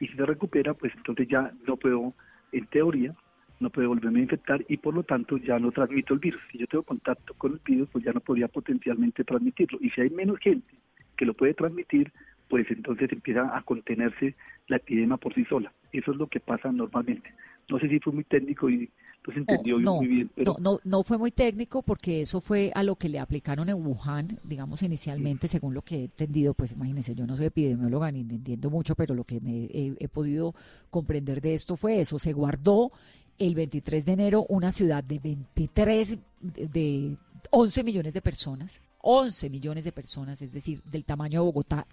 y 0.00 0.06
si 0.06 0.14
se 0.14 0.24
recupera, 0.24 0.72
pues 0.72 0.92
entonces 0.96 1.28
ya 1.28 1.52
no 1.66 1.76
puedo, 1.76 2.14
en 2.52 2.66
teoría, 2.68 3.14
no 3.60 3.68
puedo 3.68 3.88
volverme 3.88 4.20
a 4.20 4.22
infectar 4.22 4.64
y 4.68 4.78
por 4.78 4.94
lo 4.94 5.02
tanto 5.02 5.36
ya 5.36 5.58
no 5.58 5.70
transmito 5.70 6.14
el 6.14 6.20
virus. 6.20 6.40
Si 6.50 6.58
yo 6.58 6.66
tengo 6.66 6.82
contacto 6.82 7.34
con 7.34 7.52
el 7.52 7.60
virus, 7.62 7.88
pues 7.92 8.02
ya 8.02 8.12
no 8.12 8.20
podría 8.20 8.48
potencialmente 8.48 9.22
transmitirlo. 9.22 9.78
Y 9.82 9.90
si 9.90 10.00
hay 10.00 10.10
menos 10.10 10.38
gente 10.38 10.74
que 11.16 11.26
lo 11.26 11.34
puede 11.34 11.52
transmitir, 11.52 12.10
pues 12.48 12.68
entonces 12.70 13.12
empieza 13.12 13.54
a 13.54 13.62
contenerse 13.62 14.34
la 14.66 14.76
epidemia 14.76 15.18
por 15.18 15.34
sí 15.34 15.44
sola. 15.44 15.72
Eso 15.92 16.12
es 16.12 16.16
lo 16.16 16.26
que 16.26 16.40
pasa 16.40 16.72
normalmente. 16.72 17.32
No 17.68 17.78
sé 17.78 17.88
si 17.88 18.00
fue 18.00 18.14
muy 18.14 18.24
técnico 18.24 18.70
y 18.70 18.90
pues 19.22 19.36
entendió 19.36 19.78
no, 19.78 19.96
muy 19.96 20.06
bien. 20.06 20.30
Pero... 20.34 20.56
No, 20.58 20.80
no, 20.84 21.02
fue 21.02 21.18
muy 21.18 21.30
técnico 21.30 21.82
porque 21.82 22.22
eso 22.22 22.40
fue 22.40 22.72
a 22.74 22.82
lo 22.82 22.96
que 22.96 23.08
le 23.08 23.18
aplicaron 23.18 23.68
en 23.68 23.84
Wuhan, 23.86 24.38
digamos 24.44 24.82
inicialmente, 24.82 25.46
según 25.48 25.74
lo 25.74 25.82
que 25.82 25.96
he 25.96 26.04
entendido, 26.04 26.54
pues 26.54 26.72
imagínense, 26.72 27.14
yo 27.14 27.26
no 27.26 27.36
soy 27.36 27.46
epidemióloga 27.46 28.10
ni 28.10 28.20
entiendo 28.20 28.70
mucho, 28.70 28.94
pero 28.94 29.14
lo 29.14 29.24
que 29.24 29.40
me 29.40 29.68
he, 29.72 30.08
podido 30.08 30.54
comprender 30.90 31.40
de 31.40 31.54
esto 31.54 31.76
fue 31.76 32.00
eso, 32.00 32.18
se 32.18 32.32
guardó 32.32 32.92
el 33.38 33.54
23 33.54 34.04
de 34.04 34.12
enero 34.12 34.46
una 34.48 34.72
ciudad 34.72 35.04
de 35.04 35.18
23, 35.18 36.18
de 36.40 37.16
11 37.50 37.84
millones 37.84 38.14
de 38.14 38.22
personas, 38.22 38.80
11 39.02 39.50
millones 39.50 39.84
de 39.84 39.92
personas, 39.92 40.40
es 40.42 40.52
decir, 40.52 40.82
del 40.84 41.04
tamaño 41.04 41.40
de 41.40 41.46
Bogotá 41.46 41.86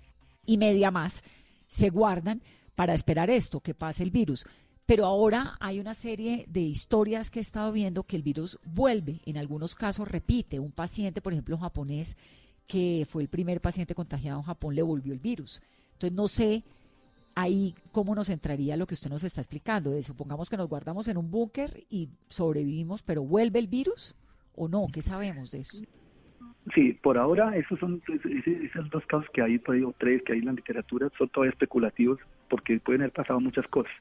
y 0.46 0.58
media 0.58 0.92
más, 0.92 1.24
se 1.68 1.90
guardan 1.90 2.42
para 2.76 2.94
esperar 2.94 3.30
esto, 3.30 3.60
que 3.60 3.74
pase 3.74 4.04
el 4.04 4.12
virus. 4.12 4.46
Pero 4.88 5.06
ahora 5.06 5.58
hay 5.60 5.82
una 5.82 5.94
serie 5.94 6.46
de 6.48 6.62
historias 6.62 7.30
que 7.30 7.40
he 7.40 7.42
estado 7.42 7.74
viendo 7.74 8.04
que 8.04 8.16
el 8.16 8.24
virus 8.24 8.58
vuelve, 8.64 9.20
en 9.26 9.38
algunos 9.38 9.76
casos 9.76 10.10
repite. 10.10 10.62
Un 10.62 10.72
paciente, 10.72 11.22
por 11.22 11.34
ejemplo, 11.34 11.58
japonés, 11.58 12.16
que 12.66 13.06
fue 13.08 13.22
el 13.22 13.28
primer 13.28 13.60
paciente 13.60 13.94
contagiado 13.94 14.40
en 14.40 14.46
Japón, 14.46 14.76
le 14.76 14.82
volvió 14.82 15.12
el 15.12 15.20
virus. 15.20 15.62
Entonces 15.92 16.14
no 16.14 16.30
sé 16.30 16.64
ahí 17.36 17.76
cómo 17.92 18.16
nos 18.16 18.30
entraría 18.30 18.78
lo 18.78 18.88
que 18.88 18.94
usted 18.94 19.10
nos 19.10 19.26
está 19.26 19.42
explicando. 19.42 19.92
De, 19.92 20.02
supongamos 20.04 20.50
que 20.50 20.56
nos 20.56 20.70
guardamos 20.70 21.10
en 21.10 21.18
un 21.18 21.30
búnker 21.30 21.84
y 21.90 22.08
sobrevivimos, 22.30 23.04
pero 23.04 23.24
¿vuelve 23.24 23.60
el 23.60 23.68
virus 23.68 24.16
o 24.56 24.70
no? 24.70 24.88
¿Qué 24.94 25.02
sabemos 25.02 25.52
de 25.52 25.60
eso? 25.60 25.86
Sí, 26.74 26.94
por 26.94 27.18
ahora 27.18 27.58
esos 27.58 27.78
son 27.80 28.02
esos 28.64 28.90
dos 28.90 29.06
casos 29.06 29.28
que 29.34 29.42
hay, 29.42 29.60
o 29.84 29.94
tres 29.98 30.24
que 30.24 30.32
hay 30.32 30.40
en 30.40 30.46
la 30.46 30.54
literatura, 30.54 31.10
son 31.18 31.28
todavía 31.28 31.52
especulativos 31.52 32.20
porque 32.50 32.80
pueden 32.80 33.02
haber 33.02 33.12
pasado 33.12 33.42
muchas 33.42 33.68
cosas 33.68 33.92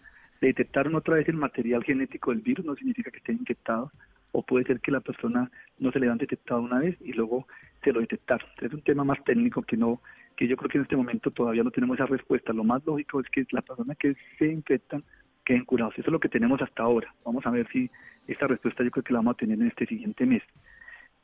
detectaron 0.40 0.94
otra 0.94 1.16
vez 1.16 1.28
el 1.28 1.36
material 1.36 1.84
genético 1.84 2.30
del 2.30 2.40
virus, 2.40 2.64
no 2.64 2.74
significa 2.74 3.10
que 3.10 3.18
esté 3.18 3.32
infectado, 3.32 3.90
o 4.32 4.42
puede 4.42 4.66
ser 4.66 4.80
que 4.80 4.90
la 4.90 5.00
persona 5.00 5.50
no 5.78 5.90
se 5.92 5.98
le 5.98 6.08
han 6.08 6.18
detectado 6.18 6.60
una 6.60 6.78
vez 6.78 6.96
y 7.00 7.12
luego 7.12 7.46
se 7.82 7.92
lo 7.92 8.00
detectaron. 8.00 8.48
Es 8.60 8.72
un 8.72 8.82
tema 8.82 9.04
más 9.04 9.22
técnico 9.24 9.62
que 9.62 9.76
no, 9.76 10.00
que 10.36 10.46
yo 10.46 10.56
creo 10.56 10.68
que 10.68 10.78
en 10.78 10.82
este 10.82 10.96
momento 10.96 11.30
todavía 11.30 11.62
no 11.62 11.70
tenemos 11.70 11.96
esa 11.96 12.06
respuesta. 12.06 12.52
Lo 12.52 12.64
más 12.64 12.84
lógico 12.84 13.20
es 13.20 13.28
que 13.30 13.46
la 13.50 13.62
persona 13.62 13.94
que 13.94 14.14
se 14.38 14.46
infectan 14.46 15.02
queden 15.44 15.64
curados. 15.64 15.94
Eso 15.94 16.08
es 16.08 16.12
lo 16.12 16.20
que 16.20 16.28
tenemos 16.28 16.60
hasta 16.60 16.82
ahora. 16.82 17.14
Vamos 17.24 17.46
a 17.46 17.50
ver 17.50 17.66
si 17.72 17.90
esta 18.26 18.46
respuesta 18.46 18.84
yo 18.84 18.90
creo 18.90 19.04
que 19.04 19.12
la 19.12 19.20
vamos 19.20 19.34
a 19.34 19.38
tener 19.38 19.58
en 19.58 19.68
este 19.68 19.86
siguiente 19.86 20.26
mes. 20.26 20.42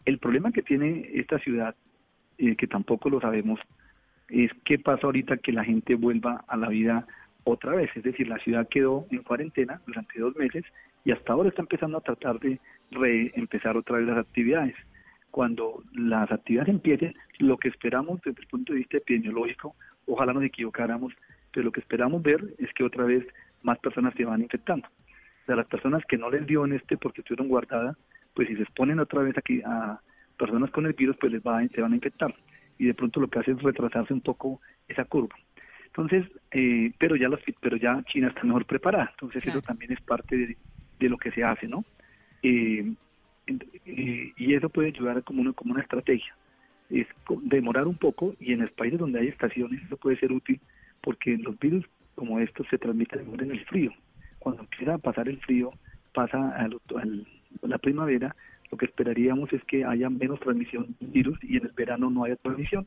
El 0.04 0.18
problema 0.18 0.52
que 0.52 0.62
tiene 0.62 1.10
esta 1.12 1.38
ciudad, 1.38 1.74
eh, 2.38 2.56
que 2.56 2.66
tampoco 2.66 3.10
lo 3.10 3.20
sabemos, 3.20 3.60
es 4.28 4.50
qué 4.64 4.78
pasa 4.78 5.06
ahorita 5.06 5.36
que 5.36 5.52
la 5.52 5.64
gente 5.64 5.94
vuelva 5.96 6.44
a 6.48 6.56
la 6.56 6.68
vida 6.68 7.06
otra 7.44 7.74
vez, 7.74 7.90
es 7.94 8.02
decir, 8.02 8.28
la 8.28 8.38
ciudad 8.38 8.68
quedó 8.68 9.06
en 9.10 9.22
cuarentena 9.22 9.80
durante 9.86 10.20
dos 10.20 10.36
meses 10.36 10.64
y 11.04 11.12
hasta 11.12 11.32
ahora 11.32 11.48
está 11.48 11.62
empezando 11.62 11.98
a 11.98 12.02
tratar 12.02 12.38
de 12.38 12.60
reempezar 12.90 13.76
otra 13.76 13.98
vez 13.98 14.06
las 14.06 14.18
actividades. 14.18 14.76
Cuando 15.30 15.82
las 15.94 16.30
actividades 16.30 16.68
empiecen, 16.68 17.14
lo 17.38 17.56
que 17.56 17.68
esperamos 17.68 18.20
desde 18.22 18.40
el 18.42 18.46
punto 18.46 18.72
de 18.72 18.80
vista 18.80 18.98
epidemiológico, 18.98 19.74
ojalá 20.06 20.32
nos 20.32 20.44
equivocáramos, 20.44 21.12
pero 21.50 21.64
lo 21.64 21.72
que 21.72 21.80
esperamos 21.80 22.22
ver 22.22 22.54
es 22.58 22.72
que 22.74 22.84
otra 22.84 23.04
vez 23.04 23.26
más 23.62 23.78
personas 23.78 24.14
se 24.14 24.24
van 24.24 24.42
infectando. 24.42 24.86
O 24.86 25.46
sea, 25.46 25.56
las 25.56 25.66
personas 25.66 26.04
que 26.06 26.18
no 26.18 26.30
les 26.30 26.46
dio 26.46 26.64
en 26.64 26.74
este 26.74 26.96
porque 26.96 27.22
estuvieron 27.22 27.48
guardadas, 27.48 27.96
pues 28.34 28.48
si 28.48 28.56
se 28.56 28.62
exponen 28.62 29.00
otra 29.00 29.22
vez 29.22 29.36
aquí 29.36 29.60
a 29.64 30.00
personas 30.38 30.70
con 30.70 30.86
el 30.86 30.92
virus, 30.92 31.16
pues 31.18 31.32
les 31.32 31.42
va, 31.42 31.66
se 31.66 31.80
van 31.80 31.92
a 31.92 31.96
infectar. 31.96 32.34
Y 32.78 32.86
de 32.86 32.94
pronto 32.94 33.20
lo 33.20 33.28
que 33.28 33.38
hace 33.38 33.52
es 33.52 33.62
retrasarse 33.62 34.12
un 34.12 34.20
poco 34.20 34.60
esa 34.88 35.04
curva. 35.04 35.34
Entonces, 35.94 36.26
eh, 36.52 36.90
pero 36.98 37.16
ya 37.16 37.28
los, 37.28 37.40
pero 37.60 37.76
ya 37.76 38.02
China 38.04 38.28
está 38.28 38.44
mejor 38.44 38.64
preparada, 38.64 39.10
entonces 39.10 39.46
eso 39.46 39.60
también 39.60 39.92
es 39.92 40.00
parte 40.00 40.56
de, 40.98 41.08
lo 41.08 41.18
que 41.18 41.32
se 41.32 41.44
hace, 41.44 41.68
¿no? 41.68 41.84
Eh, 42.42 42.94
eh, 43.46 44.32
y 44.36 44.54
eso 44.54 44.70
puede 44.70 44.88
ayudar 44.88 45.22
como 45.22 45.42
una, 45.42 45.52
como 45.52 45.74
una 45.74 45.82
estrategia, 45.82 46.34
es 46.88 47.06
demorar 47.42 47.86
un 47.86 47.96
poco 47.96 48.34
y 48.40 48.52
en 48.52 48.60
los 48.60 48.70
países 48.70 48.98
donde 48.98 49.20
hay 49.20 49.28
estaciones 49.28 49.82
eso 49.82 49.96
puede 49.98 50.16
ser 50.16 50.32
útil 50.32 50.60
porque 51.02 51.36
los 51.36 51.58
virus 51.58 51.84
como 52.14 52.38
estos 52.38 52.66
se 52.68 52.78
transmiten 52.78 53.28
en 53.40 53.50
el 53.50 53.64
frío. 53.66 53.92
Cuando 54.38 54.62
empieza 54.62 54.94
a 54.94 54.98
pasar 54.98 55.28
el 55.28 55.38
frío, 55.40 55.72
pasa 56.14 56.56
al, 56.56 56.80
la 57.62 57.78
primavera, 57.78 58.34
lo 58.70 58.78
que 58.78 58.86
esperaríamos 58.86 59.52
es 59.52 59.62
que 59.64 59.84
haya 59.84 60.08
menos 60.08 60.40
transmisión 60.40 60.96
de 61.00 61.06
virus 61.06 61.38
y 61.42 61.58
en 61.58 61.66
el 61.66 61.72
verano 61.72 62.10
no 62.10 62.24
haya 62.24 62.36
transmisión. 62.36 62.86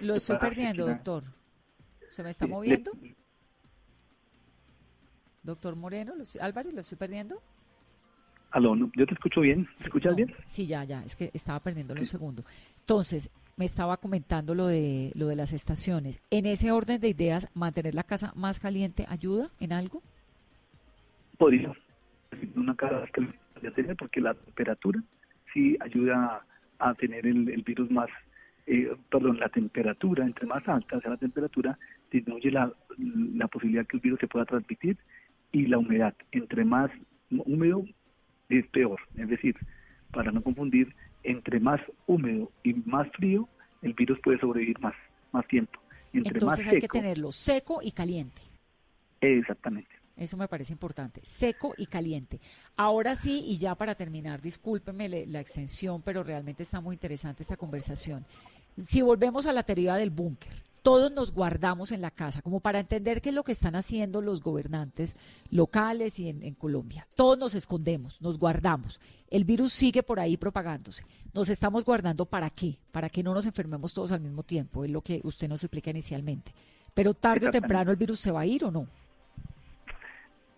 Lo 0.00 0.14
estoy 0.14 0.38
perdiendo, 0.38 0.86
doctor. 0.86 1.24
¿Se 2.10 2.22
me 2.22 2.30
está 2.30 2.46
moviendo? 2.46 2.92
Doctor 5.42 5.76
Moreno, 5.76 6.14
Álvarez, 6.40 6.72
¿lo 6.72 6.80
estoy 6.80 6.96
perdiendo? 6.96 7.42
Aló, 8.50 8.76
yo 8.96 9.06
te 9.06 9.14
escucho 9.14 9.40
bien. 9.40 9.68
¿Me 9.78 9.84
escuchas 9.84 10.14
bien? 10.14 10.32
Sí, 10.46 10.66
ya, 10.66 10.84
ya. 10.84 11.02
Es 11.04 11.16
que 11.16 11.30
estaba 11.34 11.58
perdiendo 11.60 11.92
un 11.92 12.06
segundo. 12.06 12.44
Entonces, 12.78 13.30
me 13.56 13.64
estaba 13.64 13.96
comentando 13.96 14.54
lo 14.54 14.66
de 14.66 15.12
lo 15.14 15.26
de 15.26 15.36
las 15.36 15.52
estaciones. 15.52 16.20
En 16.30 16.46
ese 16.46 16.72
orden 16.72 17.00
de 17.00 17.08
ideas, 17.08 17.50
mantener 17.54 17.94
la 17.94 18.04
casa 18.04 18.32
más 18.36 18.58
caliente 18.58 19.06
ayuda 19.08 19.50
en 19.60 19.72
algo? 19.72 20.02
Podría. 21.36 21.72
Una 22.56 22.74
casa 22.74 23.04
caliente 23.12 23.94
porque 23.96 24.20
la 24.20 24.34
temperatura 24.34 25.02
sí 25.52 25.76
ayuda 25.80 26.44
a 26.78 26.94
tener 26.94 27.26
el, 27.26 27.48
el 27.48 27.62
virus 27.62 27.90
más 27.90 28.10
eh, 28.66 28.90
perdón, 29.10 29.38
la 29.38 29.48
temperatura, 29.50 30.24
entre 30.24 30.46
más 30.46 30.66
alta 30.66 31.00
sea 31.00 31.10
la 31.10 31.16
temperatura, 31.18 31.78
disminuye 32.10 32.50
la, 32.50 32.72
la 32.96 33.46
posibilidad 33.48 33.86
que 33.86 33.98
el 33.98 34.02
virus 34.02 34.20
se 34.20 34.26
pueda 34.26 34.46
transmitir 34.46 34.96
y 35.52 35.66
la 35.66 35.78
humedad. 35.78 36.14
Entre 36.32 36.64
más 36.64 36.90
húmedo 37.30 37.84
es 38.48 38.66
peor. 38.68 39.00
Es 39.16 39.28
decir, 39.28 39.54
para 40.12 40.32
no 40.32 40.42
confundir, 40.42 40.94
entre 41.22 41.60
más 41.60 41.80
húmedo 42.06 42.50
y 42.62 42.74
más 42.86 43.08
frío, 43.12 43.48
el 43.82 43.92
virus 43.92 44.18
puede 44.20 44.38
sobrevivir 44.38 44.80
más, 44.80 44.94
más 45.32 45.46
tiempo. 45.48 45.78
Entre 46.14 46.32
Entonces 46.32 46.64
más 46.66 46.74
hay 46.74 46.80
que 46.80 46.88
tenerlo 46.88 47.32
seco 47.32 47.80
y 47.82 47.90
caliente. 47.90 48.40
Exactamente. 49.20 49.93
Eso 50.16 50.36
me 50.36 50.46
parece 50.46 50.72
importante, 50.72 51.20
seco 51.24 51.74
y 51.76 51.86
caliente. 51.86 52.40
Ahora 52.76 53.14
sí, 53.16 53.44
y 53.46 53.58
ya 53.58 53.74
para 53.74 53.96
terminar, 53.96 54.40
discúlpeme 54.40 55.26
la 55.26 55.40
extensión, 55.40 56.02
pero 56.02 56.22
realmente 56.22 56.62
está 56.62 56.80
muy 56.80 56.94
interesante 56.94 57.42
esta 57.42 57.56
conversación. 57.56 58.24
Si 58.76 59.02
volvemos 59.02 59.46
a 59.46 59.52
la 59.52 59.64
teoría 59.64 59.94
del 59.94 60.10
búnker, 60.10 60.52
todos 60.82 61.10
nos 61.10 61.32
guardamos 61.32 61.92
en 61.92 62.02
la 62.02 62.10
casa, 62.10 62.42
como 62.42 62.60
para 62.60 62.78
entender 62.78 63.22
qué 63.22 63.30
es 63.30 63.34
lo 63.34 63.42
que 63.42 63.52
están 63.52 63.74
haciendo 63.74 64.20
los 64.20 64.42
gobernantes 64.42 65.16
locales 65.50 66.20
y 66.20 66.28
en, 66.28 66.54
Colombia. 66.54 67.08
Todos 67.16 67.38
nos 67.38 67.54
escondemos, 67.54 68.20
nos 68.20 68.38
guardamos. 68.38 69.00
El 69.30 69.44
virus 69.44 69.72
sigue 69.72 70.02
por 70.02 70.20
ahí 70.20 70.36
propagándose. 70.36 71.04
Nos 71.32 71.48
estamos 71.48 71.84
guardando 71.84 72.26
para 72.26 72.50
qué? 72.50 72.78
Para 72.92 73.08
que 73.08 73.22
no 73.22 73.32
nos 73.32 73.46
enfermemos 73.46 73.94
todos 73.94 74.12
al 74.12 74.20
mismo 74.20 74.42
tiempo, 74.42 74.84
es 74.84 74.90
lo 74.90 75.00
que 75.00 75.20
usted 75.24 75.48
nos 75.48 75.64
explica 75.64 75.90
inicialmente. 75.90 76.52
Pero 76.92 77.14
tarde 77.14 77.48
o 77.48 77.50
temprano 77.50 77.90
el 77.90 77.96
virus 77.96 78.20
se 78.20 78.30
va 78.30 78.42
a 78.42 78.46
ir 78.46 78.64
o 78.64 78.70
no 78.70 78.86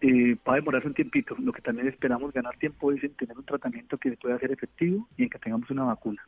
eh, 0.01 0.36
va 0.47 0.55
a 0.55 0.57
demorarse 0.57 0.88
un 0.88 0.94
tiempito. 0.94 1.36
Lo 1.38 1.53
que 1.53 1.62
también 1.62 1.88
esperamos 1.88 2.32
ganar 2.32 2.57
tiempo 2.59 2.92
es 2.92 3.03
en 3.03 3.14
tener 3.14 3.36
un 3.36 3.44
tratamiento 3.44 3.99
que 3.99 4.12
pueda 4.12 4.38
ser 4.38 4.53
efectivo 4.53 5.09
y 5.16 5.24
en 5.24 5.30
que 5.30 5.38
tengamos 5.38 5.70
una 5.70 5.84
vacuna. 5.84 6.22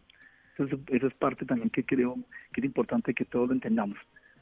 Eso, 0.57 0.79
eso 0.89 1.07
es 1.07 1.15
parte 1.15 1.45
también 1.45 1.71
que 1.71 1.85
creo 1.85 2.17
que 2.53 2.61
es 2.61 2.65
importante 2.65 3.15
que 3.15 3.25
todos 3.25 3.49
lo 3.49 3.55
entendamos, 3.55 3.99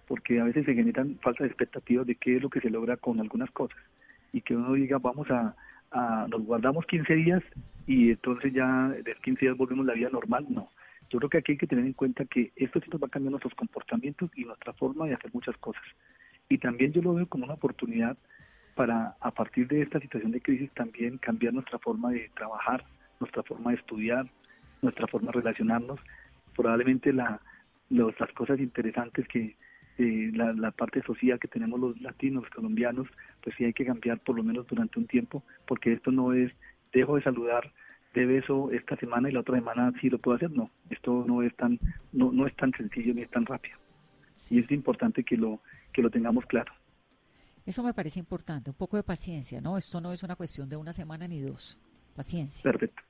porque 0.09 0.41
a 0.41 0.45
veces 0.45 0.65
se 0.65 0.75
generan 0.75 1.19
falsas 1.21 1.47
expectativas 1.47 2.07
de 2.07 2.15
qué 2.15 2.37
es 2.37 2.43
lo 2.43 2.49
que 2.49 2.61
se 2.61 2.71
logra 2.71 2.97
con 2.97 3.21
algunas 3.21 3.51
cosas 3.51 3.79
y 4.33 4.41
que 4.41 4.57
uno 4.57 4.73
diga 4.75 4.99
vamos 4.99 5.31
a, 5.31 5.55
a 5.91 6.27
nos 6.29 6.43
guardamos 6.43 6.87
15 6.87 7.15
días 7.15 7.43
y 7.87 8.11
entonces 8.11 8.53
ya 8.53 8.89
de 8.89 9.15
15 9.23 9.45
días 9.47 9.57
volvemos 9.57 9.87
a 9.87 9.89
la 9.89 9.95
vida 9.95 10.11
normal. 10.11 10.47
No, 10.49 10.71
yo 11.11 11.19
creo 11.19 11.31
que 11.31 11.39
aquí 11.39 11.53
hay 11.53 11.59
que 11.59 11.67
tener 11.67 11.85
en 11.85 11.93
cuenta 11.93 12.25
que 12.25 12.53
esto 12.57 12.81
nos 12.91 13.03
va 13.03 13.07
a 13.07 13.11
cambiar 13.11 13.31
nuestros 13.31 13.55
comportamientos 13.55 14.31
y 14.35 14.45
nuestra 14.45 14.73
forma 14.73 15.07
de 15.07 15.15
hacer 15.15 15.33
muchas 15.33 15.57
cosas. 15.59 15.83
Y 16.49 16.59
también 16.59 16.93
yo 16.93 17.03
lo 17.03 17.15
veo 17.15 17.27
como 17.27 17.45
una 17.45 17.55
oportunidad 17.55 18.17
para 18.77 19.17
a 19.21 19.31
partir 19.33 19.67
de 19.67 19.83
esta 19.83 19.99
situación 19.99 20.31
de 20.31 20.43
crisis 20.43 20.71
también 20.73 21.19
cambiar 21.19 21.55
nuestra 21.55 21.79
forma 21.79 22.11
de 22.11 22.31
trabajar, 22.37 22.85
nuestra 23.19 23.43
forma 23.43 23.71
de 23.71 23.79
estudiar, 23.79 24.27
nuestra 24.83 25.09
forma 25.09 25.33
de 25.33 25.39
relacionarnos. 25.41 25.99
Probablemente 26.55 27.13
la, 27.13 27.41
las 27.89 28.33
cosas 28.35 28.61
interesantes 28.61 29.27
que 29.29 29.57
eh, 29.99 30.31
la, 30.35 30.71
parte 30.73 31.03
social 31.03 31.41
que 31.41 31.49
tenemos 31.49 31.81
los 31.81 32.01
latinos, 32.03 32.45
los 32.45 32.53
colombianos, 32.53 33.09
pues 33.43 33.57
sí 33.57 33.65
hay 33.65 33.73
que 33.73 33.87
cambiar 33.87 34.19
por 34.21 34.37
lo 34.37 34.43
menos 34.43 34.67
durante 34.67 34.99
un 34.99 35.07
tiempo, 35.07 35.43
porque 35.67 35.95
esto 35.95 36.13
no 36.13 36.35
es, 36.35 36.53
dejo 36.93 37.17
de 37.17 37.23
saludar 37.23 37.73
de 38.13 38.27
beso 38.27 38.71
esta 38.73 38.97
semana 38.97 39.31
y 39.31 39.33
la 39.33 39.41
otra 39.41 39.57
semana 39.57 39.93
sí 40.01 40.11
lo 40.11 40.19
puedo 40.19 40.37
hacer, 40.37 40.51
no, 40.51 40.71
esto 40.91 41.25
no 41.27 41.43
es 41.43 41.55
tan, 41.57 41.79
no, 42.13 42.31
no 42.31 42.47
es 42.47 42.55
tan 42.57 42.73
sencillo 42.73 43.15
ni 43.15 43.23
es 43.23 43.31
tan 43.31 43.47
rápido. 43.47 43.79
Y 44.51 44.59
es 44.59 44.71
importante 44.71 45.25
que 45.25 45.39
lo, 45.39 45.61
que 45.95 46.03
lo 46.03 46.11
tengamos 46.11 46.45
claro. 46.45 46.73
Eso 47.67 47.83
me 47.83 47.93
parece 47.93 48.21
importante, 48.21 48.71
un 48.71 48.77
poco 48.77 48.97
de 48.97 49.03
paciencia, 49.03 49.61
¿no? 49.61 49.77
Esto 49.77 50.01
no 50.01 50.13
es 50.13 50.23
una 50.23 50.37
cuestión 50.37 50.69
de 50.69 50.77
una 50.77 50.93
semana 50.93 51.27
ni 51.27 51.41
dos. 51.41 51.79
Paciencia. 52.15 52.63
Perfecto. 52.63 53.03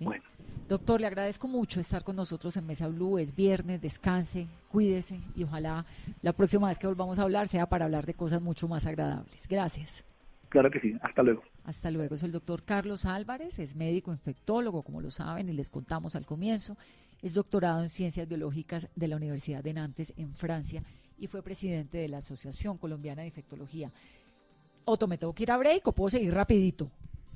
Bueno. 0.00 0.22
Doctor, 0.68 1.00
le 1.00 1.06
agradezco 1.06 1.46
mucho 1.46 1.80
estar 1.80 2.02
con 2.02 2.16
nosotros 2.16 2.56
en 2.56 2.66
Mesa 2.66 2.88
Blue. 2.88 3.18
Es 3.18 3.34
viernes, 3.34 3.80
descanse, 3.80 4.48
cuídese 4.70 5.20
y 5.36 5.44
ojalá 5.44 5.86
la 6.22 6.32
próxima 6.32 6.68
vez 6.68 6.78
que 6.78 6.88
volvamos 6.88 7.18
a 7.18 7.22
hablar 7.22 7.48
sea 7.48 7.66
para 7.66 7.84
hablar 7.84 8.04
de 8.04 8.14
cosas 8.14 8.42
mucho 8.42 8.66
más 8.68 8.84
agradables. 8.84 9.46
Gracias. 9.48 10.04
Claro 10.48 10.70
que 10.70 10.80
sí. 10.80 10.94
Hasta 11.00 11.22
luego. 11.22 11.42
Hasta 11.64 11.90
luego. 11.90 12.16
Es 12.16 12.22
el 12.24 12.32
doctor 12.32 12.64
Carlos 12.64 13.06
Álvarez, 13.06 13.58
es 13.58 13.76
médico 13.76 14.12
infectólogo, 14.12 14.82
como 14.82 15.00
lo 15.00 15.10
saben 15.10 15.48
y 15.48 15.52
les 15.52 15.70
contamos 15.70 16.16
al 16.16 16.26
comienzo. 16.26 16.76
Es 17.22 17.34
doctorado 17.34 17.82
en 17.82 17.88
ciencias 17.88 18.28
biológicas 18.28 18.88
de 18.94 19.08
la 19.08 19.16
Universidad 19.16 19.62
de 19.62 19.72
Nantes 19.72 20.12
en 20.16 20.34
Francia 20.34 20.82
y 21.18 21.26
fue 21.26 21.42
presidente 21.42 21.98
de 21.98 22.08
la 22.08 22.18
Asociación 22.18 22.78
Colombiana 22.78 23.22
de 23.22 23.28
Infectología. 23.28 23.90
Otto, 24.84 25.06
¿me 25.06 25.18
tengo 25.18 25.34
que 25.34 25.42
ir 25.42 25.50
a 25.50 25.56
break 25.56 25.88
o 25.88 25.92
puedo 25.92 26.10
seguir 26.10 26.32
rapidito? 26.32 26.90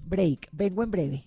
Break, 0.07 0.49
vengo 0.53 0.83
en 0.83 0.91
breve. 0.91 1.25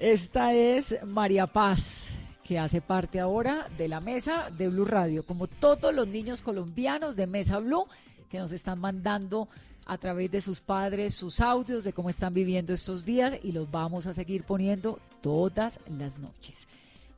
Esta 0.00 0.52
es 0.52 0.98
María 1.04 1.46
Paz, 1.46 2.10
que 2.42 2.58
hace 2.58 2.80
parte 2.80 3.20
ahora 3.20 3.68
de 3.76 3.88
la 3.88 4.00
mesa 4.00 4.50
de 4.50 4.68
Blue 4.68 4.84
Radio, 4.84 5.24
como 5.24 5.46
todos 5.46 5.94
los 5.94 6.06
niños 6.08 6.42
colombianos 6.42 7.16
de 7.16 7.26
Mesa 7.26 7.58
Blue 7.58 7.86
que 8.28 8.38
nos 8.38 8.52
están 8.52 8.80
mandando 8.80 9.48
a 9.86 9.98
través 9.98 10.30
de 10.30 10.40
sus 10.40 10.60
padres 10.60 11.14
sus 11.14 11.40
audios 11.40 11.84
de 11.84 11.92
cómo 11.92 12.10
están 12.10 12.34
viviendo 12.34 12.72
estos 12.72 13.04
días 13.04 13.38
y 13.42 13.52
los 13.52 13.70
vamos 13.70 14.06
a 14.06 14.12
seguir 14.12 14.44
poniendo 14.44 14.98
todas 15.20 15.80
las 15.88 16.18
noches. 16.18 16.66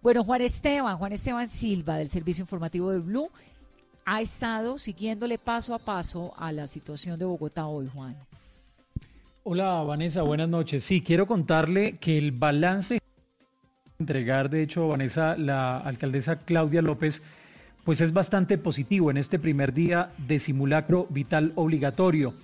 Bueno, 0.00 0.22
Juan 0.22 0.42
Esteban, 0.42 0.96
Juan 0.96 1.12
Esteban 1.12 1.48
Silva 1.48 1.96
del 1.96 2.08
Servicio 2.08 2.42
Informativo 2.42 2.92
de 2.92 3.00
Blue, 3.00 3.30
ha 4.04 4.20
estado 4.20 4.78
siguiéndole 4.78 5.38
paso 5.38 5.74
a 5.74 5.78
paso 5.78 6.32
a 6.36 6.52
la 6.52 6.66
situación 6.66 7.18
de 7.18 7.24
Bogotá 7.24 7.66
hoy, 7.66 7.88
Juan. 7.92 8.16
Hola 9.42 9.82
Vanessa, 9.82 10.22
buenas 10.22 10.48
noches. 10.48 10.84
Sí, 10.84 11.02
quiero 11.02 11.26
contarle 11.26 11.98
que 11.98 12.16
el 12.16 12.32
balance 12.32 13.00
entregar, 13.98 14.50
de 14.50 14.62
hecho, 14.62 14.86
Vanessa, 14.86 15.36
la 15.36 15.78
alcaldesa 15.78 16.36
Claudia 16.36 16.80
López, 16.80 17.22
pues 17.84 18.00
es 18.00 18.12
bastante 18.12 18.56
positivo 18.56 19.10
en 19.10 19.16
este 19.16 19.40
primer 19.40 19.74
día 19.74 20.12
de 20.18 20.38
simulacro 20.38 21.06
vital 21.10 21.52
obligatorio. 21.56 22.34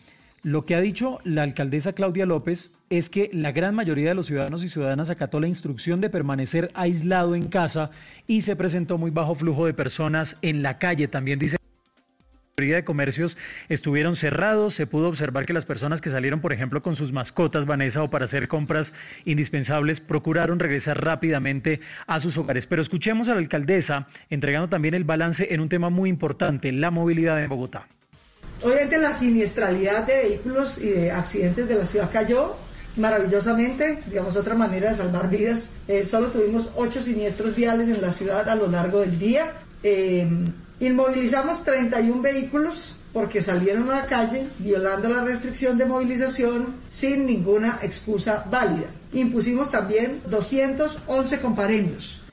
Lo 0.44 0.66
que 0.66 0.74
ha 0.74 0.80
dicho 0.82 1.20
la 1.24 1.42
alcaldesa 1.42 1.94
Claudia 1.94 2.26
López 2.26 2.70
es 2.90 3.08
que 3.08 3.30
la 3.32 3.50
gran 3.52 3.74
mayoría 3.74 4.10
de 4.10 4.14
los 4.14 4.26
ciudadanos 4.26 4.62
y 4.62 4.68
ciudadanas 4.68 5.08
acató 5.08 5.40
la 5.40 5.48
instrucción 5.48 6.02
de 6.02 6.10
permanecer 6.10 6.70
aislado 6.74 7.34
en 7.34 7.48
casa 7.48 7.90
y 8.26 8.42
se 8.42 8.54
presentó 8.54 8.98
muy 8.98 9.10
bajo 9.10 9.34
flujo 9.34 9.64
de 9.64 9.72
personas 9.72 10.36
en 10.42 10.62
la 10.62 10.76
calle. 10.76 11.08
También 11.08 11.38
dice 11.38 11.56
mayoría 12.58 12.76
de 12.76 12.84
comercios 12.84 13.38
estuvieron 13.70 14.16
cerrados, 14.16 14.74
se 14.74 14.86
pudo 14.86 15.08
observar 15.08 15.46
que 15.46 15.54
las 15.54 15.64
personas 15.64 16.02
que 16.02 16.10
salieron, 16.10 16.42
por 16.42 16.52
ejemplo, 16.52 16.82
con 16.82 16.94
sus 16.94 17.10
mascotas, 17.10 17.64
Vanessa, 17.64 18.02
o 18.02 18.10
para 18.10 18.26
hacer 18.26 18.46
compras 18.46 18.92
indispensables, 19.24 20.00
procuraron 20.00 20.58
regresar 20.58 21.02
rápidamente 21.02 21.80
a 22.06 22.20
sus 22.20 22.36
hogares. 22.36 22.66
Pero 22.66 22.82
escuchemos 22.82 23.30
a 23.30 23.32
la 23.32 23.40
alcaldesa 23.40 24.08
entregando 24.28 24.68
también 24.68 24.92
el 24.92 25.04
balance 25.04 25.54
en 25.54 25.60
un 25.60 25.70
tema 25.70 25.88
muy 25.88 26.10
importante, 26.10 26.70
la 26.70 26.90
movilidad 26.90 27.42
en 27.42 27.48
Bogotá. 27.48 27.88
Obviamente 28.62 28.98
la 28.98 29.12
siniestralidad 29.12 30.06
de 30.06 30.16
vehículos 30.16 30.78
y 30.78 30.88
de 30.88 31.10
accidentes 31.10 31.68
de 31.68 31.74
la 31.74 31.84
ciudad 31.84 32.10
cayó, 32.12 32.56
maravillosamente, 32.96 34.02
digamos, 34.06 34.36
otra 34.36 34.54
manera 34.54 34.90
de 34.90 34.94
salvar 34.94 35.28
vidas. 35.28 35.68
Eh, 35.88 36.04
solo 36.04 36.28
tuvimos 36.28 36.70
ocho 36.76 37.02
siniestros 37.02 37.54
viales 37.54 37.88
en 37.88 38.00
la 38.00 38.12
ciudad 38.12 38.48
a 38.48 38.54
lo 38.54 38.68
largo 38.68 39.00
del 39.00 39.18
día. 39.18 39.52
Eh, 39.82 40.26
inmovilizamos 40.80 41.62
31 41.64 42.22
vehículos 42.22 42.96
porque 43.12 43.42
salieron 43.42 43.90
a 43.90 44.00
la 44.00 44.06
calle 44.06 44.48
violando 44.58 45.08
la 45.08 45.22
restricción 45.22 45.78
de 45.78 45.84
movilización 45.84 46.74
sin 46.88 47.26
ninguna 47.26 47.78
excusa 47.82 48.44
válida. 48.50 48.88
Impusimos 49.12 49.70
también 49.70 50.20
211 50.28 51.40
comparendos 51.40 52.23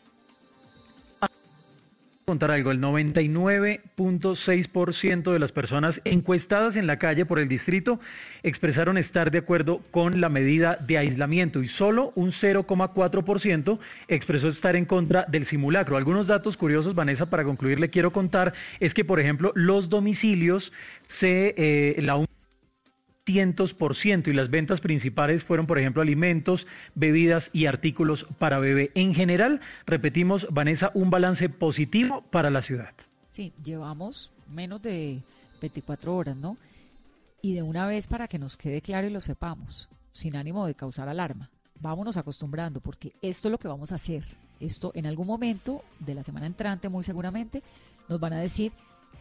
contar 2.31 2.51
algo, 2.51 2.71
el 2.71 2.79
99.6% 2.79 5.33
de 5.33 5.39
las 5.39 5.51
personas 5.51 5.99
encuestadas 6.05 6.77
en 6.77 6.87
la 6.87 6.97
calle 6.97 7.25
por 7.25 7.39
el 7.39 7.49
distrito 7.49 7.99
expresaron 8.41 8.97
estar 8.97 9.31
de 9.31 9.39
acuerdo 9.39 9.81
con 9.91 10.21
la 10.21 10.29
medida 10.29 10.77
de 10.77 10.97
aislamiento 10.97 11.61
y 11.61 11.67
solo 11.67 12.13
un 12.15 12.29
0,4% 12.29 13.79
expresó 14.07 14.47
estar 14.47 14.77
en 14.77 14.85
contra 14.85 15.25
del 15.27 15.45
simulacro. 15.45 15.97
Algunos 15.97 16.27
datos 16.27 16.55
curiosos, 16.55 16.95
Vanessa, 16.95 17.29
para 17.29 17.43
concluir 17.43 17.81
le 17.81 17.89
quiero 17.89 18.13
contar 18.13 18.53
es 18.79 18.93
que, 18.93 19.03
por 19.03 19.19
ejemplo, 19.19 19.51
los 19.53 19.89
domicilios 19.89 20.71
se 21.09 21.53
eh, 21.57 22.01
la 22.01 22.15
cientos 23.31 23.75
y 24.27 24.33
las 24.33 24.49
ventas 24.49 24.81
principales 24.81 25.43
fueron, 25.43 25.67
por 25.67 25.79
ejemplo, 25.79 26.01
alimentos, 26.01 26.67
bebidas 26.95 27.49
y 27.53 27.65
artículos 27.65 28.25
para 28.39 28.59
bebé. 28.59 28.91
En 28.95 29.13
general, 29.13 29.61
repetimos, 29.85 30.47
Vanessa, 30.49 30.91
un 30.93 31.09
balance 31.09 31.49
positivo 31.49 32.23
para 32.29 32.49
la 32.49 32.61
ciudad. 32.61 32.93
Sí, 33.31 33.53
llevamos 33.63 34.31
menos 34.49 34.81
de 34.81 35.21
24 35.61 36.15
horas, 36.15 36.37
¿no? 36.37 36.57
Y 37.41 37.53
de 37.53 37.63
una 37.63 37.87
vez 37.87 38.07
para 38.07 38.27
que 38.27 38.39
nos 38.39 38.57
quede 38.57 38.81
claro 38.81 39.07
y 39.07 39.11
lo 39.11 39.21
sepamos, 39.21 39.89
sin 40.11 40.35
ánimo 40.35 40.65
de 40.65 40.75
causar 40.75 41.09
alarma. 41.09 41.49
Vámonos 41.79 42.17
acostumbrando 42.17 42.79
porque 42.81 43.13
esto 43.21 43.47
es 43.47 43.51
lo 43.51 43.57
que 43.57 43.67
vamos 43.67 43.91
a 43.91 43.95
hacer. 43.95 44.23
Esto 44.59 44.91
en 44.93 45.07
algún 45.07 45.25
momento 45.25 45.83
de 45.99 46.13
la 46.13 46.23
semana 46.23 46.45
entrante, 46.45 46.89
muy 46.89 47.03
seguramente, 47.03 47.63
nos 48.07 48.19
van 48.19 48.33
a 48.33 48.39
decir 48.39 48.71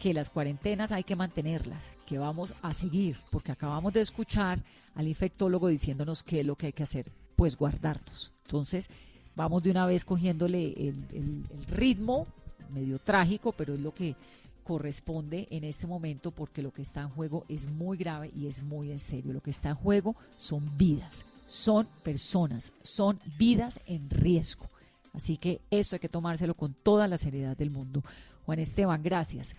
que 0.01 0.15
las 0.15 0.31
cuarentenas 0.31 0.93
hay 0.93 1.05
que 1.05 1.15
mantenerlas, 1.15 1.91
que 2.07 2.19
vamos 2.19 2.55
a 2.63 2.73
seguir, 2.73 3.19
porque 3.31 3.53
acabamos 3.53 3.93
de 3.93 4.01
escuchar 4.01 4.59
al 4.95 5.07
infectólogo 5.07 5.69
diciéndonos 5.69 6.25
qué 6.25 6.41
es 6.41 6.47
lo 6.47 6.57
que 6.57 6.67
hay 6.67 6.73
que 6.73 6.83
hacer, 6.83 7.13
pues 7.37 7.55
guardarnos. 7.55 8.33
Entonces, 8.47 8.89
vamos 9.37 9.63
de 9.63 9.71
una 9.71 9.85
vez 9.85 10.07
cogiéndole 10.07 10.73
el, 10.73 11.45
ritmo, 11.69 12.27
medio 12.71 12.99
trágico, 12.99 13.53
pero 13.53 13.75
es 13.75 13.81
lo 13.81 13.93
que 13.93 14.17
corresponde 14.65 15.47
en 15.51 15.65
este 15.65 15.87
momento 15.87 16.31
porque 16.31 16.63
lo 16.63 16.73
que 16.73 16.81
está 16.81 17.03
en 17.03 17.11
juego 17.11 17.45
es 17.49 17.69
muy 17.69 17.99
grave 17.99 18.31
y 18.35 18.47
es 18.47 18.63
muy 18.63 18.91
en 18.91 18.99
serio. 18.99 19.35
Lo 19.35 19.43
que 19.43 19.51
está 19.51 19.69
en 19.69 19.75
juego 19.75 20.17
son 20.39 20.79
vidas, 20.79 21.27
son 21.47 21.87
personas, 22.03 22.73
son 22.83 23.21
vidas 23.39 23.81
en 23.85 24.09
riesgo. 24.09 24.67
Así 25.13 25.37
que 25.37 25.61
eso 25.71 25.97
hay 25.97 26.01
que 26.01 26.09
tomárselo 26.09 26.55
con 26.55 26.73
toda 26.73 27.07
la 27.07 27.19
seriedad 27.19 27.55
del 27.55 27.71
mundo. 27.71 28.03
Juan 28.47 28.61
Esteban, 28.61 29.03
gracias. 29.03 29.55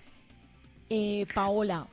Eh, 0.94 1.26
Paola, 1.34 1.88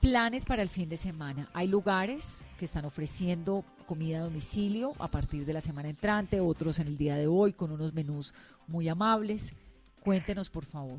planes 0.00 0.44
para 0.44 0.60
el 0.60 0.68
fin 0.68 0.88
de 0.88 0.96
semana. 0.96 1.46
Hay 1.54 1.68
lugares 1.68 2.44
que 2.58 2.64
están 2.64 2.84
ofreciendo 2.84 3.62
comida 3.86 4.18
a 4.18 4.22
domicilio 4.22 4.94
a 4.98 5.06
partir 5.06 5.46
de 5.46 5.52
la 5.52 5.60
semana 5.60 5.88
entrante, 5.88 6.40
otros 6.40 6.80
en 6.80 6.88
el 6.88 6.98
día 6.98 7.14
de 7.14 7.28
hoy 7.28 7.52
con 7.52 7.70
unos 7.70 7.94
menús 7.94 8.34
muy 8.66 8.88
amables. 8.88 9.54
Cuéntenos, 10.00 10.50
por 10.50 10.64
favor. 10.64 10.98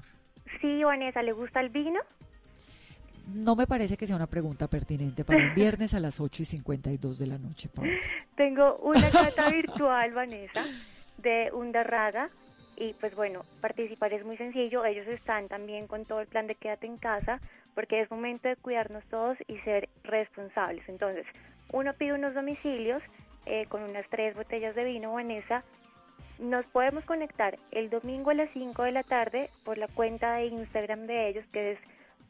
Sí, 0.62 0.82
Vanessa, 0.82 1.22
¿le 1.22 1.34
gusta 1.34 1.60
el 1.60 1.68
vino? 1.68 2.00
No 3.34 3.54
me 3.58 3.68
parece 3.68 3.98
que 3.98 4.08
sea 4.08 4.16
una 4.16 4.28
pregunta 4.28 4.70
pertinente 4.70 5.26
para 5.26 5.44
el 5.44 5.54
viernes 5.54 5.94
a 5.94 6.00
las 6.00 6.22
8 6.22 6.44
y 6.44 6.46
52 6.46 7.20
de 7.20 7.28
la 7.28 7.38
noche, 7.38 7.68
Paola. 7.68 7.92
Tengo 8.38 8.78
una 8.78 9.10
cata 9.12 9.50
virtual, 9.50 10.14
Vanessa, 10.14 10.64
de 11.18 11.52
Undarraga 11.52 12.30
y 12.80 12.94
pues 12.94 13.14
bueno, 13.14 13.44
participar 13.60 14.14
es 14.14 14.26
muy 14.26 14.38
sencillo, 14.38 14.86
ellos 14.86 15.06
están 15.08 15.50
también 15.50 15.86
con 15.86 16.06
todo 16.06 16.22
el 16.22 16.28
plan 16.28 16.48
de 16.48 16.56
quédate 16.56 16.88
en 16.88 16.98
casa, 16.98 17.42
porque 17.76 18.00
es 18.00 18.10
momento 18.10 18.48
de 18.48 18.56
cuidarnos 18.56 19.04
todos 19.06 19.38
y 19.48 19.58
ser 19.60 19.90
responsables. 20.04 20.88
Entonces, 20.88 21.26
uno 21.74 21.94
pide 21.94 22.14
unos 22.14 22.34
domicilios 22.34 23.04
eh, 23.46 23.66
con 23.68 23.84
unas 23.84 24.08
tres 24.10 24.34
botellas 24.34 24.76
de 24.76 24.86
vino 24.86 25.14
Vanessa, 25.14 25.64
nos 26.40 26.66
podemos 26.68 27.04
conectar 27.04 27.60
el 27.72 27.90
domingo 27.90 28.32
a 28.32 28.34
las 28.34 28.50
5 28.54 28.84
de 28.84 28.92
la 28.94 29.04
tarde 29.04 29.50
por 29.66 29.78
la 29.78 29.90
cuenta 29.90 30.36
de 30.36 30.46
Instagram 30.46 31.06
de 31.06 31.28
ellos, 31.28 31.46
que 31.52 31.74
es 31.74 31.80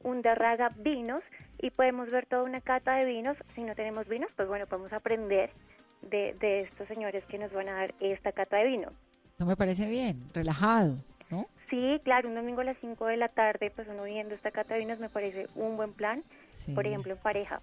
Undarraga 0.02 0.70
Vinos, 0.78 1.24
y 1.60 1.70
podemos 1.70 2.10
ver 2.10 2.26
toda 2.26 2.42
una 2.42 2.62
cata 2.62 2.96
de 2.96 3.06
vinos. 3.06 3.38
Si 3.54 3.62
no 3.62 3.76
tenemos 3.76 4.08
vinos, 4.08 4.32
pues 4.36 4.48
bueno, 4.48 4.66
podemos 4.66 4.92
aprender 4.94 5.52
de, 6.02 6.34
de 6.40 6.62
estos 6.62 6.88
señores 6.88 7.24
que 7.26 7.38
nos 7.38 7.54
van 7.54 7.70
a 7.70 7.74
dar 7.74 7.94
esta 8.00 8.32
cata 8.32 8.58
de 8.58 8.66
vino. 8.66 8.92
No 9.40 9.46
me 9.46 9.56
parece 9.56 9.90
bien, 9.90 10.22
relajado, 10.34 10.96
¿no? 11.30 11.48
Sí, 11.70 12.00
claro, 12.04 12.28
un 12.28 12.36
domingo 12.36 12.62
a 12.62 12.66
las 12.66 12.78
5 12.82 13.06
de 13.06 13.18
la 13.18 13.30
tarde, 13.30 13.72
pues 13.74 13.88
uno 13.90 14.04
viendo 14.04 14.36
esta 14.36 14.52
cata 14.52 14.74
de 14.74 14.82
vinos 14.82 15.00
me 15.00 15.10
parece 15.10 15.48
un 15.56 15.78
buen 15.78 15.94
plan, 15.94 16.24
por 16.76 16.86
ejemplo, 16.86 17.14
en 17.14 17.20
pareja. 17.20 17.62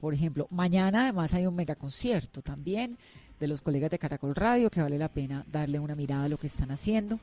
Por 0.00 0.14
ejemplo, 0.14 0.48
mañana 0.50 1.04
además 1.04 1.32
hay 1.34 1.46
un 1.46 1.54
mega 1.54 1.76
concierto 1.76 2.42
también 2.42 2.98
de 3.38 3.46
los 3.46 3.62
colegas 3.62 3.90
de 3.90 3.98
Caracol 3.98 4.34
Radio 4.34 4.68
que 4.70 4.82
vale 4.82 4.98
la 4.98 5.08
pena 5.08 5.44
darle 5.46 5.78
una 5.78 5.94
mirada 5.94 6.24
a 6.24 6.28
lo 6.28 6.38
que 6.38 6.48
están 6.48 6.72
haciendo. 6.72 7.20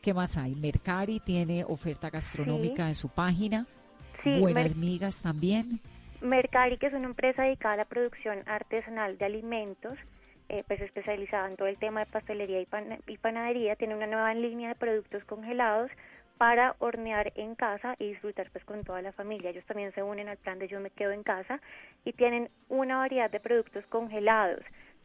¿Qué 0.00 0.14
más 0.14 0.38
hay? 0.38 0.54
Mercari 0.54 1.20
tiene 1.20 1.64
oferta 1.64 2.08
gastronómica 2.08 2.88
en 2.88 2.94
su 2.94 3.10
página. 3.10 3.66
Sí, 4.24 4.40
Buenas 4.40 4.74
Migas 4.74 5.20
también. 5.20 5.80
Mercari, 6.22 6.78
que 6.78 6.86
es 6.86 6.94
una 6.94 7.06
empresa 7.06 7.42
dedicada 7.42 7.74
a 7.74 7.76
la 7.78 7.84
producción 7.84 8.38
artesanal 8.46 9.18
de 9.18 9.24
alimentos, 9.24 9.98
eh, 10.52 10.64
pues 10.68 10.82
especializada 10.82 11.48
en 11.48 11.56
todo 11.56 11.66
el 11.66 11.78
tema 11.78 12.00
de 12.00 12.06
pastelería 12.06 12.60
y, 12.60 13.16
panadería, 13.16 13.74
tiene 13.76 13.96
una 13.96 14.06
nueva 14.06 14.34
línea 14.34 14.68
de 14.68 14.74
productos 14.74 15.24
congelados 15.24 15.90
para 16.36 16.76
hornear 16.78 17.32
en 17.36 17.54
casa 17.54 17.96
y 17.98 18.10
disfrutar 18.10 18.50
pues 18.50 18.62
con 18.66 18.84
toda 18.84 19.00
la 19.00 19.12
familia. 19.12 19.48
Ellos 19.48 19.64
también 19.64 19.94
se 19.94 20.02
unen 20.02 20.28
al 20.28 20.36
plan 20.36 20.58
de 20.58 20.68
Yo 20.68 20.78
me 20.78 20.90
quedo 20.90 21.12
en 21.12 21.22
casa 21.22 21.58
y 22.04 22.12
tienen 22.12 22.50
una 22.68 22.98
variedad 22.98 23.30
de 23.30 23.40
productos 23.40 23.86
congelados. 23.86 24.60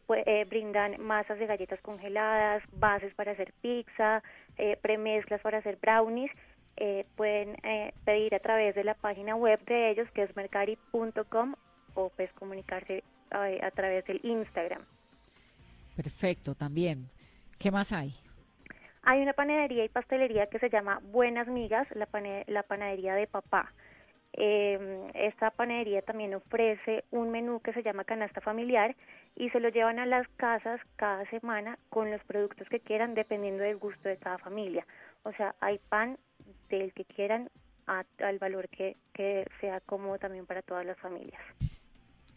Pues, 0.06 0.24
eh, 0.26 0.46
brindan 0.50 1.00
masas 1.00 1.40
de 1.40 1.46
galletas 1.46 1.80
congeladas, 1.80 2.62
bases 2.74 3.14
para 3.14 3.32
hacer 3.32 3.54
pizza, 3.62 4.22
eh, 4.58 4.78
premezclas 4.82 5.40
para 5.40 5.60
hacer 5.60 5.78
brownies. 5.78 6.32
Eh, 6.76 7.06
pueden 7.16 7.56
pedir 8.04 8.36
a 8.36 8.40
través 8.40 8.76
de 8.76 8.84
la 8.84 8.96
página 8.96 9.36
web 9.38 9.64
de 9.66 9.92
ellos 9.92 10.12
que 10.12 10.24
es 10.24 10.36
mercari.com 10.36 11.56
o 11.94 12.10
pues 12.10 12.32
comunicarse 12.34 13.06
a 13.32 13.72
través 13.72 14.06
del 14.06 14.20
Instagram. 14.24 14.86
Perfecto, 15.98 16.54
también. 16.54 17.10
¿Qué 17.58 17.72
más 17.72 17.92
hay? 17.92 18.14
Hay 19.02 19.20
una 19.24 19.34
panadería 19.34 19.84
y 19.84 19.90
pastelería 19.90 20.46
que 20.46 20.60
se 20.60 20.70
llama 20.70 21.00
Buenas 21.02 21.48
Migas, 21.48 21.88
la, 21.96 22.08
la 22.46 22.62
panadería 22.62 23.16
de 23.16 23.26
papá. 23.26 23.74
Eh, 24.34 25.10
esta 25.16 25.50
panadería 25.50 26.04
también 26.04 26.36
ofrece 26.36 27.04
un 27.10 27.32
menú 27.32 27.62
que 27.62 27.74
se 27.74 27.82
llama 27.82 28.04
canasta 28.04 28.42
familiar 28.42 28.96
y 29.36 29.50
se 29.50 29.60
lo 29.60 29.70
llevan 29.70 29.98
a 29.98 30.06
las 30.06 30.28
casas 30.38 30.80
cada 30.98 31.28
semana 31.32 31.80
con 31.90 32.12
los 32.12 32.24
productos 32.26 32.70
que 32.70 32.80
quieran 32.80 33.16
dependiendo 33.16 33.64
del 33.64 33.78
gusto 33.78 34.08
de 34.08 34.18
cada 34.18 34.38
familia. 34.38 34.86
O 35.24 35.32
sea, 35.32 35.56
hay 35.62 35.80
pan 35.90 36.20
del 36.70 36.94
que 36.94 37.06
quieran 37.06 37.50
al 37.88 38.38
valor 38.38 38.70
que, 38.70 38.98
que 39.14 39.48
sea 39.62 39.80
cómodo 39.80 40.20
también 40.20 40.46
para 40.46 40.62
todas 40.62 40.86
las 40.86 41.00
familias. 41.00 41.42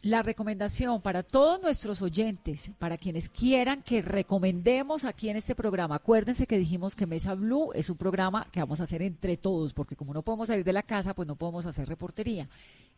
La 0.03 0.23
recomendación 0.23 1.03
para 1.03 1.23
todos 1.23 1.61
nuestros 1.61 2.01
oyentes, 2.01 2.71
para 2.79 2.97
quienes 2.97 3.29
quieran 3.29 3.83
que 3.83 4.01
recomendemos 4.01 5.05
aquí 5.05 5.29
en 5.29 5.37
este 5.37 5.55
programa, 5.55 5.97
acuérdense 5.97 6.47
que 6.47 6.57
dijimos 6.57 6.97
que 6.97 7.07
Mesa 7.07 7.35
Blue 7.35 7.73
es 7.75 7.91
un 7.91 7.99
programa 7.99 8.47
que 8.51 8.61
vamos 8.61 8.81
a 8.81 8.85
hacer 8.85 9.03
entre 9.03 9.37
todos, 9.37 9.75
porque 9.75 9.97
como 9.97 10.15
no 10.15 10.23
podemos 10.23 10.49
salir 10.49 10.65
de 10.65 10.73
la 10.73 10.85
casa, 10.85 11.13
pues 11.13 11.29
no 11.29 11.37
podemos 11.37 11.67
hacer 11.67 11.87
reportería. 11.87 12.49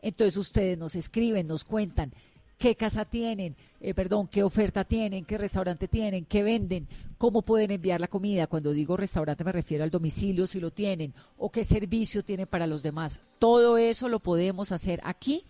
Entonces 0.00 0.36
ustedes 0.36 0.78
nos 0.78 0.94
escriben, 0.94 1.48
nos 1.48 1.64
cuentan 1.64 2.12
qué 2.56 2.76
casa 2.76 3.04
tienen, 3.04 3.56
eh, 3.80 3.94
perdón, 3.94 4.28
qué 4.28 4.44
oferta 4.44 4.84
tienen, 4.84 5.24
qué 5.24 5.38
restaurante 5.38 5.88
tienen, 5.88 6.24
qué 6.24 6.44
venden, 6.44 6.86
cómo 7.18 7.42
pueden 7.42 7.72
enviar 7.72 8.00
la 8.00 8.06
comida. 8.06 8.46
Cuando 8.46 8.70
digo 8.70 8.96
restaurante 8.96 9.42
me 9.42 9.50
refiero 9.50 9.82
al 9.82 9.90
domicilio 9.90 10.46
si 10.46 10.60
lo 10.60 10.70
tienen, 10.70 11.12
o 11.36 11.50
qué 11.50 11.64
servicio 11.64 12.22
tienen 12.22 12.46
para 12.46 12.68
los 12.68 12.80
demás. 12.80 13.22
Todo 13.40 13.76
eso 13.76 14.08
lo 14.08 14.20
podemos 14.20 14.70
hacer 14.70 15.00
aquí 15.02 15.44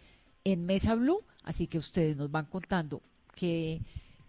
en 0.45 0.67
Mesa 0.67 0.95
Blue 0.95 1.23
Así 1.45 1.67
que 1.67 1.79
ustedes 1.79 2.17
nos 2.17 2.31
van 2.31 2.47
contando 2.47 3.01
qué, 3.35 3.81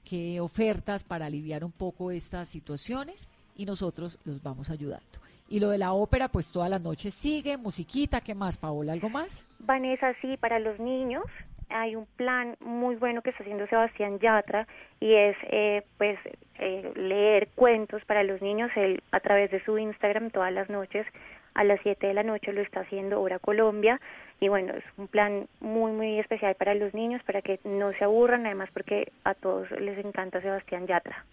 qué 0.07 0.39
ofertas 0.39 1.03
para 1.03 1.25
aliviar 1.25 1.63
un 1.63 1.71
poco 1.71 2.11
estas 2.11 2.47
situaciones 2.47 3.29
y 3.55 3.65
nosotros 3.65 4.19
los 4.25 4.41
vamos 4.41 4.69
ayudando. 4.69 5.19
Y 5.47 5.59
lo 5.59 5.69
de 5.69 5.77
la 5.77 5.93
ópera, 5.93 6.29
pues 6.29 6.51
todas 6.51 6.69
las 6.69 6.81
noches 6.81 7.13
sigue, 7.13 7.57
musiquita, 7.57 8.21
¿qué 8.21 8.33
más, 8.33 8.57
Paola? 8.57 8.93
¿Algo 8.93 9.09
más? 9.09 9.45
Vanessa, 9.59 10.13
sí, 10.21 10.37
para 10.37 10.57
los 10.59 10.79
niños 10.79 11.23
hay 11.69 11.95
un 11.95 12.05
plan 12.17 12.55
muy 12.59 12.95
bueno 12.95 13.21
que 13.21 13.31
está 13.31 13.43
haciendo 13.43 13.67
Sebastián 13.67 14.19
Yatra 14.19 14.67
y 14.99 15.13
es 15.13 15.35
eh, 15.49 15.83
pues 15.97 16.19
eh, 16.59 16.91
leer 16.95 17.49
cuentos 17.55 18.03
para 18.05 18.23
los 18.23 18.41
niños 18.41 18.69
él, 18.75 19.01
a 19.11 19.19
través 19.19 19.49
de 19.51 19.63
su 19.63 19.77
Instagram 19.77 20.29
todas 20.29 20.53
las 20.53 20.69
noches 20.69 21.05
a 21.53 21.63
las 21.63 21.79
7 21.81 22.07
de 22.07 22.13
la 22.13 22.23
noche 22.23 22.53
lo 22.53 22.61
está 22.61 22.81
haciendo 22.81 23.21
Hora 23.21 23.39
Colombia 23.39 23.99
y 24.39 24.49
bueno, 24.49 24.73
es 24.73 24.83
un 24.97 25.07
plan 25.07 25.47
muy 25.61 25.91
muy 25.91 26.19
especial 26.19 26.55
para 26.55 26.73
los 26.75 26.93
niños 26.93 27.21
para 27.23 27.41
que 27.41 27.59
no 27.63 27.93
se 27.93 28.03
aburran, 28.03 28.45
además 28.45 28.69
porque 28.73 29.11
a 29.23 29.33
todos 29.33 29.69
les 29.71 29.97
encanta 30.03 30.41
Sebastián 30.41 30.87
Yatra. 30.87 31.23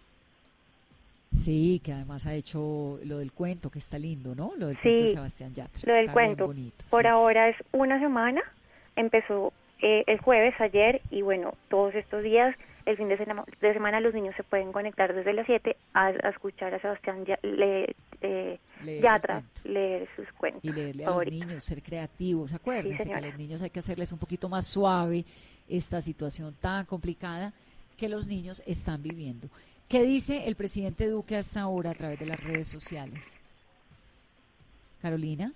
Sí, 1.36 1.80
que 1.84 1.92
además 1.92 2.26
ha 2.26 2.34
hecho 2.34 2.98
lo 3.04 3.18
del 3.18 3.32
cuento, 3.32 3.70
que 3.70 3.78
está 3.78 3.98
lindo, 3.98 4.34
¿no? 4.34 4.52
Lo 4.58 4.66
del 4.66 4.78
cuento 4.78 5.04
de 5.04 5.08
Sebastián 5.08 5.54
Yatra. 5.54 5.80
Lo 5.86 5.94
del 5.94 6.10
cuento. 6.10 6.52
Por 6.90 7.06
ahora 7.06 7.48
es 7.48 7.56
una 7.72 7.98
semana, 7.98 8.42
empezó 8.96 9.52
eh, 9.80 10.04
el 10.06 10.18
jueves, 10.20 10.54
ayer, 10.60 11.00
y 11.10 11.22
bueno, 11.22 11.54
todos 11.68 11.94
estos 11.94 12.22
días, 12.22 12.54
el 12.90 12.96
fin 12.96 13.08
de, 13.08 13.16
semana, 13.72 14.00
los 14.00 14.14
niños 14.14 14.34
se 14.36 14.42
pueden 14.42 14.72
conectar 14.72 15.14
desde 15.14 15.32
las 15.32 15.46
7 15.46 15.76
a, 15.94 16.10
escuchar 16.10 16.74
a 16.74 16.80
Sebastián 16.80 17.24
le, 17.42 17.94
eh, 18.20 18.58
Yatra 19.00 19.42
leer 19.64 20.08
sus 20.16 20.30
cuentos. 20.32 20.64
Y 20.64 20.72
leerle 20.72 21.04
a 21.04 21.10
los 21.10 21.26
niños, 21.26 21.64
ser 21.64 21.82
creativos. 21.82 22.52
Acuérdense 22.52 23.04
que 23.04 23.14
a 23.14 23.20
los 23.20 23.36
niños 23.36 23.62
hay 23.62 23.70
que 23.70 23.78
hacerles 23.78 24.12
un 24.12 24.18
poquito 24.18 24.48
más 24.48 24.66
suave 24.66 25.24
esta 25.68 26.00
situación 26.02 26.54
tan 26.60 26.84
complicada 26.84 27.52
que 27.96 28.08
los 28.08 28.26
niños 28.26 28.62
están 28.66 29.02
viviendo. 29.02 29.48
¿Qué 29.88 30.02
dice 30.02 30.46
el 30.46 30.56
presidente 30.56 31.08
Duque 31.08 31.36
hasta 31.36 31.60
ahora 31.60 31.90
a 31.90 31.94
través 31.94 32.18
de 32.18 32.26
las 32.26 32.42
redes 32.42 32.68
sociales? 32.68 33.38
Carolina 35.00 35.52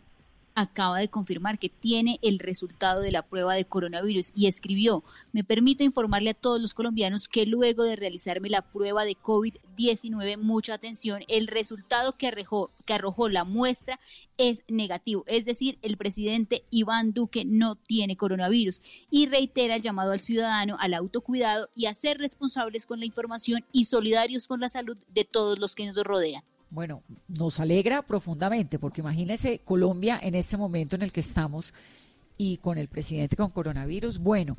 acaba 0.55 1.01
de 1.01 1.09
confirmar 1.09 1.59
que 1.59 1.69
tiene 1.69 2.19
el 2.23 2.39
resultado 2.39 3.01
de 3.01 3.11
la 3.11 3.23
prueba 3.23 3.55
de 3.55 3.65
coronavirus 3.65 4.33
y 4.35 4.47
escribió, 4.47 5.03
me 5.33 5.43
permito 5.43 5.83
informarle 5.83 6.31
a 6.31 6.35
todos 6.35 6.61
los 6.61 6.75
colombianos 6.75 7.29
que 7.29 7.45
luego 7.45 7.83
de 7.83 7.97
realizarme 7.97 8.49
la 8.49 8.63
prueba 8.63 9.05
de 9.05 9.17
COVID-19, 9.17 10.39
mucha 10.39 10.75
atención, 10.75 11.25
el 11.29 11.49
resultado 11.49 12.17
que 12.17 12.29
arrojó, 12.29 12.71
que 12.85 12.95
arrojó 12.95 13.29
la 13.29 13.45
muestra 13.45 13.99
es 14.39 14.63
negativo, 14.69 15.25
es 15.27 15.45
decir, 15.45 15.79
el 15.83 15.97
presidente 15.97 16.65
Iván 16.71 17.13
Duque 17.13 17.45
no 17.45 17.77
tiene 17.77 18.17
coronavirus 18.17 18.81
y 19.11 19.27
reitera 19.27 19.77
el 19.77 19.83
llamado 19.83 20.13
al 20.13 20.21
ciudadano 20.21 20.77
al 20.79 20.95
autocuidado 20.95 21.69
y 21.75 21.87
a 21.87 21.95
ser 21.95 22.19
responsables 22.19 22.87
con 22.87 23.01
la 23.01 23.07
información 23.07 23.65
y 23.73 23.87
solidarios 23.87 24.47
con 24.47 24.61
la 24.61 24.69
salud 24.69 24.97
de 25.09 25.25
todos 25.25 25.59
los 25.59 25.75
que 25.75 25.87
nos 25.87 25.97
rodean. 25.97 26.43
Bueno, 26.75 27.05
nos 27.29 27.61
alegra 27.61 28.03
profundamente, 28.03 28.81
porque 28.81 29.01
imagínese 29.01 29.61
Colombia 29.61 30.19
en 30.21 30.35
este 30.35 30.57
momento 30.57 30.97
en 30.97 31.03
el 31.03 31.13
que 31.13 31.21
estamos 31.21 31.73
y 32.37 32.57
con 32.57 32.79
el 32.79 32.89
presidente 32.89 33.37
con 33.37 33.51
coronavirus. 33.51 34.19
Bueno, 34.19 34.57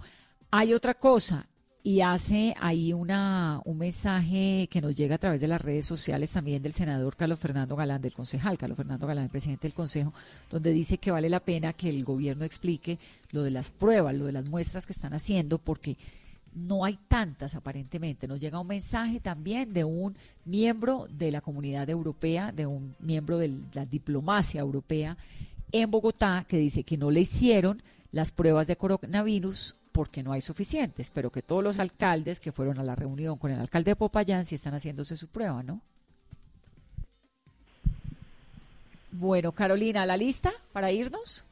hay 0.49 0.73
otra 0.73 0.93
cosa 0.93 1.45
y 1.83 1.99
hace 1.99 2.55
ahí 2.61 2.93
una, 2.93 3.61
un 3.65 3.79
mensaje 3.79 4.69
que 4.71 4.79
nos 4.79 4.95
llega 4.95 5.15
a 5.15 5.17
través 5.17 5.41
de 5.41 5.49
las 5.49 5.61
redes 5.61 5.85
sociales 5.85 6.31
también 6.31 6.63
del 6.63 6.71
senador 6.71 7.17
Carlos 7.17 7.37
Fernando 7.37 7.75
Galán, 7.75 8.01
del 8.01 8.13
concejal 8.13 8.57
Carlos 8.57 8.77
Fernando 8.77 9.07
Galán, 9.07 9.25
el 9.25 9.29
presidente 9.29 9.67
del 9.67 9.75
Consejo, 9.75 10.13
donde 10.49 10.71
dice 10.71 10.97
que 10.97 11.11
vale 11.11 11.29
la 11.29 11.41
pena 11.41 11.73
que 11.73 11.89
el 11.89 12.05
gobierno 12.05 12.45
explique 12.45 12.97
lo 13.31 13.43
de 13.43 13.51
las 13.51 13.71
pruebas, 13.71 14.15
lo 14.15 14.25
de 14.25 14.31
las 14.31 14.47
muestras 14.47 14.85
que 14.85 14.93
están 14.93 15.13
haciendo, 15.13 15.57
porque 15.57 15.97
no 16.55 16.85
hay 16.85 16.97
tantas 17.07 17.53
aparentemente. 17.53 18.27
Nos 18.27 18.39
llega 18.39 18.59
un 18.59 18.67
mensaje 18.67 19.19
también 19.19 19.73
de 19.73 19.83
un 19.83 20.15
miembro 20.45 21.07
de 21.09 21.31
la 21.31 21.41
comunidad 21.41 21.89
europea, 21.89 22.51
de 22.51 22.65
un 22.65 22.95
miembro 22.99 23.37
de 23.37 23.53
la 23.73 23.85
diplomacia 23.85 24.61
europea 24.61 25.17
en 25.71 25.91
Bogotá 25.91 26.45
que 26.47 26.57
dice 26.57 26.83
que 26.83 26.97
no 26.97 27.11
le 27.11 27.21
hicieron 27.21 27.83
las 28.11 28.31
pruebas 28.31 28.67
de 28.67 28.77
coronavirus 28.77 29.75
porque 29.91 30.23
no 30.23 30.31
hay 30.31 30.41
suficientes, 30.41 31.09
pero 31.09 31.31
que 31.31 31.41
todos 31.41 31.63
los 31.63 31.79
alcaldes 31.79 32.39
que 32.39 32.51
fueron 32.51 32.79
a 32.79 32.83
la 32.83 32.95
reunión 32.95 33.37
con 33.37 33.51
el 33.51 33.59
alcalde 33.59 33.91
de 33.91 33.95
Popayán 33.95 34.45
sí 34.45 34.55
están 34.55 34.73
haciéndose 34.73 35.17
su 35.17 35.27
prueba, 35.27 35.63
¿no? 35.63 35.81
Bueno, 39.11 39.53
Carolina, 39.53 40.05
¿la 40.05 40.17
lista 40.17 40.51
para 40.73 40.91
irnos? 40.91 41.45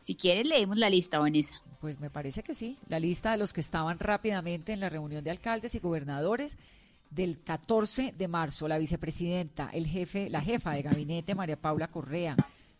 Si 0.00 0.14
quieres, 0.14 0.46
leemos 0.46 0.76
la 0.76 0.88
lista, 0.88 1.18
Vanessa. 1.18 1.60
Pues 1.80 2.00
me 2.00 2.10
parece 2.10 2.42
que 2.42 2.54
sí. 2.54 2.76
La 2.88 2.98
lista 2.98 3.30
de 3.30 3.38
los 3.38 3.52
que 3.52 3.60
estaban 3.60 3.98
rápidamente 3.98 4.72
en 4.72 4.80
la 4.80 4.88
reunión 4.88 5.22
de 5.22 5.30
alcaldes 5.30 5.74
y 5.74 5.78
gobernadores 5.78 6.58
del 7.10 7.40
14 7.42 8.14
de 8.16 8.28
marzo, 8.28 8.68
la 8.68 8.78
vicepresidenta, 8.78 9.70
el 9.72 9.86
jefe, 9.86 10.28
la 10.28 10.40
jefa 10.40 10.72
de 10.72 10.82
gabinete, 10.82 11.34
María 11.34 11.56
Paula 11.56 11.88
Correa, 11.88 12.36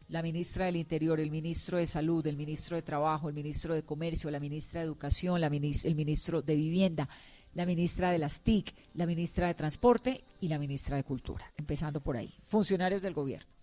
la 0.08 0.22
ministra 0.22 0.66
del 0.66 0.76
Interior, 0.76 1.20
el 1.20 1.30
ministro 1.30 1.78
de 1.78 1.86
Salud, 1.86 2.26
el 2.26 2.36
ministro 2.36 2.76
de 2.76 2.82
Trabajo, 2.82 3.28
el 3.28 3.34
ministro 3.34 3.74
de 3.74 3.84
Comercio, 3.84 4.30
la 4.30 4.40
ministra 4.40 4.80
de 4.80 4.86
Educación, 4.86 5.42
el 5.42 5.94
ministro 5.94 6.42
de 6.42 6.56
Vivienda, 6.56 7.08
la 7.54 7.66
ministra 7.66 8.10
de 8.10 8.18
las 8.18 8.40
TIC, 8.40 8.74
la 8.94 9.06
ministra 9.06 9.46
de 9.46 9.54
Transporte 9.54 10.24
y 10.40 10.48
la 10.48 10.58
ministra 10.58 10.96
de 10.96 11.04
Cultura. 11.04 11.50
Empezando 11.56 12.00
por 12.00 12.16
ahí. 12.16 12.32
Funcionarios 12.42 13.02
del 13.02 13.14
gobierno 13.14 13.57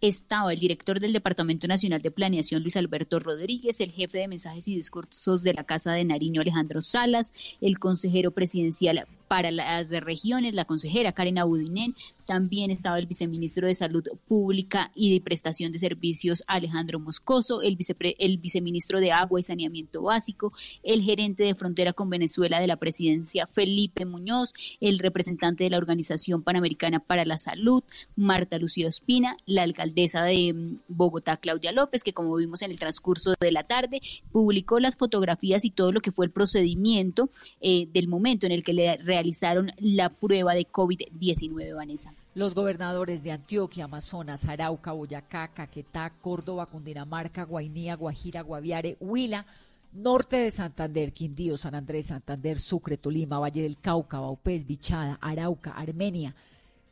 estaba 0.00 0.52
el 0.52 0.58
director 0.58 1.00
del 1.00 1.12
Departamento 1.12 1.66
Nacional 1.66 2.02
de 2.02 2.10
Planeación, 2.10 2.62
Luis 2.62 2.76
Alberto 2.76 3.18
Rodríguez, 3.18 3.80
el 3.80 3.90
jefe 3.90 4.18
de 4.18 4.28
mensajes 4.28 4.68
y 4.68 4.74
discursos 4.76 5.42
de 5.42 5.54
la 5.54 5.64
Casa 5.64 5.92
de 5.92 6.04
Nariño, 6.04 6.40
Alejandro 6.40 6.82
Salas, 6.82 7.32
el 7.60 7.78
consejero 7.78 8.30
presidencial 8.30 9.06
para 9.34 9.50
las 9.50 9.90
regiones, 9.90 10.54
la 10.54 10.64
consejera 10.64 11.10
Karen 11.10 11.38
Abudinen, 11.38 11.96
también 12.24 12.70
estaba 12.70 13.00
el 13.00 13.06
viceministro 13.06 13.66
de 13.66 13.74
Salud 13.74 14.04
Pública 14.28 14.92
y 14.94 15.12
de 15.12 15.20
Prestación 15.20 15.72
de 15.72 15.78
Servicios 15.78 16.44
Alejandro 16.46 17.00
Moscoso, 17.00 17.60
el, 17.60 17.76
el 18.18 18.38
viceministro 18.38 19.00
de 19.00 19.10
Agua 19.10 19.40
y 19.40 19.42
Saneamiento 19.42 20.02
Básico, 20.02 20.52
el 20.84 21.02
gerente 21.02 21.42
de 21.42 21.56
frontera 21.56 21.92
con 21.92 22.08
Venezuela 22.10 22.60
de 22.60 22.68
la 22.68 22.76
presidencia 22.76 23.48
Felipe 23.48 24.04
Muñoz, 24.04 24.54
el 24.80 25.00
representante 25.00 25.64
de 25.64 25.70
la 25.70 25.78
Organización 25.78 26.42
Panamericana 26.42 27.00
para 27.00 27.24
la 27.24 27.36
Salud, 27.36 27.82
Marta 28.14 28.58
Lucía 28.58 28.86
Ospina, 28.86 29.36
la 29.46 29.64
alcaldesa 29.64 30.22
de 30.22 30.52
mm, 30.52 30.76
Bogotá, 30.88 31.38
Claudia 31.38 31.72
López, 31.72 32.04
que 32.04 32.14
como 32.14 32.36
vimos 32.36 32.62
en 32.62 32.70
el 32.70 32.78
transcurso 32.78 33.34
de 33.40 33.52
la 33.52 33.64
tarde, 33.64 34.00
publicó 34.30 34.78
las 34.78 34.96
fotografías 34.96 35.64
y 35.64 35.70
todo 35.70 35.90
lo 35.90 36.00
que 36.00 36.12
fue 36.12 36.26
el 36.26 36.32
procedimiento 36.32 37.30
eh, 37.60 37.88
del 37.92 38.08
momento 38.08 38.46
en 38.46 38.52
el 38.52 38.62
que 38.62 38.72
le 38.72 38.98
realizaron 39.24 39.72
la 39.78 40.10
prueba 40.10 40.54
de 40.54 40.66
COVID-19, 40.66 41.74
Vanessa. 41.74 42.12
Los 42.34 42.54
gobernadores 42.54 43.22
de 43.22 43.32
Antioquia, 43.32 43.84
Amazonas, 43.84 44.44
Arauca, 44.44 44.92
Boyacá, 44.92 45.48
Caquetá, 45.48 46.10
Córdoba, 46.20 46.66
Cundinamarca, 46.66 47.44
Guainía, 47.44 47.96
Guajira, 47.96 48.42
Guaviare, 48.42 48.98
Huila, 49.00 49.46
Norte 49.94 50.36
de 50.36 50.50
Santander, 50.50 51.14
Quindío, 51.14 51.56
San 51.56 51.74
Andrés, 51.74 52.06
Santander, 52.06 52.58
Sucre, 52.58 52.98
Tolima, 52.98 53.38
Valle 53.38 53.62
del 53.62 53.78
Cauca, 53.78 54.20
Baupés, 54.20 54.66
Bichada, 54.66 55.18
Arauca, 55.22 55.70
Armenia, 55.70 56.34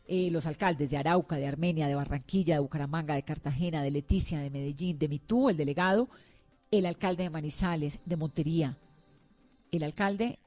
eh, 0.07 0.31
los 0.31 0.47
alcaldes 0.47 0.89
de 0.89 0.97
Arauca, 0.97 1.37
de 1.37 1.47
Armenia, 1.47 1.87
de 1.87 1.97
Barranquilla, 1.97 2.55
de 2.55 2.61
Bucaramanga, 2.61 3.15
de 3.15 3.25
Cartagena, 3.25 3.83
de 3.83 3.91
Leticia, 3.91 4.39
de 4.39 4.49
Medellín, 4.49 4.99
de 4.99 5.09
Mitú, 5.09 5.51
el 5.51 5.59
delegado, 5.59 6.09
el 6.71 6.87
alcalde 6.87 7.25
de 7.25 7.31
Manizales, 7.31 8.01
de 8.07 8.17
Montería, 8.17 8.79
el 9.71 9.83
alcalde 9.83 10.39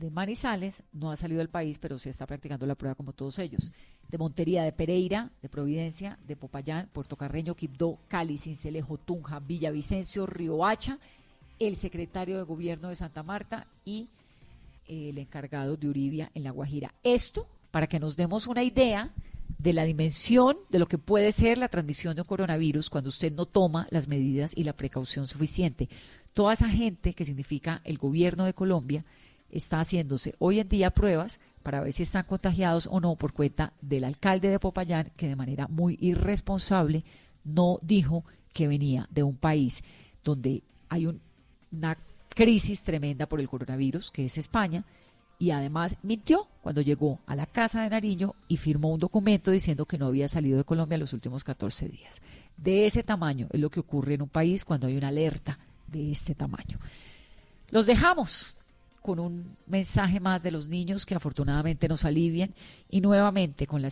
de 0.00 0.10
Manizales 0.10 0.82
no 0.92 1.12
ha 1.12 1.16
salido 1.16 1.38
del 1.38 1.50
país, 1.50 1.78
pero 1.78 1.98
se 1.98 2.10
está 2.10 2.26
practicando 2.26 2.66
la 2.66 2.74
prueba 2.74 2.94
como 2.94 3.12
todos 3.12 3.38
ellos. 3.38 3.70
De 4.08 4.18
Montería, 4.18 4.64
de 4.64 4.72
Pereira, 4.72 5.30
de 5.42 5.48
Providencia, 5.48 6.18
de 6.26 6.36
Popayán, 6.36 6.88
Puerto 6.92 7.16
Carreño, 7.16 7.54
Quibdó, 7.54 7.98
Cali, 8.08 8.38
Cincelejo, 8.38 8.96
Tunja, 8.96 9.38
Villavicencio, 9.38 10.26
Riohacha, 10.26 10.98
el 11.58 11.76
secretario 11.76 12.38
de 12.38 12.42
Gobierno 12.42 12.88
de 12.88 12.96
Santa 12.96 13.22
Marta 13.22 13.66
y 13.84 14.08
el 14.88 15.18
encargado 15.18 15.76
de 15.76 15.88
Uribia 15.88 16.30
en 16.34 16.44
La 16.44 16.50
Guajira. 16.50 16.94
Esto 17.04 17.46
para 17.70 17.86
que 17.86 18.00
nos 18.00 18.16
demos 18.16 18.46
una 18.46 18.64
idea 18.64 19.12
de 19.58 19.74
la 19.74 19.84
dimensión 19.84 20.56
de 20.70 20.78
lo 20.78 20.88
que 20.88 20.96
puede 20.96 21.30
ser 21.32 21.58
la 21.58 21.68
transmisión 21.68 22.14
de 22.14 22.22
un 22.22 22.26
coronavirus 22.26 22.88
cuando 22.88 23.10
usted 23.10 23.32
no 23.32 23.44
toma 23.44 23.86
las 23.90 24.08
medidas 24.08 24.52
y 24.56 24.64
la 24.64 24.72
precaución 24.72 25.26
suficiente. 25.26 25.88
Toda 26.32 26.54
esa 26.54 26.68
gente, 26.68 27.12
que 27.12 27.26
significa 27.26 27.82
el 27.84 27.98
gobierno 27.98 28.44
de 28.44 28.54
Colombia, 28.54 29.04
está 29.50 29.80
haciéndose 29.80 30.34
hoy 30.38 30.60
en 30.60 30.68
día 30.68 30.90
pruebas 30.90 31.40
para 31.62 31.80
ver 31.80 31.92
si 31.92 32.02
están 32.02 32.24
contagiados 32.24 32.88
o 32.90 33.00
no 33.00 33.16
por 33.16 33.32
cuenta 33.32 33.72
del 33.80 34.04
alcalde 34.04 34.48
de 34.48 34.58
Popayán, 34.58 35.12
que 35.16 35.28
de 35.28 35.36
manera 35.36 35.68
muy 35.68 35.98
irresponsable 36.00 37.04
no 37.44 37.78
dijo 37.82 38.24
que 38.52 38.68
venía 38.68 39.08
de 39.10 39.22
un 39.22 39.36
país 39.36 39.82
donde 40.24 40.62
hay 40.88 41.06
una 41.72 41.98
crisis 42.28 42.82
tremenda 42.82 43.26
por 43.26 43.40
el 43.40 43.48
coronavirus, 43.48 44.10
que 44.10 44.24
es 44.24 44.38
España, 44.38 44.84
y 45.38 45.52
además 45.52 45.96
mintió 46.02 46.46
cuando 46.62 46.82
llegó 46.82 47.18
a 47.26 47.34
la 47.34 47.46
casa 47.46 47.82
de 47.82 47.90
Nariño 47.90 48.34
y 48.46 48.58
firmó 48.58 48.90
un 48.92 49.00
documento 49.00 49.50
diciendo 49.50 49.86
que 49.86 49.96
no 49.96 50.06
había 50.06 50.28
salido 50.28 50.58
de 50.58 50.64
Colombia 50.64 50.98
los 50.98 51.14
últimos 51.14 51.44
14 51.44 51.88
días. 51.88 52.20
De 52.58 52.84
ese 52.84 53.02
tamaño 53.02 53.48
es 53.50 53.58
lo 53.58 53.70
que 53.70 53.80
ocurre 53.80 54.14
en 54.14 54.22
un 54.22 54.28
país 54.28 54.66
cuando 54.66 54.86
hay 54.86 54.98
una 54.98 55.08
alerta 55.08 55.58
de 55.86 56.10
este 56.10 56.34
tamaño. 56.34 56.78
Los 57.70 57.86
dejamos 57.86 58.56
con 59.00 59.18
un 59.18 59.56
mensaje 59.66 60.20
más 60.20 60.42
de 60.42 60.50
los 60.50 60.68
niños 60.68 61.06
que 61.06 61.14
afortunadamente 61.14 61.88
nos 61.88 62.04
alivian 62.04 62.54
y 62.88 63.00
nuevamente 63.00 63.66
con 63.66 63.82
la 63.82 63.88